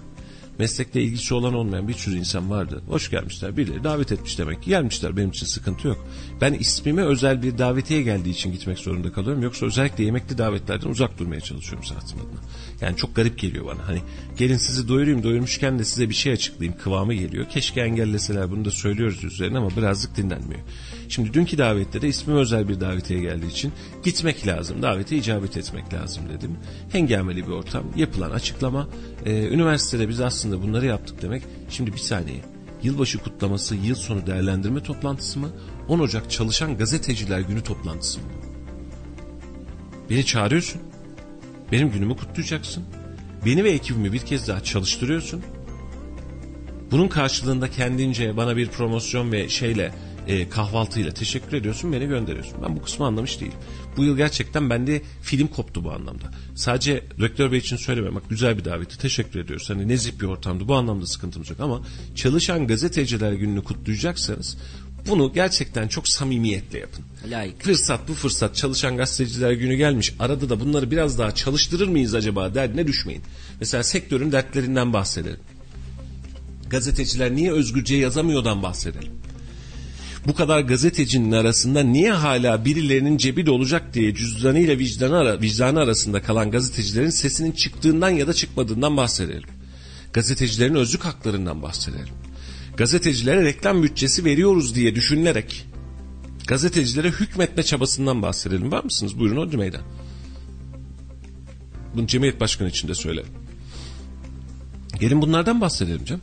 [0.58, 2.82] Meslekle ilgisi olan olmayan bir sürü insan vardı.
[2.88, 3.56] Hoş gelmişler.
[3.56, 4.70] Birileri davet etmiş demek ki.
[4.70, 6.06] Gelmişler benim için sıkıntı yok.
[6.40, 9.42] Ben ismime özel bir davetiye geldiği için gitmek zorunda kalıyorum.
[9.42, 12.40] Yoksa özellikle yemekli davetlerden uzak durmaya çalışıyorum sanatım adına.
[12.80, 13.88] Yani çok garip geliyor bana.
[13.88, 14.02] Hani
[14.36, 17.48] gelin sizi doyurayım doyurmuşken de size bir şey açıklayayım kıvamı geliyor.
[17.48, 20.60] Keşke engelleseler bunu da söylüyoruz üzerine ama birazcık dinlenmiyor.
[21.08, 23.72] Şimdi dünkü davette de ismim özel bir davetiye geldiği için
[24.04, 24.82] gitmek lazım.
[24.82, 26.56] Davete icabet etmek lazım dedim.
[26.92, 27.84] Hengameli bir ortam.
[27.96, 28.88] Yapılan açıklama.
[29.26, 31.42] E, üniversitede biz aslında bunları yaptık demek.
[31.70, 32.40] Şimdi bir saniye.
[32.82, 35.50] Yılbaşı kutlaması, yıl sonu değerlendirme toplantısı mı?
[35.88, 38.26] 10 Ocak Çalışan Gazeteciler Günü toplantısı mı?
[40.10, 40.80] Beni çağırıyorsun.
[41.72, 42.84] Benim günümü kutlayacaksın.
[43.46, 45.42] Beni ve ekibimi bir kez daha çalıştırıyorsun.
[46.90, 49.92] Bunun karşılığında kendince bana bir promosyon ve şeyle
[50.26, 52.54] e, kahvaltıyla teşekkür ediyorsun beni gönderiyorsun.
[52.62, 53.58] Ben bu kısmı anlamış değilim.
[53.96, 56.30] Bu yıl gerçekten bende film koptu bu anlamda.
[56.54, 58.20] Sadece rektör bey için söylemiyorum.
[58.20, 59.70] Bak güzel bir daveti teşekkür ediyoruz.
[59.70, 61.82] Hani nezih bir ortamdı bu anlamda sıkıntımız yok ama
[62.14, 64.56] çalışan gazeteciler gününü kutlayacaksanız
[65.08, 67.04] bunu gerçekten çok samimiyetle yapın.
[67.30, 67.62] Layık.
[67.62, 70.14] Fırsat bu fırsat çalışan gazeteciler günü gelmiş.
[70.18, 73.22] Arada da bunları biraz daha çalıştırır mıyız acaba derdine düşmeyin.
[73.60, 75.40] Mesela sektörün dertlerinden bahsedelim.
[76.70, 79.12] Gazeteciler niye özgürce yazamıyordan bahsedelim.
[80.26, 86.22] Bu kadar gazetecinin arasında niye hala birilerinin cebi dolacak diye cüzdanıyla vicdanı, ara, vicdanı arasında
[86.22, 89.48] kalan gazetecilerin sesinin çıktığından ya da çıkmadığından bahsedelim.
[90.12, 92.14] Gazetecilerin özlük haklarından bahsedelim.
[92.76, 95.66] Gazetecilere reklam bütçesi veriyoruz diye düşünülerek
[96.46, 98.72] gazetecilere hükmetme çabasından bahsedelim.
[98.72, 99.18] Var mısınız?
[99.18, 99.82] Buyurun Odri Meydan.
[101.94, 103.30] Bunu Cemiyet Başkanı için de söylerim.
[105.00, 106.22] Gelin bunlardan bahsedelim canım.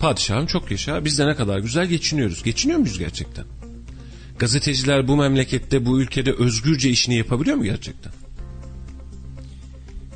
[0.00, 1.04] Padişahım çok yaşa.
[1.04, 2.42] Biz de ne kadar güzel geçiniyoruz.
[2.42, 3.44] Geçiniyor muyuz gerçekten?
[4.38, 8.12] Gazeteciler bu memlekette, bu ülkede özgürce işini yapabiliyor mu gerçekten?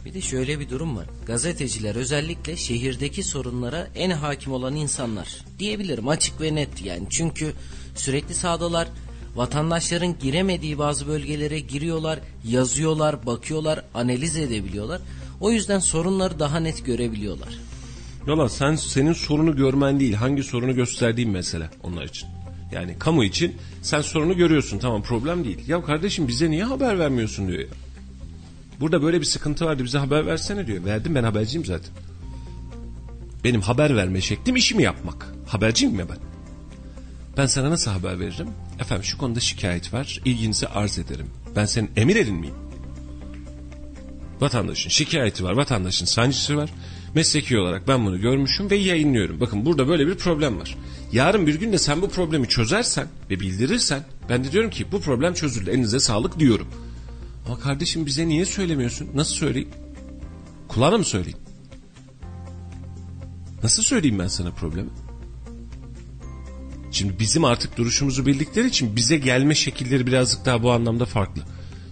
[0.05, 1.07] Bir de şöyle bir durum var.
[1.27, 7.07] Gazeteciler özellikle şehirdeki sorunlara en hakim olan insanlar diyebilirim açık ve net yani.
[7.11, 7.53] Çünkü
[7.95, 8.89] sürekli sahadalar
[9.37, 15.01] vatandaşların giremediği bazı bölgelere giriyorlar, yazıyorlar, bakıyorlar, analiz edebiliyorlar.
[15.41, 17.59] O yüzden sorunları daha net görebiliyorlar.
[18.27, 22.29] Valla sen senin sorunu görmen değil hangi sorunu gösterdiğin mesele onlar için.
[22.73, 25.69] Yani kamu için sen sorunu görüyorsun tamam problem değil.
[25.69, 27.67] Ya kardeşim bize niye haber vermiyorsun diyor ya.
[28.81, 30.85] Burada böyle bir sıkıntı vardı bize haber versene diyor.
[30.85, 31.91] Verdim ben haberciyim zaten.
[33.45, 35.27] Benim haber verme şeklim işimi yapmak.
[35.47, 36.19] Haberciyim mi ben?
[37.37, 38.49] Ben sana nasıl haber veririm?
[38.81, 40.21] Efendim şu konuda şikayet var.
[40.25, 41.27] ilginizi arz ederim.
[41.57, 42.55] Ben senin emir elin miyim?
[44.41, 45.53] Vatandaşın şikayeti var.
[45.53, 46.71] Vatandaşın sancısı var.
[47.15, 49.41] Mesleki olarak ben bunu görmüşüm ve yayınlıyorum.
[49.41, 50.77] Bakın burada böyle bir problem var.
[51.13, 55.01] Yarın bir gün de sen bu problemi çözersen ve bildirirsen ben de diyorum ki bu
[55.01, 55.71] problem çözüldü.
[55.71, 56.69] Elinize sağlık diyorum.
[57.47, 59.09] Ama kardeşim bize niye söylemiyorsun?
[59.15, 59.69] Nasıl söyleyeyim?
[60.69, 61.39] Kulağına mı söyleyeyim?
[63.63, 64.91] Nasıl söyleyeyim ben sana problemi?
[66.91, 71.43] Şimdi bizim artık duruşumuzu bildikleri için bize gelme şekilleri birazcık daha bu anlamda farklı.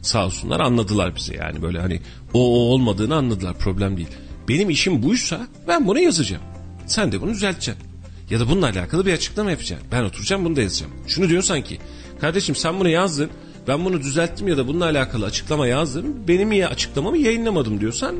[0.03, 2.01] Sağ olsunlar anladılar bize yani böyle hani
[2.35, 4.09] o, o olmadığını anladılar problem değil.
[4.49, 6.43] Benim işim buysa ben bunu yazacağım.
[6.87, 7.85] Sen de bunu düzelteceksin.
[8.31, 9.89] Ya da bununla alakalı bir açıklama yapacaksın.
[9.93, 10.93] Ben oturacağım bunu da yazacağım.
[11.07, 11.79] Şunu diyorsan ki
[12.21, 13.31] kardeşim sen bunu yazdın
[13.69, 16.29] ben bunu düzelttim ya da bununla alakalı açıklama yazdım.
[16.29, 18.17] Benim ya açıklamamı yayınlamadım diyorsan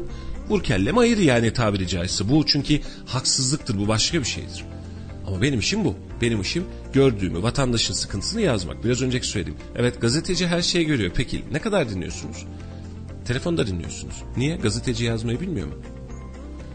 [0.49, 2.29] vur kellem ayır yani tabiri caizse.
[2.29, 4.65] Bu çünkü haksızlıktır bu başka bir şeydir.
[5.27, 5.95] Ama benim işim bu.
[6.21, 8.85] Benim işim gördüğümü, vatandaşın sıkıntısını yazmak.
[8.85, 9.55] Biraz önceki söyledim.
[9.77, 11.13] Evet gazeteci her şeyi görüyor.
[11.15, 12.47] Peki ne kadar dinliyorsunuz?
[13.25, 14.15] Telefonda dinliyorsunuz.
[14.37, 14.57] Niye?
[14.57, 15.75] Gazeteci yazmayı bilmiyor mu?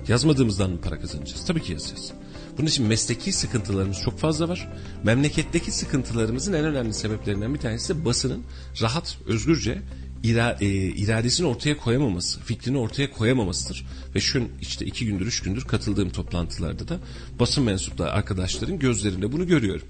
[0.07, 1.45] Yazmadığımızdan mı para kazanacağız?
[1.45, 2.11] Tabii ki yazacağız.
[2.57, 4.67] Bunun için mesleki sıkıntılarımız çok fazla var.
[5.03, 8.43] Memleketteki sıkıntılarımızın en önemli sebeplerinden bir tanesi de basının
[8.81, 9.81] rahat, özgürce
[10.23, 13.85] ira, e, iradesini ortaya koyamaması, fikrini ortaya koyamamasıdır.
[14.15, 16.99] Ve şu işte iki gündür, üç gündür katıldığım toplantılarda da
[17.39, 19.87] basın mensupları arkadaşların gözlerinde bunu görüyorum.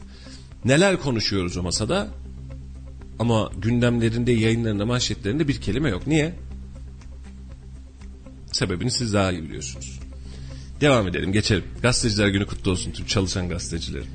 [0.65, 2.07] Neler konuşuyoruz o masada?
[3.19, 6.07] Ama gündemlerinde, yayınlarında, manşetlerinde bir kelime yok.
[6.07, 6.35] Niye?
[8.51, 9.96] Sebebini siz daha iyi biliyorsunuz.
[10.81, 11.63] Devam edelim geçelim.
[11.81, 14.07] Gazeteciler günü kutlu olsun tüm çalışan gazetecilerin.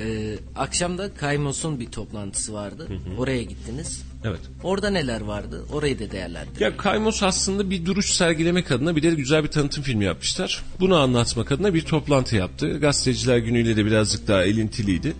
[0.00, 2.88] Ee, akşam da Kaymos'un bir toplantısı vardı.
[3.18, 4.02] Oraya gittiniz.
[4.24, 4.40] Evet.
[4.62, 5.64] Orada neler vardı?
[5.72, 6.64] Orayı da değerlendirin.
[6.64, 10.62] Ya Kaymos aslında bir duruş sergilemek adına bir de güzel bir tanıtım filmi yapmışlar.
[10.80, 12.78] Bunu anlatmak adına bir toplantı yaptı.
[12.78, 15.12] Gazeteciler günüyle de birazcık daha elintiliydi.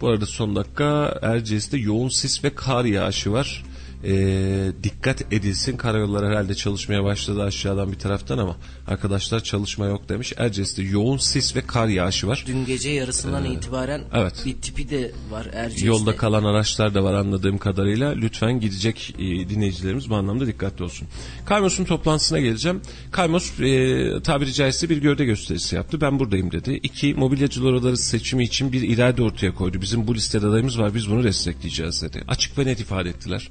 [0.00, 3.64] Bu arada son dakika Erciyes'te yoğun sis ve kar yağışı var
[4.04, 5.76] e, dikkat edilsin.
[5.76, 8.56] Karayolları herhalde çalışmaya başladı aşağıdan bir taraftan ama
[8.86, 10.32] arkadaşlar çalışma yok demiş.
[10.36, 12.44] Erciyes'te yoğun sis ve kar yağışı var.
[12.46, 14.42] Dün gece yarısından ee, itibaren evet.
[14.46, 15.86] bir tipi de var Erciyes'te.
[15.86, 18.10] Yolda kalan araçlar da var anladığım kadarıyla.
[18.10, 21.08] Lütfen gidecek e, dinleyicilerimiz bu anlamda dikkatli olsun.
[21.46, 22.80] Kaymos'un toplantısına geleceğim.
[23.10, 26.00] Kaymos e, tabiri caizse bir gövde gösterisi yaptı.
[26.00, 26.80] Ben buradayım dedi.
[26.82, 29.80] İki, mobilyacılar odaları seçimi için bir irade ortaya koydu.
[29.80, 32.24] Bizim bu listede adayımız var biz bunu destekleyeceğiz dedi.
[32.28, 33.50] Açık ve net ifade ettiler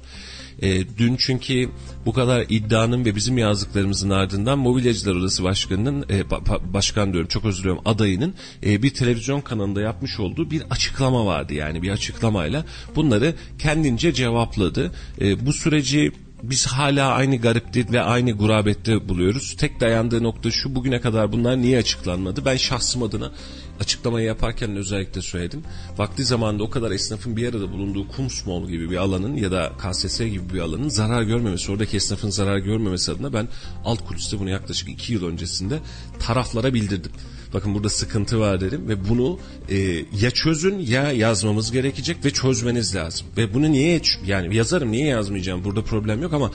[0.62, 1.68] E, dün çünkü
[2.06, 7.44] bu kadar iddianın ve bizim yazdıklarımızın ardından Mobilyacılar Odası Başkanı'nın, e, ba- başkan diyorum çok
[7.44, 8.34] özür diliyorum adayının
[8.66, 11.54] e, bir televizyon kanalında yapmış olduğu bir açıklama vardı.
[11.54, 12.64] Yani bir açıklamayla
[12.96, 14.92] bunları kendince cevapladı.
[15.20, 16.12] E, bu süreci
[16.42, 19.56] biz hala aynı garipte ve aynı gurabette buluyoruz.
[19.56, 22.44] Tek dayandığı nokta şu bugüne kadar bunlar niye açıklanmadı?
[22.44, 23.32] Ben şahsım adına
[23.80, 25.62] açıklamayı yaparken özellikle söyledim.
[25.96, 30.18] Vakti zamanında o kadar esnafın bir arada bulunduğu Kumsmol gibi bir alanın ya da KSS
[30.18, 33.48] gibi bir alanın zarar görmemesi, oradaki esnafın zarar görmemesi adına ben
[33.84, 35.78] alt kuliste bunu yaklaşık iki yıl öncesinde
[36.18, 37.12] taraflara bildirdim.
[37.54, 39.38] Bakın burada sıkıntı var dedim ve bunu
[39.68, 39.76] e,
[40.20, 43.26] ya çözün ya yazmamız gerekecek ve çözmeniz lazım.
[43.36, 46.50] Ve bunu niye yani yazarım niye yazmayacağım burada problem yok ama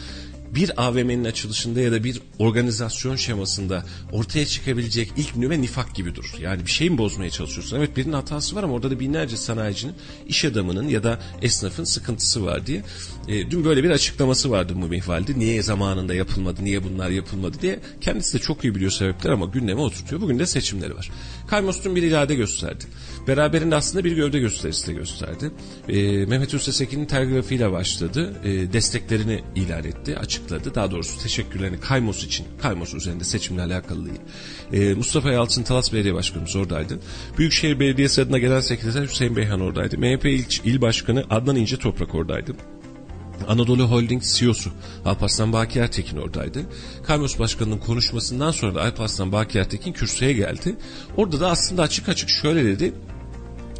[0.55, 6.33] bir AVM'nin açılışında ya da bir organizasyon şemasında ortaya çıkabilecek ilk nüve nifak gibi durur.
[6.41, 7.77] Yani bir şey mi bozmaya çalışıyorsun?
[7.77, 9.95] Evet birinin hatası var ama orada da binlerce sanayicinin,
[10.27, 12.83] iş adamının ya da esnafın sıkıntısı var diye.
[13.27, 15.39] E, dün böyle bir açıklaması vardı bu mihvalde.
[15.39, 17.79] Niye zamanında yapılmadı, niye bunlar yapılmadı diye.
[18.01, 20.21] Kendisi de çok iyi biliyor sebepler ama gündeme oturtuyor.
[20.21, 21.11] Bugün de seçimleri var.
[21.47, 22.85] Kaymos dün bir irade gösterdi.
[23.27, 25.51] Beraberinde aslında bir gövde gösterisi de gösterdi.
[25.89, 28.33] E, Mehmet Üstesekin'in telgrafiyle başladı.
[28.43, 30.75] E, desteklerini ilan etti, açıkladı.
[30.75, 34.19] Daha doğrusu teşekkürlerini Kaymos için, Kaymos üzerinde seçimle alakalı değil.
[34.73, 36.99] E, Mustafa Yalçın Talas Belediye Başkanımız oradaydı.
[37.37, 39.97] Büyükşehir Belediyesi adına Genel Sekreter Hüseyin Beyhan oradaydı.
[39.97, 42.55] MHP İl, İl Başkanı Adnan İnce Toprak oradaydı.
[43.47, 44.71] Anadolu Holding CEO'su
[45.05, 46.59] Alparslan Baki Ertekin oradaydı.
[47.03, 50.75] Kaymos Başkanı'nın konuşmasından sonra da Alparslan Baki Ertekin kürsüye geldi.
[51.17, 52.93] Orada da aslında açık açık şöyle dedi.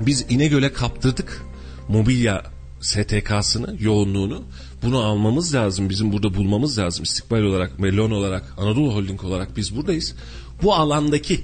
[0.02, 1.46] Biz İnegöl'e kaptırdık
[1.90, 2.44] mobilya
[2.82, 4.44] STK'sını, yoğunluğunu.
[4.84, 5.90] Bunu almamız lazım.
[5.90, 7.04] Bizim burada bulmamız lazım.
[7.04, 10.16] İstikbal olarak, Melon olarak, Anadolu Holding olarak biz buradayız.
[10.64, 11.42] Bu alandaki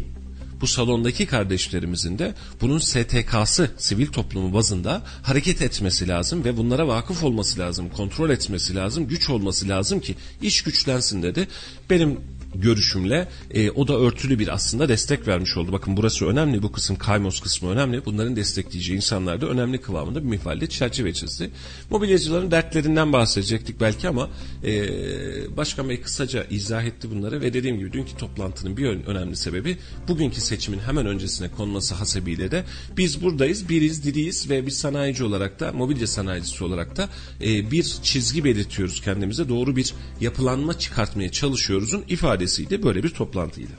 [0.61, 7.23] bu salondaki kardeşlerimizin de bunun STK'sı sivil toplumu bazında hareket etmesi lazım ve bunlara vakıf
[7.23, 11.47] olması lazım, kontrol etmesi lazım, güç olması lazım ki iş güçlensin dedi.
[11.89, 12.19] Benim
[12.55, 15.71] görüşümle e, o da örtülü bir aslında destek vermiş oldu.
[15.71, 18.05] Bakın burası önemli bu kısım Kaymos kısmı önemli.
[18.05, 21.49] Bunların destekleyeceği insanlar da önemli kıvamında bir mifalde çerçeve çizdi.
[21.89, 24.29] Mobilyacıların dertlerinden bahsedecektik belki ama
[24.63, 29.77] e, Başkan Bey kısaca izah etti bunları ve dediğim gibi dünkü toplantının bir önemli sebebi
[30.07, 32.63] bugünkü seçimin hemen öncesine konması hasebiyle de
[32.97, 37.09] biz buradayız, biriz, diriyiz ve bir sanayici olarak da mobilya sanayicisi olarak da
[37.41, 43.71] e, bir çizgi belirtiyoruz kendimize doğru bir yapılanma çıkartmaya çalışıyoruzun ifade ifadesiydi böyle bir toplantıydı.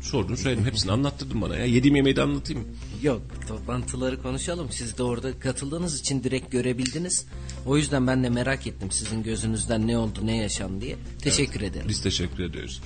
[0.00, 1.64] Sordun söyledim hepsini anlattırdın bana ya.
[1.64, 2.68] Yediğim yemeği de anlatayım mı?
[3.02, 4.68] Yok toplantıları konuşalım.
[4.70, 7.26] Siz de orada katıldığınız için direkt görebildiniz.
[7.66, 10.96] O yüzden ben de merak ettim sizin gözünüzden ne oldu ne yaşandı diye.
[11.22, 11.86] Teşekkür evet, ederim.
[11.88, 12.80] Biz teşekkür ediyoruz.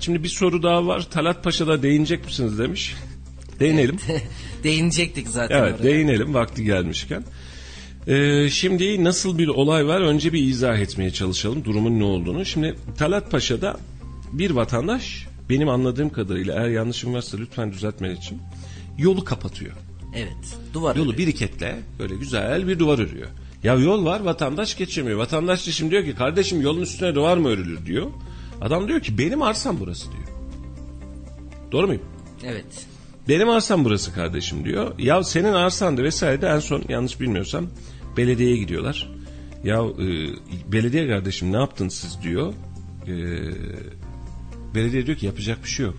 [0.00, 1.10] Şimdi bir soru daha var.
[1.10, 2.94] Talat Paşa'da değinecek misiniz demiş.
[3.60, 3.96] Değinelim.
[4.64, 5.82] Değinecektik zaten Evet oraya.
[5.82, 7.24] değinelim vakti gelmişken.
[8.06, 12.44] Ee, şimdi nasıl bir olay var önce bir izah etmeye çalışalım durumun ne olduğunu.
[12.44, 13.76] Şimdi Talat Paşa'da
[14.32, 18.38] bir vatandaş benim anladığım kadarıyla eğer yanlışım varsa lütfen düzeltmen için
[18.98, 19.72] yolu kapatıyor.
[20.16, 20.58] Evet.
[20.74, 21.18] Duvar Yolu örüyor.
[21.18, 23.28] biriketle böyle güzel bir duvar örüyor.
[23.62, 25.18] Ya yol var vatandaş geçemiyor.
[25.18, 28.06] Vatandaş da şimdi diyor ki kardeşim yolun üstüne duvar mı örülür diyor.
[28.60, 30.22] Adam diyor ki benim arsam burası diyor.
[31.72, 32.02] Doğru muyum?
[32.44, 32.86] Evet.
[33.28, 34.98] Benim arsam burası kardeşim diyor.
[34.98, 37.66] Ya senin arsandı vesaire de en son yanlış bilmiyorsam
[38.16, 39.10] belediyeye gidiyorlar.
[39.64, 40.06] Ya e,
[40.72, 42.52] belediye kardeşim ne yaptın siz diyor.
[43.06, 43.12] E,
[44.74, 45.96] Belediye diyor ki yapacak bir şey yok.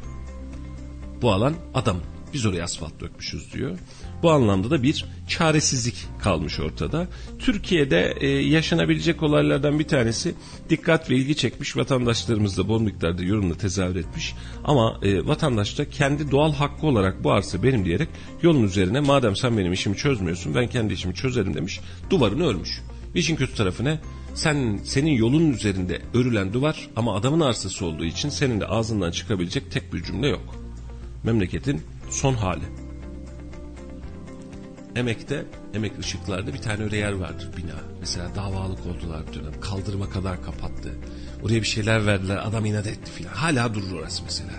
[1.21, 1.97] Bu alan adam.
[2.33, 3.77] Biz oraya asfalt dökmüşüz diyor.
[4.23, 7.07] Bu anlamda da bir çaresizlik kalmış ortada.
[7.39, 10.35] Türkiye'de e, yaşanabilecek olaylardan bir tanesi
[10.69, 11.77] dikkat ve ilgi çekmiş.
[11.77, 14.33] Vatandaşlarımız da bol miktarda yorumla tezahür etmiş.
[14.63, 18.09] Ama e, vatandaş da kendi doğal hakkı olarak bu arsa benim diyerek
[18.41, 21.79] yolun üzerine madem sen benim işimi çözmüyorsun ben kendi işimi çözerim demiş.
[22.09, 22.81] Duvarını örmüş.
[23.15, 23.99] İşin kötü tarafı ne?
[24.33, 29.71] Sen senin yolun üzerinde örülen duvar ama adamın arsası olduğu için senin de ağzından çıkabilecek
[29.71, 30.55] tek bir cümle yok.
[31.23, 32.63] Memleketin son hali.
[34.95, 37.75] Emek'te, Emek ışıklarda bir tane öyle yer vardır bina.
[37.99, 39.61] Mesela davalık oldular bir dönem.
[39.61, 40.95] Kaldırıma kadar kapattı.
[41.43, 42.37] Oraya bir şeyler verdiler.
[42.47, 43.33] Adam inat etti filan.
[43.33, 44.51] Hala durur orası mesela.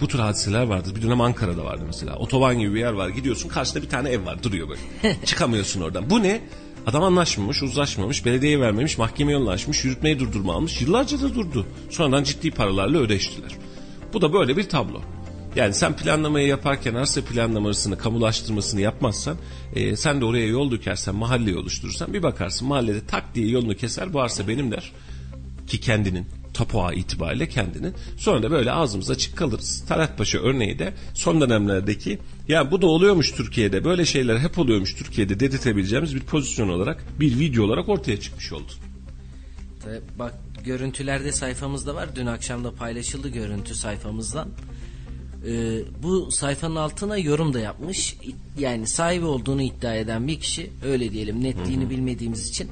[0.00, 0.96] Bu tür hadiseler vardır.
[0.96, 2.16] Bir dönem Ankara'da vardı mesela.
[2.16, 3.08] Otoban gibi bir yer var.
[3.08, 4.42] Gidiyorsun karşıda bir tane ev var.
[4.42, 5.16] Duruyor böyle.
[5.24, 6.10] Çıkamıyorsun oradan.
[6.10, 6.40] Bu ne?
[6.86, 10.80] Adam anlaşmamış, uzlaşmamış, belediyeye vermemiş, mahkemeye yollaşmış, yürütmeyi durdurma almış.
[10.80, 11.66] Yıllarca da durdu.
[11.90, 13.52] Sonradan ciddi paralarla ödeştiler.
[14.12, 15.00] Bu da böyle bir tablo.
[15.56, 19.36] Yani sen planlamayı yaparken arsa planlamasını, kamulaştırmasını yapmazsan,
[19.74, 24.12] e, sen de oraya yol dökersen, mahalleyi oluşturursan bir bakarsın mahallede tak diye yolunu keser,
[24.12, 24.92] bu arsa benim der.
[25.66, 27.92] Ki kendinin, tapuğa itibariyle kendini.
[28.16, 29.84] Sonra da böyle ağzımız açık kalırız.
[29.88, 32.18] Talatpaşa örneği de son dönemlerdeki
[32.48, 37.38] ya bu da oluyormuş Türkiye'de böyle şeyler hep oluyormuş Türkiye'de dedirtebileceğimiz bir pozisyon olarak bir
[37.38, 38.72] video olarak ortaya çıkmış oldu.
[40.18, 40.34] Bak
[40.64, 42.16] görüntülerde sayfamızda var.
[42.16, 44.48] Dün akşam da paylaşıldı görüntü sayfamızdan.
[45.46, 48.16] Ee, bu sayfanın altına yorum da yapmış.
[48.58, 52.70] Yani sahibi olduğunu iddia eden bir kişi öyle diyelim netliğini bilmediğimiz için.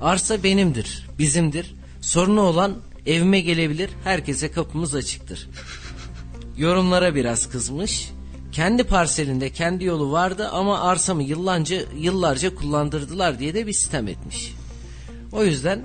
[0.00, 1.74] Arsa benimdir, bizimdir.
[2.00, 2.76] Sorunu olan
[3.08, 3.90] evime gelebilir.
[4.04, 5.48] Herkese kapımız açıktır.
[6.56, 8.10] Yorumlara biraz kızmış.
[8.52, 14.54] Kendi parselinde kendi yolu vardı ama arsamı yıllarca yıllarca kullandırdılar diye de bir sitem etmiş.
[15.32, 15.82] O yüzden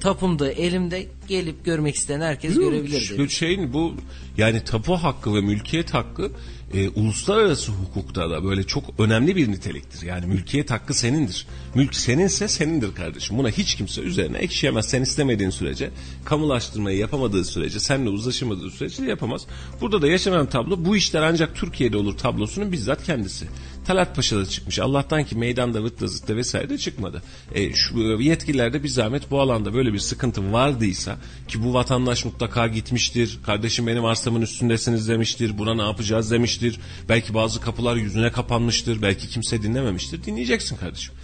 [0.00, 3.94] tapumda elimde gelip görmek isteyen herkes görebilir Şu şeyin bu
[4.36, 6.30] yani tapu hakkı ve mülkiyet hakkı
[6.74, 10.06] e, uluslararası hukukta da böyle çok önemli bir niteliktir.
[10.06, 11.46] Yani mülkiyet hakkı senindir.
[11.74, 13.38] Mülk seninse senindir kardeşim.
[13.38, 14.88] Buna hiç kimse üzerine ekşiyemez.
[14.88, 15.90] Sen istemediğin sürece,
[16.24, 19.46] kamulaştırmayı yapamadığı sürece, seninle uzlaşamadığı sürece yapamaz.
[19.80, 23.46] Burada da yaşanan tablo bu işler ancak Türkiye'de olur tablosunun bizzat kendisi.
[23.86, 24.78] Talat Paşa'da çıkmış.
[24.78, 27.22] Allah'tan ki meydanda vıtla zıtla vesaire çıkmadı.
[27.54, 31.11] E, şu yetkililer de bir zahmet bu alanda böyle bir sıkıntı vardıysa
[31.48, 33.38] ki bu vatandaş mutlaka gitmiştir.
[33.46, 35.58] Kardeşim benim arsamın üstündesiniz demiştir.
[35.58, 36.78] Buna ne yapacağız demiştir.
[37.08, 39.02] Belki bazı kapılar yüzüne kapanmıştır.
[39.02, 40.24] Belki kimse dinlememiştir.
[40.24, 41.14] Dinleyeceksin kardeşim.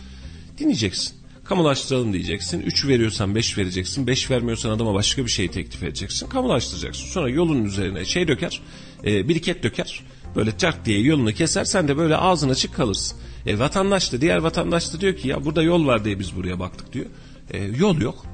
[0.59, 1.19] Dinleyeceksin.
[1.45, 2.61] Kamulaştıralım diyeceksin.
[2.61, 4.07] 3 veriyorsan 5 vereceksin.
[4.07, 6.29] 5 vermiyorsan adama başka bir şey teklif edeceksin.
[6.29, 7.07] Kamulaştıracaksın.
[7.07, 8.61] Sonra yolun üzerine şey döker.
[9.05, 10.01] E, biriket döker.
[10.37, 11.65] Böyle çark diye yolunu keser.
[11.65, 13.19] Sen de böyle ağzın açık kalırsın.
[13.47, 16.61] E, vatandaş da diğer vatandaş da diyor ki ya burada yol var diye biz buraya
[16.61, 17.07] baktık diyor.
[17.51, 18.27] E, yol yok.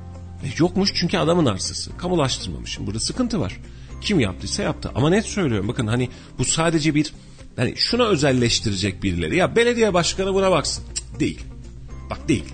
[0.45, 1.97] E, yokmuş çünkü adamın arsası.
[1.97, 2.87] Kamulaştırmamışım.
[2.87, 3.61] Burada sıkıntı var.
[4.01, 4.91] Kim yaptıysa yaptı.
[4.95, 6.09] Ama net söylüyorum bakın hani
[6.39, 7.13] bu sadece bir
[7.57, 9.37] yani şuna özelleştirecek birileri.
[9.37, 10.85] Ya belediye başkanı buna baksın.
[10.95, 11.41] Cık, değil.
[12.11, 12.45] Bak değil.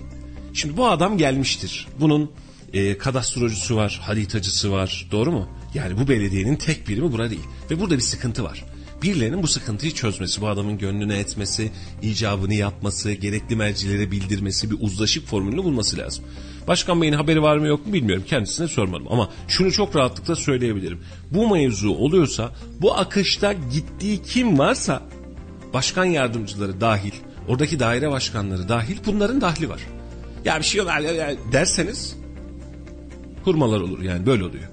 [0.53, 1.87] Şimdi bu adam gelmiştir.
[1.99, 2.31] Bunun
[2.73, 5.07] e, kadastrocusu var, haritacısı var.
[5.11, 5.47] Doğru mu?
[5.73, 7.47] Yani bu belediyenin tek birimi bura değil.
[7.71, 8.65] Ve burada bir sıkıntı var.
[9.01, 15.27] Birilerinin bu sıkıntıyı çözmesi, bu adamın gönlüne etmesi, icabını yapması, gerekli mercilere bildirmesi, bir uzlaşıp
[15.27, 16.25] formülünü bulması lazım.
[16.71, 18.23] Başkan Bey'in haberi var mı yok mu bilmiyorum.
[18.27, 19.07] Kendisine sormadım.
[19.09, 20.99] Ama şunu çok rahatlıkla söyleyebilirim.
[21.31, 25.03] Bu mevzu oluyorsa, bu akışta gittiği kim varsa
[25.73, 27.11] başkan yardımcıları dahil,
[27.47, 29.81] oradaki daire başkanları dahil bunların dahli var.
[30.45, 32.15] Ya bir şey yok ya- derseniz
[33.43, 34.69] hurmalar olur yani böyle oluyor.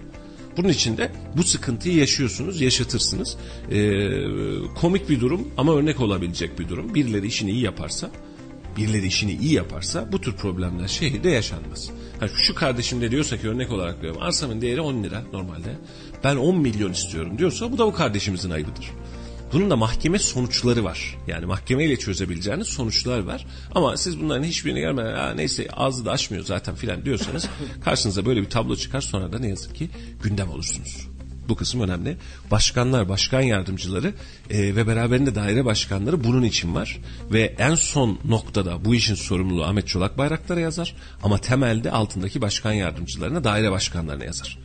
[0.56, 3.36] Bunun için de bu sıkıntıyı yaşıyorsunuz, yaşatırsınız.
[3.70, 4.08] Ee,
[4.80, 6.94] komik bir durum ama örnek olabilecek bir durum.
[6.94, 8.10] Birileri işini iyi yaparsa,
[8.78, 11.90] birileri işini iyi yaparsa bu tür problemler şehirde yaşanmaz.
[12.20, 15.76] Ha, şu kardeşim de diyorsa ki örnek olarak diyorum arsamın değeri 10 lira normalde.
[16.24, 18.90] Ben 10 milyon istiyorum diyorsa bu da bu kardeşimizin ayıbıdır.
[19.52, 21.16] Bunun da mahkeme sonuçları var.
[21.26, 23.46] Yani mahkemeyle çözebileceğiniz sonuçlar var.
[23.74, 27.48] Ama siz bunların hiçbirini görmeden "Aa, neyse ağzı da açmıyor zaten filan diyorsanız
[27.84, 29.88] karşınıza böyle bir tablo çıkar sonra da ne yazık ki
[30.22, 31.08] gündem olursunuz.
[31.48, 32.16] Bu kısım önemli.
[32.50, 34.14] Başkanlar, başkan yardımcıları
[34.50, 36.98] e, ve beraberinde daire başkanları bunun için var.
[37.32, 40.94] Ve en son noktada bu işin sorumluluğu Ahmet Çolak Bayraktar'a yazar.
[41.22, 44.58] Ama temelde altındaki başkan yardımcılarına, daire başkanlarına yazar.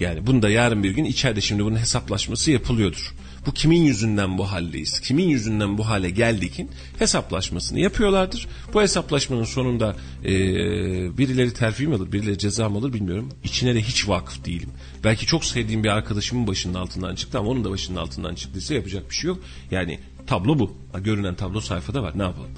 [0.00, 3.14] Yani bunu da yarın bir gün içeride şimdi bunun hesaplaşması yapılıyordur.
[3.46, 5.00] Bu kimin yüzünden bu haldeyiz?
[5.00, 8.48] Kimin yüzünden bu hale geldikin hesaplaşmasını yapıyorlardır.
[8.74, 10.28] Bu hesaplaşmanın sonunda e,
[11.18, 13.28] birileri terfi mi alır, birileri ceza mı alır bilmiyorum.
[13.44, 14.70] İçine de hiç vakıf değilim.
[15.04, 19.10] Belki çok sevdiğim bir arkadaşımın başının altından çıktı ama onun da başının altından çıktıysa yapacak
[19.10, 19.38] bir şey yok.
[19.70, 20.76] Yani tablo bu.
[21.00, 22.18] Görünen tablo sayfada var.
[22.18, 22.50] Ne yapalım?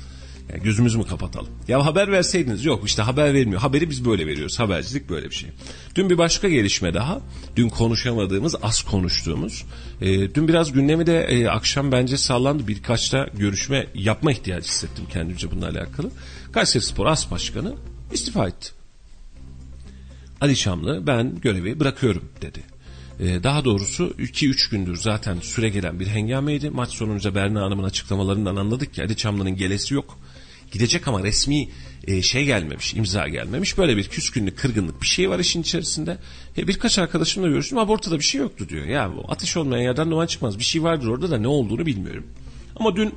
[0.53, 1.49] Yani gözümüzü mü kapatalım?
[1.69, 3.61] Ya haber verseydiniz yok işte haber vermiyor.
[3.61, 4.59] Haberi biz böyle veriyoruz.
[4.59, 5.51] Habercilik böyle bir şey.
[5.95, 7.21] Dün bir başka gelişme daha.
[7.57, 9.65] Dün konuşamadığımız, az konuştuğumuz.
[10.01, 12.69] e, dün biraz gündemi de e, akşam bence sallandı.
[12.69, 16.11] Birkaç da görüşme yapma ihtiyacı hissettim kendimce bununla alakalı.
[16.53, 17.75] Kayseri Spor As Başkanı
[18.13, 18.71] istifa etti.
[20.41, 22.63] Ali Şamlı ben görevi bırakıyorum dedi.
[23.21, 26.71] Ee, daha doğrusu 2-3 gündür zaten süre gelen bir hengameydi.
[26.71, 30.19] Maç sonunca Berna Hanım'ın açıklamalarından anladık ki Ali Çamlı'nın gelesi yok.
[30.75, 31.69] Gidecek ama resmi
[32.07, 33.79] e, şey gelmemiş, imza gelmemiş.
[33.79, 36.19] Böyle bir küskünlük, kırgınlık bir şey var işin içerisinde.
[36.59, 38.87] E, birkaç arkadaşımla görüştüm ama ortada bir şey yoktu diyor.
[38.87, 40.59] Ya ateş olmayan yerden duman çıkmaz.
[40.59, 42.27] Bir şey vardır orada da ne olduğunu bilmiyorum.
[42.77, 43.15] Ama dün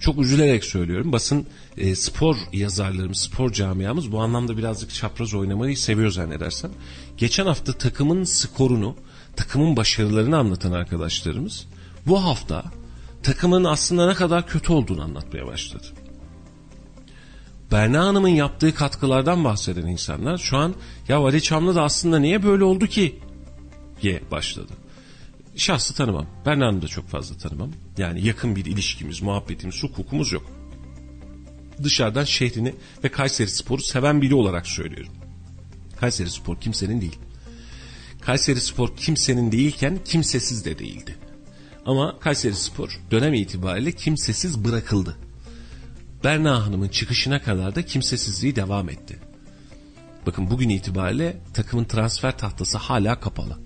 [0.00, 1.12] çok üzülerek söylüyorum.
[1.12, 1.46] Basın
[1.76, 6.70] e, spor yazarlarımız, spor camiamız bu anlamda birazcık çapraz oynamayı seviyor zannedersem.
[7.16, 8.96] Geçen hafta takımın skorunu,
[9.36, 11.66] takımın başarılarını anlatan arkadaşlarımız
[12.06, 12.64] bu hafta
[13.22, 15.86] takımın aslında ne kadar kötü olduğunu anlatmaya başladı.
[17.72, 20.74] Berna Hanım'ın yaptığı katkılardan bahseden insanlar şu an
[21.08, 23.18] ya Ali Çamlı da aslında niye böyle oldu ki
[24.02, 24.72] diye başladı.
[25.56, 26.26] Şahsı tanımam.
[26.46, 27.70] Berna Hanım'ı da çok fazla tanımam.
[27.98, 30.50] Yani yakın bir ilişkimiz, muhabbetimiz, hukukumuz yok.
[31.82, 32.74] Dışarıdan şehrini
[33.04, 35.12] ve Kayseri Spor'u seven biri olarak söylüyorum.
[35.96, 37.18] Kayseri Spor kimsenin değil.
[38.20, 41.16] Kayseri Spor kimsenin değilken kimsesiz de değildi.
[41.86, 45.16] Ama Kayseri Spor dönem itibariyle kimsesiz bırakıldı.
[46.24, 49.18] Berna Hanım'ın çıkışına kadar da kimsesizliği devam etti.
[50.26, 53.58] Bakın bugün itibariyle takımın transfer tahtası hala kapalı.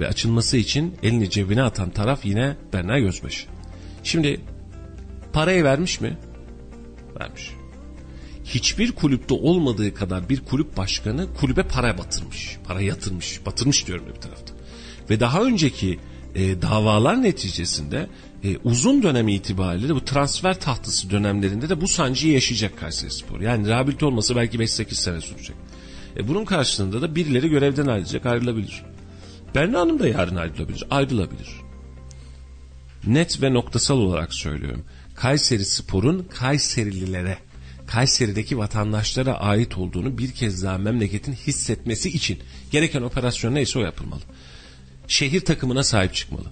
[0.00, 3.46] Ve açılması için elini cebine atan taraf yine Berna Gözbaşı.
[4.04, 4.40] Şimdi
[5.32, 6.18] parayı vermiş mi?
[7.20, 7.50] Vermiş.
[8.44, 12.56] Hiçbir kulüpte olmadığı kadar bir kulüp başkanı kulübe para batırmış.
[12.64, 13.46] Para yatırmış.
[13.46, 14.54] Batırmış diyorum bir tarafta.
[15.10, 15.98] Ve daha önceki
[16.34, 18.08] e, davalar neticesinde
[18.46, 23.40] e, uzun dönem itibariyle de bu transfer tahtası dönemlerinde de bu sancıyı yaşayacak Kayseri Spor.
[23.40, 25.56] Yani rehabilite olması belki 5-8 sene sürecek.
[26.16, 28.82] E, bunun karşılığında da birileri görevden ayrılacak, ayrılabilir.
[29.54, 31.48] Berna Hanım da yarın ayrılabilir, ayrılabilir.
[33.06, 34.84] Net ve noktasal olarak söylüyorum.
[35.14, 37.38] Kayseri Spor'un Kayserililere,
[37.86, 42.38] Kayseri'deki vatandaşlara ait olduğunu bir kez daha memleketin hissetmesi için
[42.70, 44.22] gereken operasyon neyse o yapılmalı.
[45.08, 46.46] Şehir takımına sahip çıkmalı.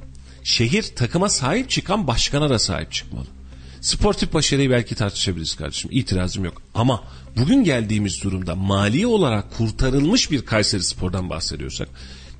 [0.44, 3.26] Şehir takıma sahip çıkan başkana da sahip çıkmalı.
[3.80, 5.90] Sportif başarıyı belki tartışabiliriz kardeşim.
[5.92, 6.62] İtirazım yok.
[6.74, 7.04] Ama
[7.36, 11.88] bugün geldiğimiz durumda mali olarak kurtarılmış bir Kayseri Spor'dan bahsediyorsak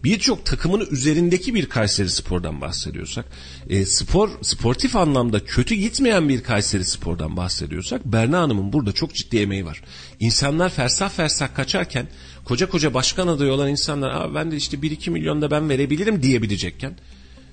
[0.05, 3.27] birçok takımın üzerindeki bir Kayseri Spor'dan bahsediyorsak,
[3.69, 9.39] e, spor sportif anlamda kötü gitmeyen bir Kayseri Spor'dan bahsediyorsak Berna Hanım'ın burada çok ciddi
[9.39, 9.83] emeği var.
[10.21, 12.07] İnsanlar fersah fersah kaçarken
[12.45, 16.23] koca koca başkan adayı olan insanlar Aa, ben de işte 1-2 milyon da ben verebilirim
[16.23, 16.97] diyebilecekken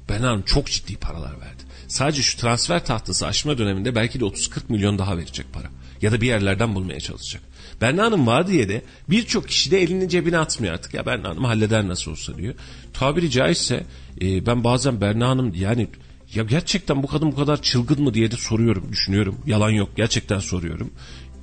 [0.10, 1.64] Berna Hanım çok ciddi paralar verdi.
[1.88, 5.70] Sadece şu transfer tahtası aşma döneminde belki de 30-40 milyon daha verecek para.
[6.02, 7.42] Ya da bir yerlerden bulmaya çalışacak.
[7.82, 10.94] Berna Hanım de birçok kişi de elini cebine atmıyor artık.
[10.94, 12.54] Ya Berna Hanım halleder nasıl olsa diyor.
[12.94, 13.84] Tabiri caizse
[14.22, 15.88] e, ben bazen Berna Hanım yani
[16.34, 19.38] ya gerçekten bu kadın bu kadar çılgın mı diye de soruyorum, düşünüyorum.
[19.46, 20.92] Yalan yok gerçekten soruyorum.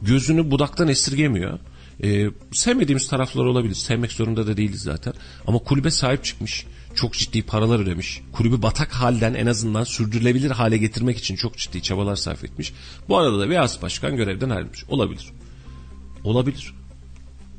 [0.03, 1.59] Gözünü budaktan esirgemiyor.
[2.05, 3.75] E, sevmediğimiz taraflar olabilir.
[3.75, 5.13] Sevmek zorunda da değiliz zaten.
[5.47, 6.67] Ama kulübe sahip çıkmış.
[6.99, 8.21] Çok ciddi paralar ödemiş.
[8.33, 12.73] Kulübü batak halden en azından sürdürülebilir hale getirmek için çok ciddi çabalar sarf etmiş.
[13.09, 14.85] Bu arada da as başkan görevden ayrılmış.
[14.89, 15.29] Olabilir.
[16.25, 16.75] Olabilir.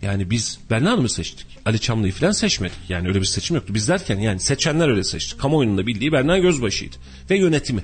[0.01, 1.47] Yani biz Berna Hanım'ı seçtik.
[1.65, 2.77] Ali Çamlı'yı falan seçmedik.
[2.89, 3.73] Yani öyle bir seçim yoktu.
[3.73, 5.37] Biz derken yani seçenler öyle seçti.
[5.37, 6.95] Kamuoyunun bildiği Berna Gözbaşı'ydı.
[7.29, 7.83] Ve yönetimi.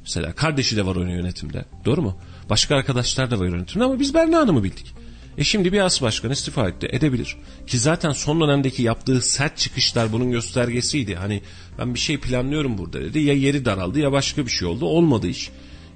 [0.00, 1.64] Mesela kardeşi de var onun yönetimde.
[1.84, 2.18] Doğru mu?
[2.50, 4.94] Başka arkadaşlar da var yönetimde ama biz Berna Hanım'ı bildik.
[5.38, 6.88] E şimdi bir as başkan istifa etti.
[6.92, 7.36] Edebilir.
[7.66, 11.14] Ki zaten son dönemdeki yaptığı sert çıkışlar bunun göstergesiydi.
[11.14, 11.42] Hani
[11.78, 13.18] ben bir şey planlıyorum burada dedi.
[13.18, 14.84] Ya yeri daraldı ya başka bir şey oldu.
[14.86, 15.50] Olmadı iş.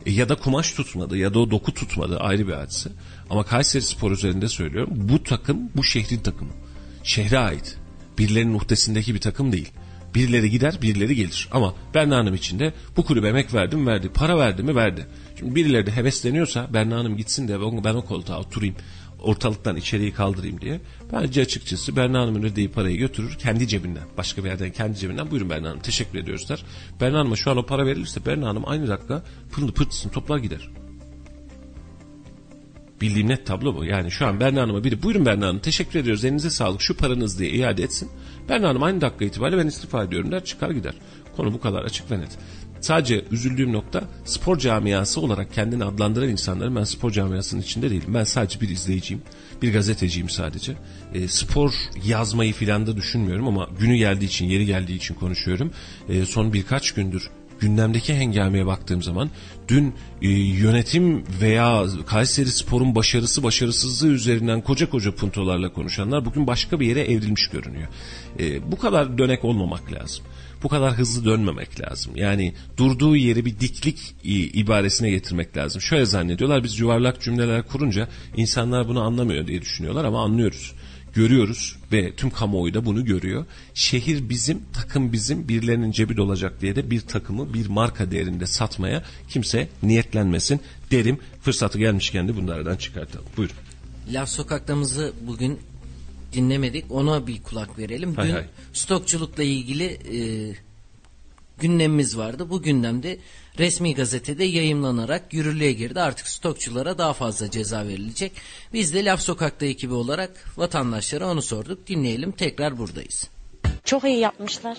[0.06, 2.90] E ya da kumaş tutmadı ya da o doku tutmadı ayrı bir hadise.
[3.30, 4.92] Ama Kayseri Spor üzerinde söylüyorum.
[4.94, 6.52] Bu takım bu şehrin takımı.
[7.02, 7.76] Şehre ait.
[8.18, 9.68] Birilerinin uhdesindeki bir takım değil.
[10.14, 11.48] Birileri gider birileri gelir.
[11.52, 14.08] Ama Berna Hanım için de bu kulübe emek verdim verdi.
[14.14, 15.06] Para verdi mi verdi.
[15.38, 18.74] Şimdi birileri de hevesleniyorsa Berna Hanım gitsin de ben o koltuğa oturayım
[19.18, 20.80] ortalıktan içeriği kaldırayım diye.
[21.12, 24.04] Bence açıkçası Berna Hanım'ın ödediği parayı götürür kendi cebinden.
[24.16, 25.30] Başka bir yerden kendi cebinden.
[25.30, 26.64] Buyurun Berna Hanım teşekkür ediyoruz der.
[27.00, 29.22] Berna Hanım'a şu an o para verilirse Berna Hanım aynı dakika
[29.52, 30.70] pırını pırtısını toplar gider.
[33.00, 33.84] Bildiğim net tablo bu.
[33.84, 37.38] Yani şu an Berna Hanım'a biri buyurun Berna Hanım teşekkür ediyoruz elinize sağlık şu paranız
[37.38, 38.10] diye iade etsin.
[38.48, 40.94] Berna Hanım aynı dakika itibariyle ben istifa ediyorum der çıkar gider.
[41.36, 42.38] Konu bu kadar açık ve net.
[42.80, 48.14] Sadece üzüldüğüm nokta spor camiası olarak kendini adlandıran insanların ben spor camiasının içinde değilim.
[48.14, 49.22] Ben sadece bir izleyiciyim.
[49.62, 50.72] Bir gazeteciyim sadece.
[51.14, 51.72] E, spor
[52.04, 55.70] yazmayı filan da düşünmüyorum ama günü geldiği için, yeri geldiği için konuşuyorum.
[56.08, 57.30] E, son birkaç gündür
[57.60, 59.30] gündemdeki hengameye baktığım zaman
[59.68, 66.80] dün e, yönetim veya Kayseri Spor'un başarısı başarısızlığı üzerinden koca koca puntolarla konuşanlar bugün başka
[66.80, 67.88] bir yere evrilmiş görünüyor.
[68.40, 70.24] E, bu kadar dönek olmamak lazım
[70.62, 72.12] bu kadar hızlı dönmemek lazım.
[72.16, 74.14] Yani durduğu yeri bir diklik
[74.54, 75.80] ibaresine getirmek lazım.
[75.80, 80.74] Şöyle zannediyorlar biz yuvarlak cümleler kurunca insanlar bunu anlamıyor diye düşünüyorlar ama anlıyoruz.
[81.14, 83.46] Görüyoruz ve tüm kamuoyu da bunu görüyor.
[83.74, 89.02] Şehir bizim, takım bizim, birilerinin cebi dolacak diye de bir takımı bir marka değerinde satmaya
[89.28, 90.60] kimse niyetlenmesin
[90.90, 91.18] derim.
[91.42, 93.26] Fırsatı gelmişken de bunlardan çıkartalım.
[93.36, 93.56] Buyurun.
[94.12, 95.58] Laf sokaklarımızı bugün
[96.32, 96.84] dinlemedik.
[96.90, 98.14] Ona bir kulak verelim.
[98.14, 98.44] Hay Dün hay.
[98.72, 100.18] stokçulukla ilgili e,
[101.58, 102.50] gündemimiz vardı.
[102.50, 103.18] Bu gündemde
[103.58, 106.00] resmi gazetede yayımlanarak yürürlüğe girdi.
[106.00, 108.32] Artık stokçulara daha fazla ceza verilecek.
[108.72, 111.86] Biz de Laf Sokak'ta ekibi olarak vatandaşlara onu sorduk.
[111.86, 112.32] Dinleyelim.
[112.32, 113.30] Tekrar buradayız.
[113.84, 114.78] Çok iyi yapmışlar.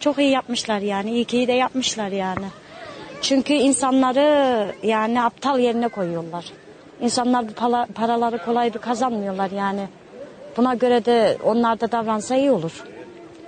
[0.00, 1.12] Çok iyi yapmışlar yani.
[1.12, 2.46] İyi ki de yapmışlar yani.
[3.22, 6.44] Çünkü insanları yani aptal yerine koyuyorlar.
[7.00, 7.52] İnsanlar bu
[7.94, 9.88] paraları kolay bir kazanmıyorlar yani.
[10.56, 12.72] Buna göre de onlar da davransa iyi olur.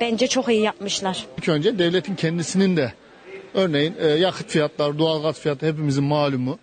[0.00, 1.26] Bence çok iyi yapmışlar.
[1.38, 2.92] İlk önce devletin kendisinin de
[3.54, 6.58] örneğin e, yakıt fiyatları, doğalgaz fiyatı hepimizin malumu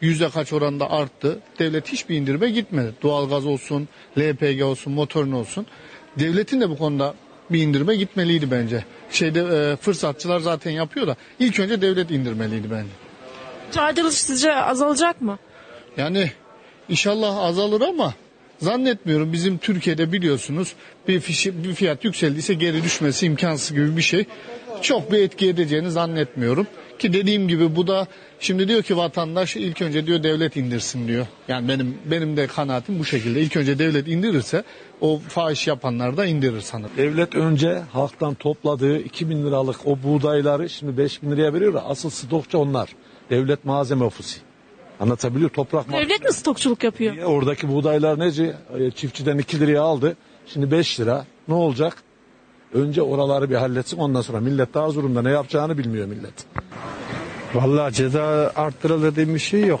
[0.00, 1.38] yüzde kaç oranda arttı.
[1.58, 2.94] Devlet hiçbir indirime gitmedi.
[3.02, 3.88] Doğalgaz olsun,
[4.18, 5.66] LPG olsun, motorun olsun.
[6.18, 7.14] Devletin de bu konuda
[7.50, 8.84] bir indirime gitmeliydi bence.
[9.10, 14.10] Şeyde e, fırsatçılar zaten yapıyor da ilk önce devlet indirmeliydi bence.
[14.10, 15.38] Sizce azalacak mı?
[15.96, 16.30] Yani
[16.88, 18.14] inşallah azalır ama
[18.58, 20.74] Zannetmiyorum bizim Türkiye'de biliyorsunuz
[21.08, 24.24] bir, fişi, bir fiyat yükseldiyse geri düşmesi imkansız gibi bir şey.
[24.82, 26.66] Çok bir etki edeceğini zannetmiyorum.
[26.98, 28.06] Ki dediğim gibi bu da
[28.40, 31.26] şimdi diyor ki vatandaş ilk önce diyor devlet indirsin diyor.
[31.48, 33.40] Yani benim benim de kanaatim bu şekilde.
[33.40, 34.64] İlk önce devlet indirirse
[35.00, 36.90] o fahiş yapanlar da indirir sanırım.
[36.96, 41.82] Devlet önce halktan topladığı 2000 liralık o buğdayları şimdi 5000 liraya veriyor.
[41.86, 42.88] Asıl stokçu onlar.
[43.30, 44.43] Devlet malzeme ofisi.
[45.00, 47.16] Anlatabiliyor toprak Devlet mi stokçuluk yapıyor?
[47.16, 48.54] E, Oradaki buğdaylar nece?
[48.78, 50.16] E, Çiftçiden 2 liraya aldı.
[50.46, 51.24] Şimdi 5 lira.
[51.48, 52.02] Ne olacak?
[52.74, 56.34] Önce oraları bir halletsin ondan sonra millet daha zorunda ne yapacağını bilmiyor millet.
[57.54, 59.80] Vallahi ceza arttırılır diye bir şey yok.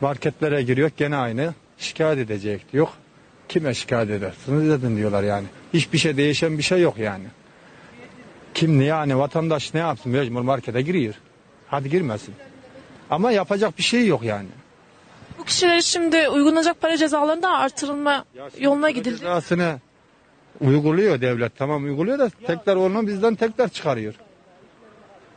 [0.00, 1.54] Marketlere giriyor gene aynı.
[1.78, 2.92] Şikayet edecek yok.
[3.48, 5.46] Kime şikayet edersiniz edin diyorlar yani.
[5.74, 7.24] Hiçbir şey değişen bir şey yok yani.
[8.54, 11.14] Kim ne yani vatandaş ne yapsın mecbur markete giriyor.
[11.66, 12.34] Hadi girmesin.
[13.10, 14.48] Ama yapacak bir şey yok yani.
[15.38, 18.24] Bu kişiler şimdi uygulanacak para cezalarında artırılma
[18.58, 19.18] yoluna gidildi.
[19.18, 19.80] Cezasını
[20.60, 24.14] uyguluyor devlet tamam uyguluyor da tekrar onu bizden tekrar çıkarıyor.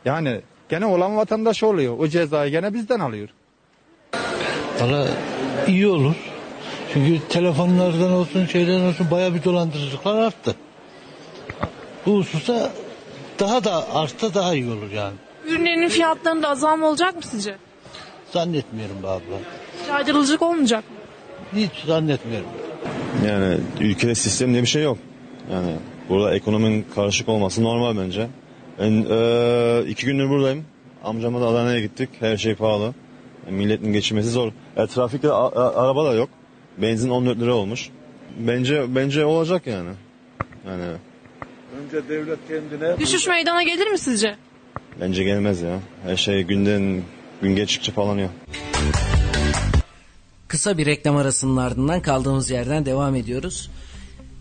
[0.04, 1.98] Yani gene olan vatandaş oluyor.
[1.98, 3.28] O cezayı gene bizden alıyor.
[4.80, 5.08] Valla
[5.66, 6.14] iyi olur.
[6.92, 10.54] Çünkü telefonlardan olsun şeylerden olsun baya bir dolandırıcılıklar arttı.
[12.06, 12.72] Bu hususta
[13.38, 15.14] daha da artsa daha iyi olur yani.
[15.46, 17.56] Ürünlerin fiyatlarında azalma olacak mı sizce?
[18.34, 19.38] Zannetmiyorum be abla.
[19.88, 20.96] Caydırıcılık olmayacak mı?
[21.60, 22.46] Hiç zannetmiyorum.
[23.26, 24.98] Yani ülkede sistem diye bir şey yok.
[25.52, 25.74] Yani
[26.08, 28.26] burada ekonominin karışık olması normal bence.
[28.80, 30.64] Ben eee, iki gündür buradayım.
[31.04, 32.08] Amcamla da Adana'ya gittik.
[32.20, 32.94] Her şey pahalı.
[33.46, 34.52] Yani milletin geçirmesi zor.
[34.76, 36.28] E, trafikte a- a- araba da yok.
[36.78, 37.88] Benzin 14 lira olmuş.
[38.38, 39.90] Bence bence olacak yani.
[40.66, 40.82] Yani
[41.84, 44.36] Önce devlet kendine Düşüş meydana gelir mi sizce?
[45.00, 45.78] bence gelmez ya.
[46.06, 47.02] Her şey günden
[47.42, 48.28] gün geçtikçe falanıyor.
[50.48, 53.70] Kısa bir reklam arasının ardından kaldığımız yerden devam ediyoruz.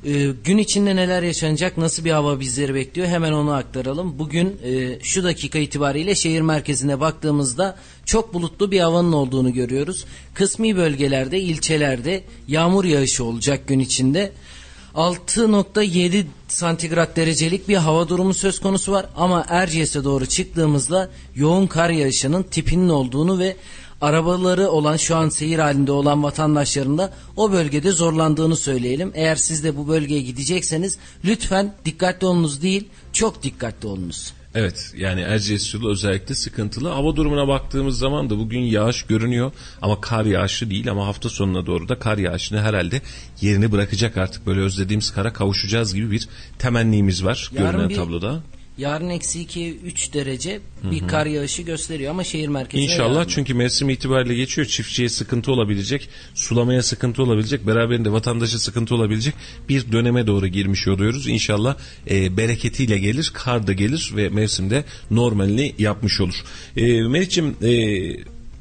[0.06, 4.20] Ee, gün içinde neler yaşanacak, nasıl bir hava bizleri bekliyor hemen onu aktaralım.
[4.20, 7.76] Bugün e, şu dakika itibariyle şehir merkezine baktığımızda
[8.06, 10.06] çok bulutlu bir havanın olduğunu görüyoruz.
[10.34, 14.32] Kısmi bölgelerde, ilçelerde yağmur yağışı olacak gün içinde.
[14.96, 21.90] 6.7 santigrat derecelik bir hava durumu söz konusu var ama Erciyes'e doğru çıktığımızda yoğun kar
[21.90, 23.56] yağışının tipinin olduğunu ve
[24.02, 29.12] arabaları olan şu an seyir halinde olan vatandaşların da o bölgede zorlandığını söyleyelim.
[29.16, 34.34] Eğer siz de bu bölgeye gidecekseniz lütfen dikkatli olunuz değil çok dikkatli olunuz.
[34.56, 36.90] Evet yani Erciyes yolu özellikle sıkıntılı.
[36.90, 39.52] Hava durumuna baktığımız zaman da bugün yağış görünüyor
[39.82, 43.02] ama kar yağışı değil ama hafta sonuna doğru da kar yağışını herhalde
[43.42, 46.28] yerini bırakacak artık böyle özlediğimiz kara kavuşacağız gibi bir
[46.60, 48.42] temennimiz var Yarın görünen bir- tabloda.
[48.78, 50.60] Yarın eksi 2 3 derece
[50.92, 53.26] bir kar yağışı gösteriyor ama şehir merkezine İnşallah yağmıyor.
[53.36, 54.68] çünkü mevsim itibariyle geçiyor.
[54.68, 59.34] Çiftçiye sıkıntı olabilecek, sulamaya sıkıntı olabilecek, beraberinde vatandaşa sıkıntı olabilecek
[59.70, 61.28] bir döneme doğru girmiş oluyoruz.
[61.28, 61.76] İnşallah
[62.10, 66.44] e, bereketiyle gelir, kar da gelir ve mevsimde normalini yapmış olur.
[66.78, 67.74] E, Meriç'im e,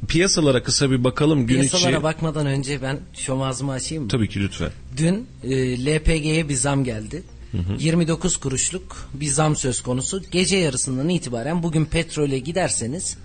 [0.09, 2.03] piyasalara kısa bir bakalım gün Piyasalara içi.
[2.03, 4.09] bakmadan önce ben şom ağzımı açayım mı?
[4.11, 4.71] Tabii ki lütfen.
[4.97, 7.23] Dün e, LPG'ye bir zam geldi.
[7.79, 10.23] 29 kuruşluk bir zam söz konusu.
[10.31, 13.17] Gece yarısından itibaren bugün petrole giderseniz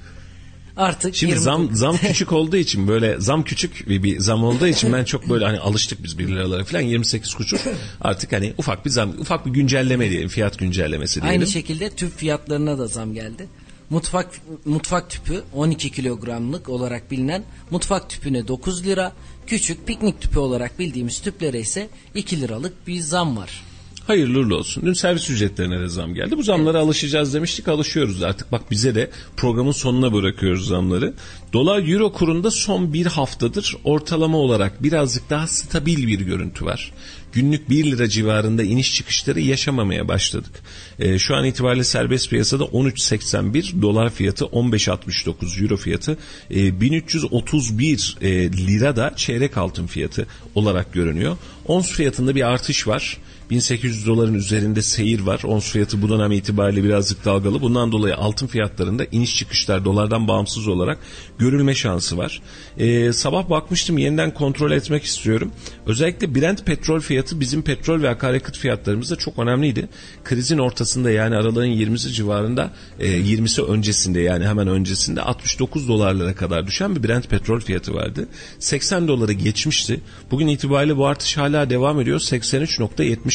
[0.77, 4.67] artık Şimdi 20 zam zam küçük olduğu için böyle zam küçük bir, bir zam olduğu
[4.67, 7.53] için ben çok böyle hani alıştık biz 1 liralara falan 28 kuruş
[8.01, 11.39] artık hani ufak bir zam ufak bir güncelleme diyelim fiyat güncellemesi diyelim.
[11.39, 13.47] Aynı şekilde tüp fiyatlarına da zam geldi.
[13.89, 14.31] Mutfak
[14.65, 19.13] mutfak tüpü 12 kilogramlık olarak bilinen mutfak tüpüne 9 lira,
[19.47, 23.63] küçük piknik tüpü olarak bildiğimiz tüplere ise 2 liralık bir zam var.
[24.07, 24.83] Hayırlı uğurlu olsun.
[24.85, 26.37] Dün servis ücretlerine de zam geldi.
[26.37, 27.67] Bu zamlara alışacağız demiştik.
[27.67, 28.51] Alışıyoruz artık.
[28.51, 31.13] Bak bize de programın sonuna bırakıyoruz zamları.
[31.53, 36.93] Dolar euro kurunda son bir haftadır ortalama olarak birazcık daha stabil bir görüntü var.
[37.33, 40.51] Günlük 1 lira civarında iniş çıkışları yaşamamaya başladık.
[40.99, 46.17] Ee, şu an itibariyle serbest piyasada 13.81 dolar fiyatı 15.69 euro fiyatı
[46.51, 51.37] e, 1331 e, lira da çeyrek altın fiyatı olarak görünüyor.
[51.65, 53.17] Ons fiyatında bir artış var.
[53.49, 55.41] 1800 doların üzerinde seyir var.
[55.43, 57.61] Ons fiyatı bu dönem itibariyle birazcık dalgalı.
[57.61, 60.99] Bundan dolayı altın fiyatlarında iniş çıkışlar dolardan bağımsız olarak
[61.37, 62.41] görülme şansı var.
[62.77, 65.51] Ee, sabah bakmıştım yeniden kontrol etmek istiyorum.
[65.85, 69.89] Özellikle Brent petrol fiyatı bizim petrol ve akaryakıt fiyatlarımızda çok önemliydi.
[70.23, 76.67] Krizin ortasında yani aralığın 20'si civarında e, 20'si öncesinde yani hemen öncesinde 69 dolarlara kadar
[76.67, 78.27] düşen bir Brent petrol fiyatı vardı.
[78.59, 80.01] 80 doları geçmişti.
[80.31, 82.19] Bugün itibariyle bu artış hala devam ediyor.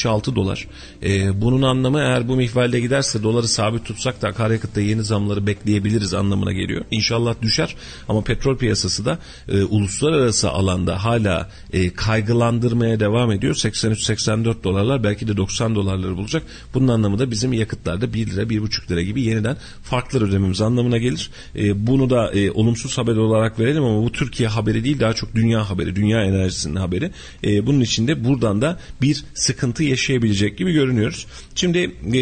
[0.03, 0.67] 83.76 dolar.
[1.03, 6.15] E, bunun anlamı eğer bu mihvalde giderse doları sabit tutsak da akaryakıtta yeni zamları bekleyebiliriz
[6.15, 6.85] anlamına geliyor.
[6.91, 7.77] İnşallah düşer
[8.09, 9.19] ama petrol piyasası da
[9.49, 13.55] e, uluslararası alanda hala e, kaygılandırmaya devam ediyor.
[13.55, 16.43] 83-84 dolarlar belki de 90 dolarları bulacak.
[16.75, 21.31] Bunun anlamı da bizim yakıtlarda 1 lira 1,5 lira gibi yeniden farklar ödememiz anlamına gelir.
[21.57, 25.35] E, bunu da e, olumsuz haber olarak verelim ama bu Türkiye haberi değil daha çok
[25.35, 27.11] dünya haberi, dünya enerjisinin haberi.
[27.45, 31.27] E, bunun için de buradan da bir sıkıntı yaşayabilecek gibi görünüyoruz.
[31.55, 32.13] Şimdi e,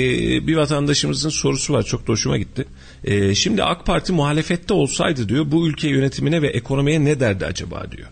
[0.46, 2.64] bir vatandaşımızın sorusu var çok da hoşuma gitti.
[3.04, 7.86] E, şimdi AK Parti muhalefette olsaydı diyor bu ülke yönetimine ve ekonomiye ne derdi acaba
[7.90, 8.08] diyor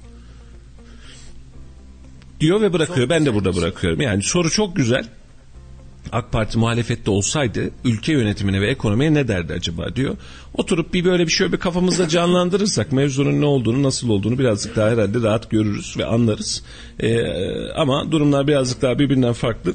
[2.40, 2.98] diyor ve bırakıyor.
[2.98, 4.00] Çok ben de burada bırakıyorum.
[4.00, 5.08] Yani soru çok güzel.
[6.12, 10.16] AK Parti muhalefette olsaydı ülke yönetimine ve ekonomiye ne derdi acaba diyor.
[10.54, 14.90] Oturup bir böyle bir şöyle bir kafamızda canlandırırsak mevzunun ne olduğunu nasıl olduğunu birazcık daha
[14.90, 16.62] herhalde rahat görürüz ve anlarız.
[17.00, 17.18] Ee,
[17.76, 19.74] ama durumlar birazcık daha birbirinden farklı.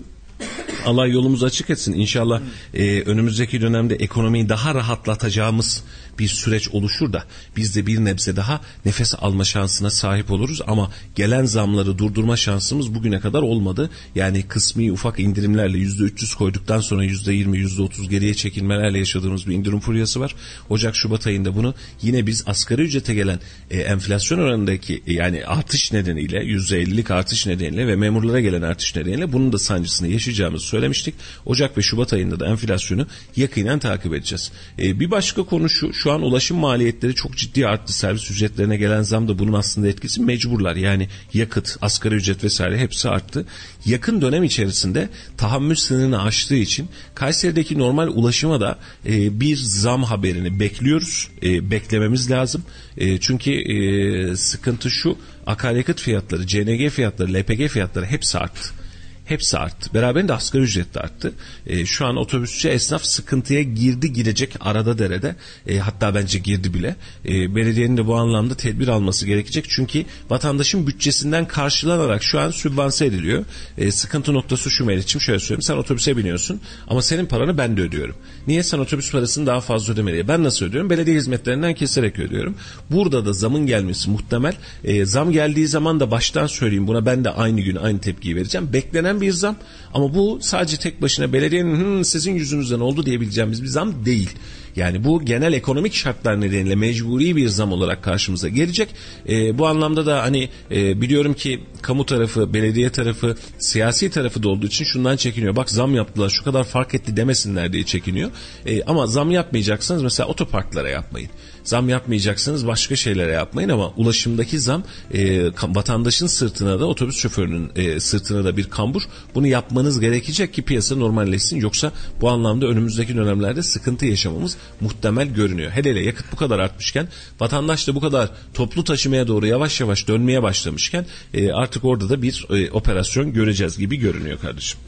[0.85, 1.93] Allah yolumuzu açık etsin.
[1.93, 2.41] İnşallah
[2.73, 5.83] e, önümüzdeki dönemde ekonomiyi daha rahatlatacağımız
[6.19, 7.23] bir süreç oluşur da
[7.57, 12.95] biz de bir nebze daha nefes alma şansına sahip oluruz ama gelen zamları durdurma şansımız
[12.95, 13.89] bugüne kadar olmadı.
[14.15, 20.19] Yani kısmi ufak indirimlerle %300 koyduktan sonra %20 %30 geriye çekilmelerle yaşadığımız bir indirim furyası
[20.19, 20.35] var.
[20.69, 23.39] Ocak Şubat ayında bunu yine biz asgari ücrete gelen
[23.71, 29.33] e, enflasyon oranındaki e, yani artış nedeniyle %50'lik artış nedeniyle ve memurlara gelen artış nedeniyle
[29.33, 31.15] bunun da sancısını yaşayacağımızı söylemiştik.
[31.45, 34.51] Ocak ve Şubat ayında da enflasyonu yakinen takip edeceğiz.
[34.79, 37.93] E, bir başka konu şu şu an ulaşım maliyetleri çok ciddi arttı.
[37.93, 40.75] Servis ücretlerine gelen zam da bunun aslında etkisi mecburlar.
[40.75, 43.45] Yani yakıt, asgari ücret vesaire hepsi arttı.
[43.85, 50.59] Yakın dönem içerisinde tahammül sınırını aştığı için Kayseri'deki normal ulaşıma da e, bir zam haberini
[50.59, 51.27] bekliyoruz.
[51.43, 52.63] E, beklememiz lazım.
[52.97, 55.17] E, çünkü e, sıkıntı şu
[55.47, 58.82] akaryakıt fiyatları, CNG fiyatları, LPG fiyatları hepsi arttı
[59.25, 59.89] hepsi arttı.
[59.93, 61.33] Beraberinde asgari ücret de arttı.
[61.67, 65.35] E, şu an otobüsçü esnaf sıkıntıya girdi girecek arada derede.
[65.67, 66.95] E, hatta bence girdi bile.
[67.25, 69.65] E, belediyenin de bu anlamda tedbir alması gerekecek.
[69.69, 73.45] Çünkü vatandaşın bütçesinden karşılanarak şu an sübvanse ediliyor.
[73.77, 75.61] E, sıkıntı noktası şu Meriç'im şöyle söyleyeyim.
[75.61, 78.15] Sen otobüse biniyorsun ama senin paranı ben de ödüyorum.
[78.47, 80.27] Niye sen otobüs parasını daha fazla ödemeli?
[80.27, 80.89] Ben nasıl ödüyorum?
[80.89, 82.55] Belediye hizmetlerinden keserek ödüyorum.
[82.89, 84.55] Burada da zamın gelmesi muhtemel.
[84.83, 88.73] E, zam geldiği zaman da baştan söyleyeyim buna ben de aynı gün aynı tepkiyi vereceğim.
[88.73, 89.55] Beklenen bir zam
[89.93, 94.29] ama bu sadece tek başına belediyenin sizin yüzünüzden oldu diyebileceğimiz bir zam değil.
[94.75, 98.89] Yani bu genel ekonomik şartlar nedeniyle mecburi bir zam olarak karşımıza gelecek.
[99.29, 104.49] E, bu anlamda da hani e, biliyorum ki kamu tarafı, belediye tarafı, siyasi tarafı da
[104.49, 105.55] olduğu için şundan çekiniyor.
[105.55, 108.31] Bak zam yaptılar şu kadar fark etti demesinler diye çekiniyor.
[108.65, 111.29] E, ama zam yapmayacaksanız mesela otoparklara yapmayın.
[111.63, 114.83] Zam yapmayacaksınız başka şeylere yapmayın ama ulaşımdaki zam
[115.13, 119.01] e, vatandaşın sırtına da otobüs şoförünün e, sırtına da bir kambur.
[119.35, 121.57] Bunu yapmanız gerekecek ki piyasa normalleşsin.
[121.57, 121.91] Yoksa
[122.21, 125.71] bu anlamda önümüzdeki dönemlerde sıkıntı yaşamamız muhtemel görünüyor.
[125.71, 127.07] Hele hele yakıt bu kadar artmışken
[127.39, 132.21] vatandaş da bu kadar toplu taşımaya doğru yavaş yavaş dönmeye başlamışken e, artık orada da
[132.21, 134.79] bir e, operasyon göreceğiz gibi görünüyor kardeşim.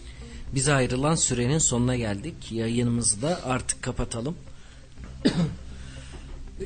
[0.55, 2.35] Bize ayrılan sürenin sonuna geldik.
[2.51, 4.35] Yayınımızı da artık kapatalım.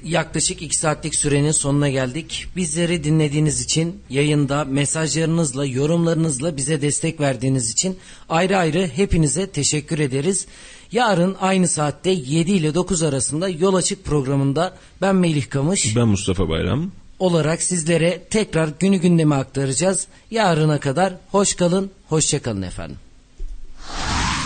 [0.04, 2.48] Yaklaşık iki saatlik sürenin sonuna geldik.
[2.56, 7.98] Bizleri dinlediğiniz için, yayında mesajlarınızla, yorumlarınızla bize destek verdiğiniz için
[8.30, 10.48] ayrı ayrı hepinize teşekkür ederiz.
[10.92, 15.96] Yarın aynı saatte 7 ile 9 arasında Yol Açık programında ben Melih Kamış.
[15.96, 16.92] Ben Mustafa Bayram.
[17.20, 20.08] Olarak sizlere tekrar günü gündemi aktaracağız.
[20.32, 22.98] Yarına kadar hoş kalın, hoşça kalın efendim.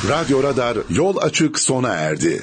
[0.10, 2.42] Radyo Radar yol açık sona erdi.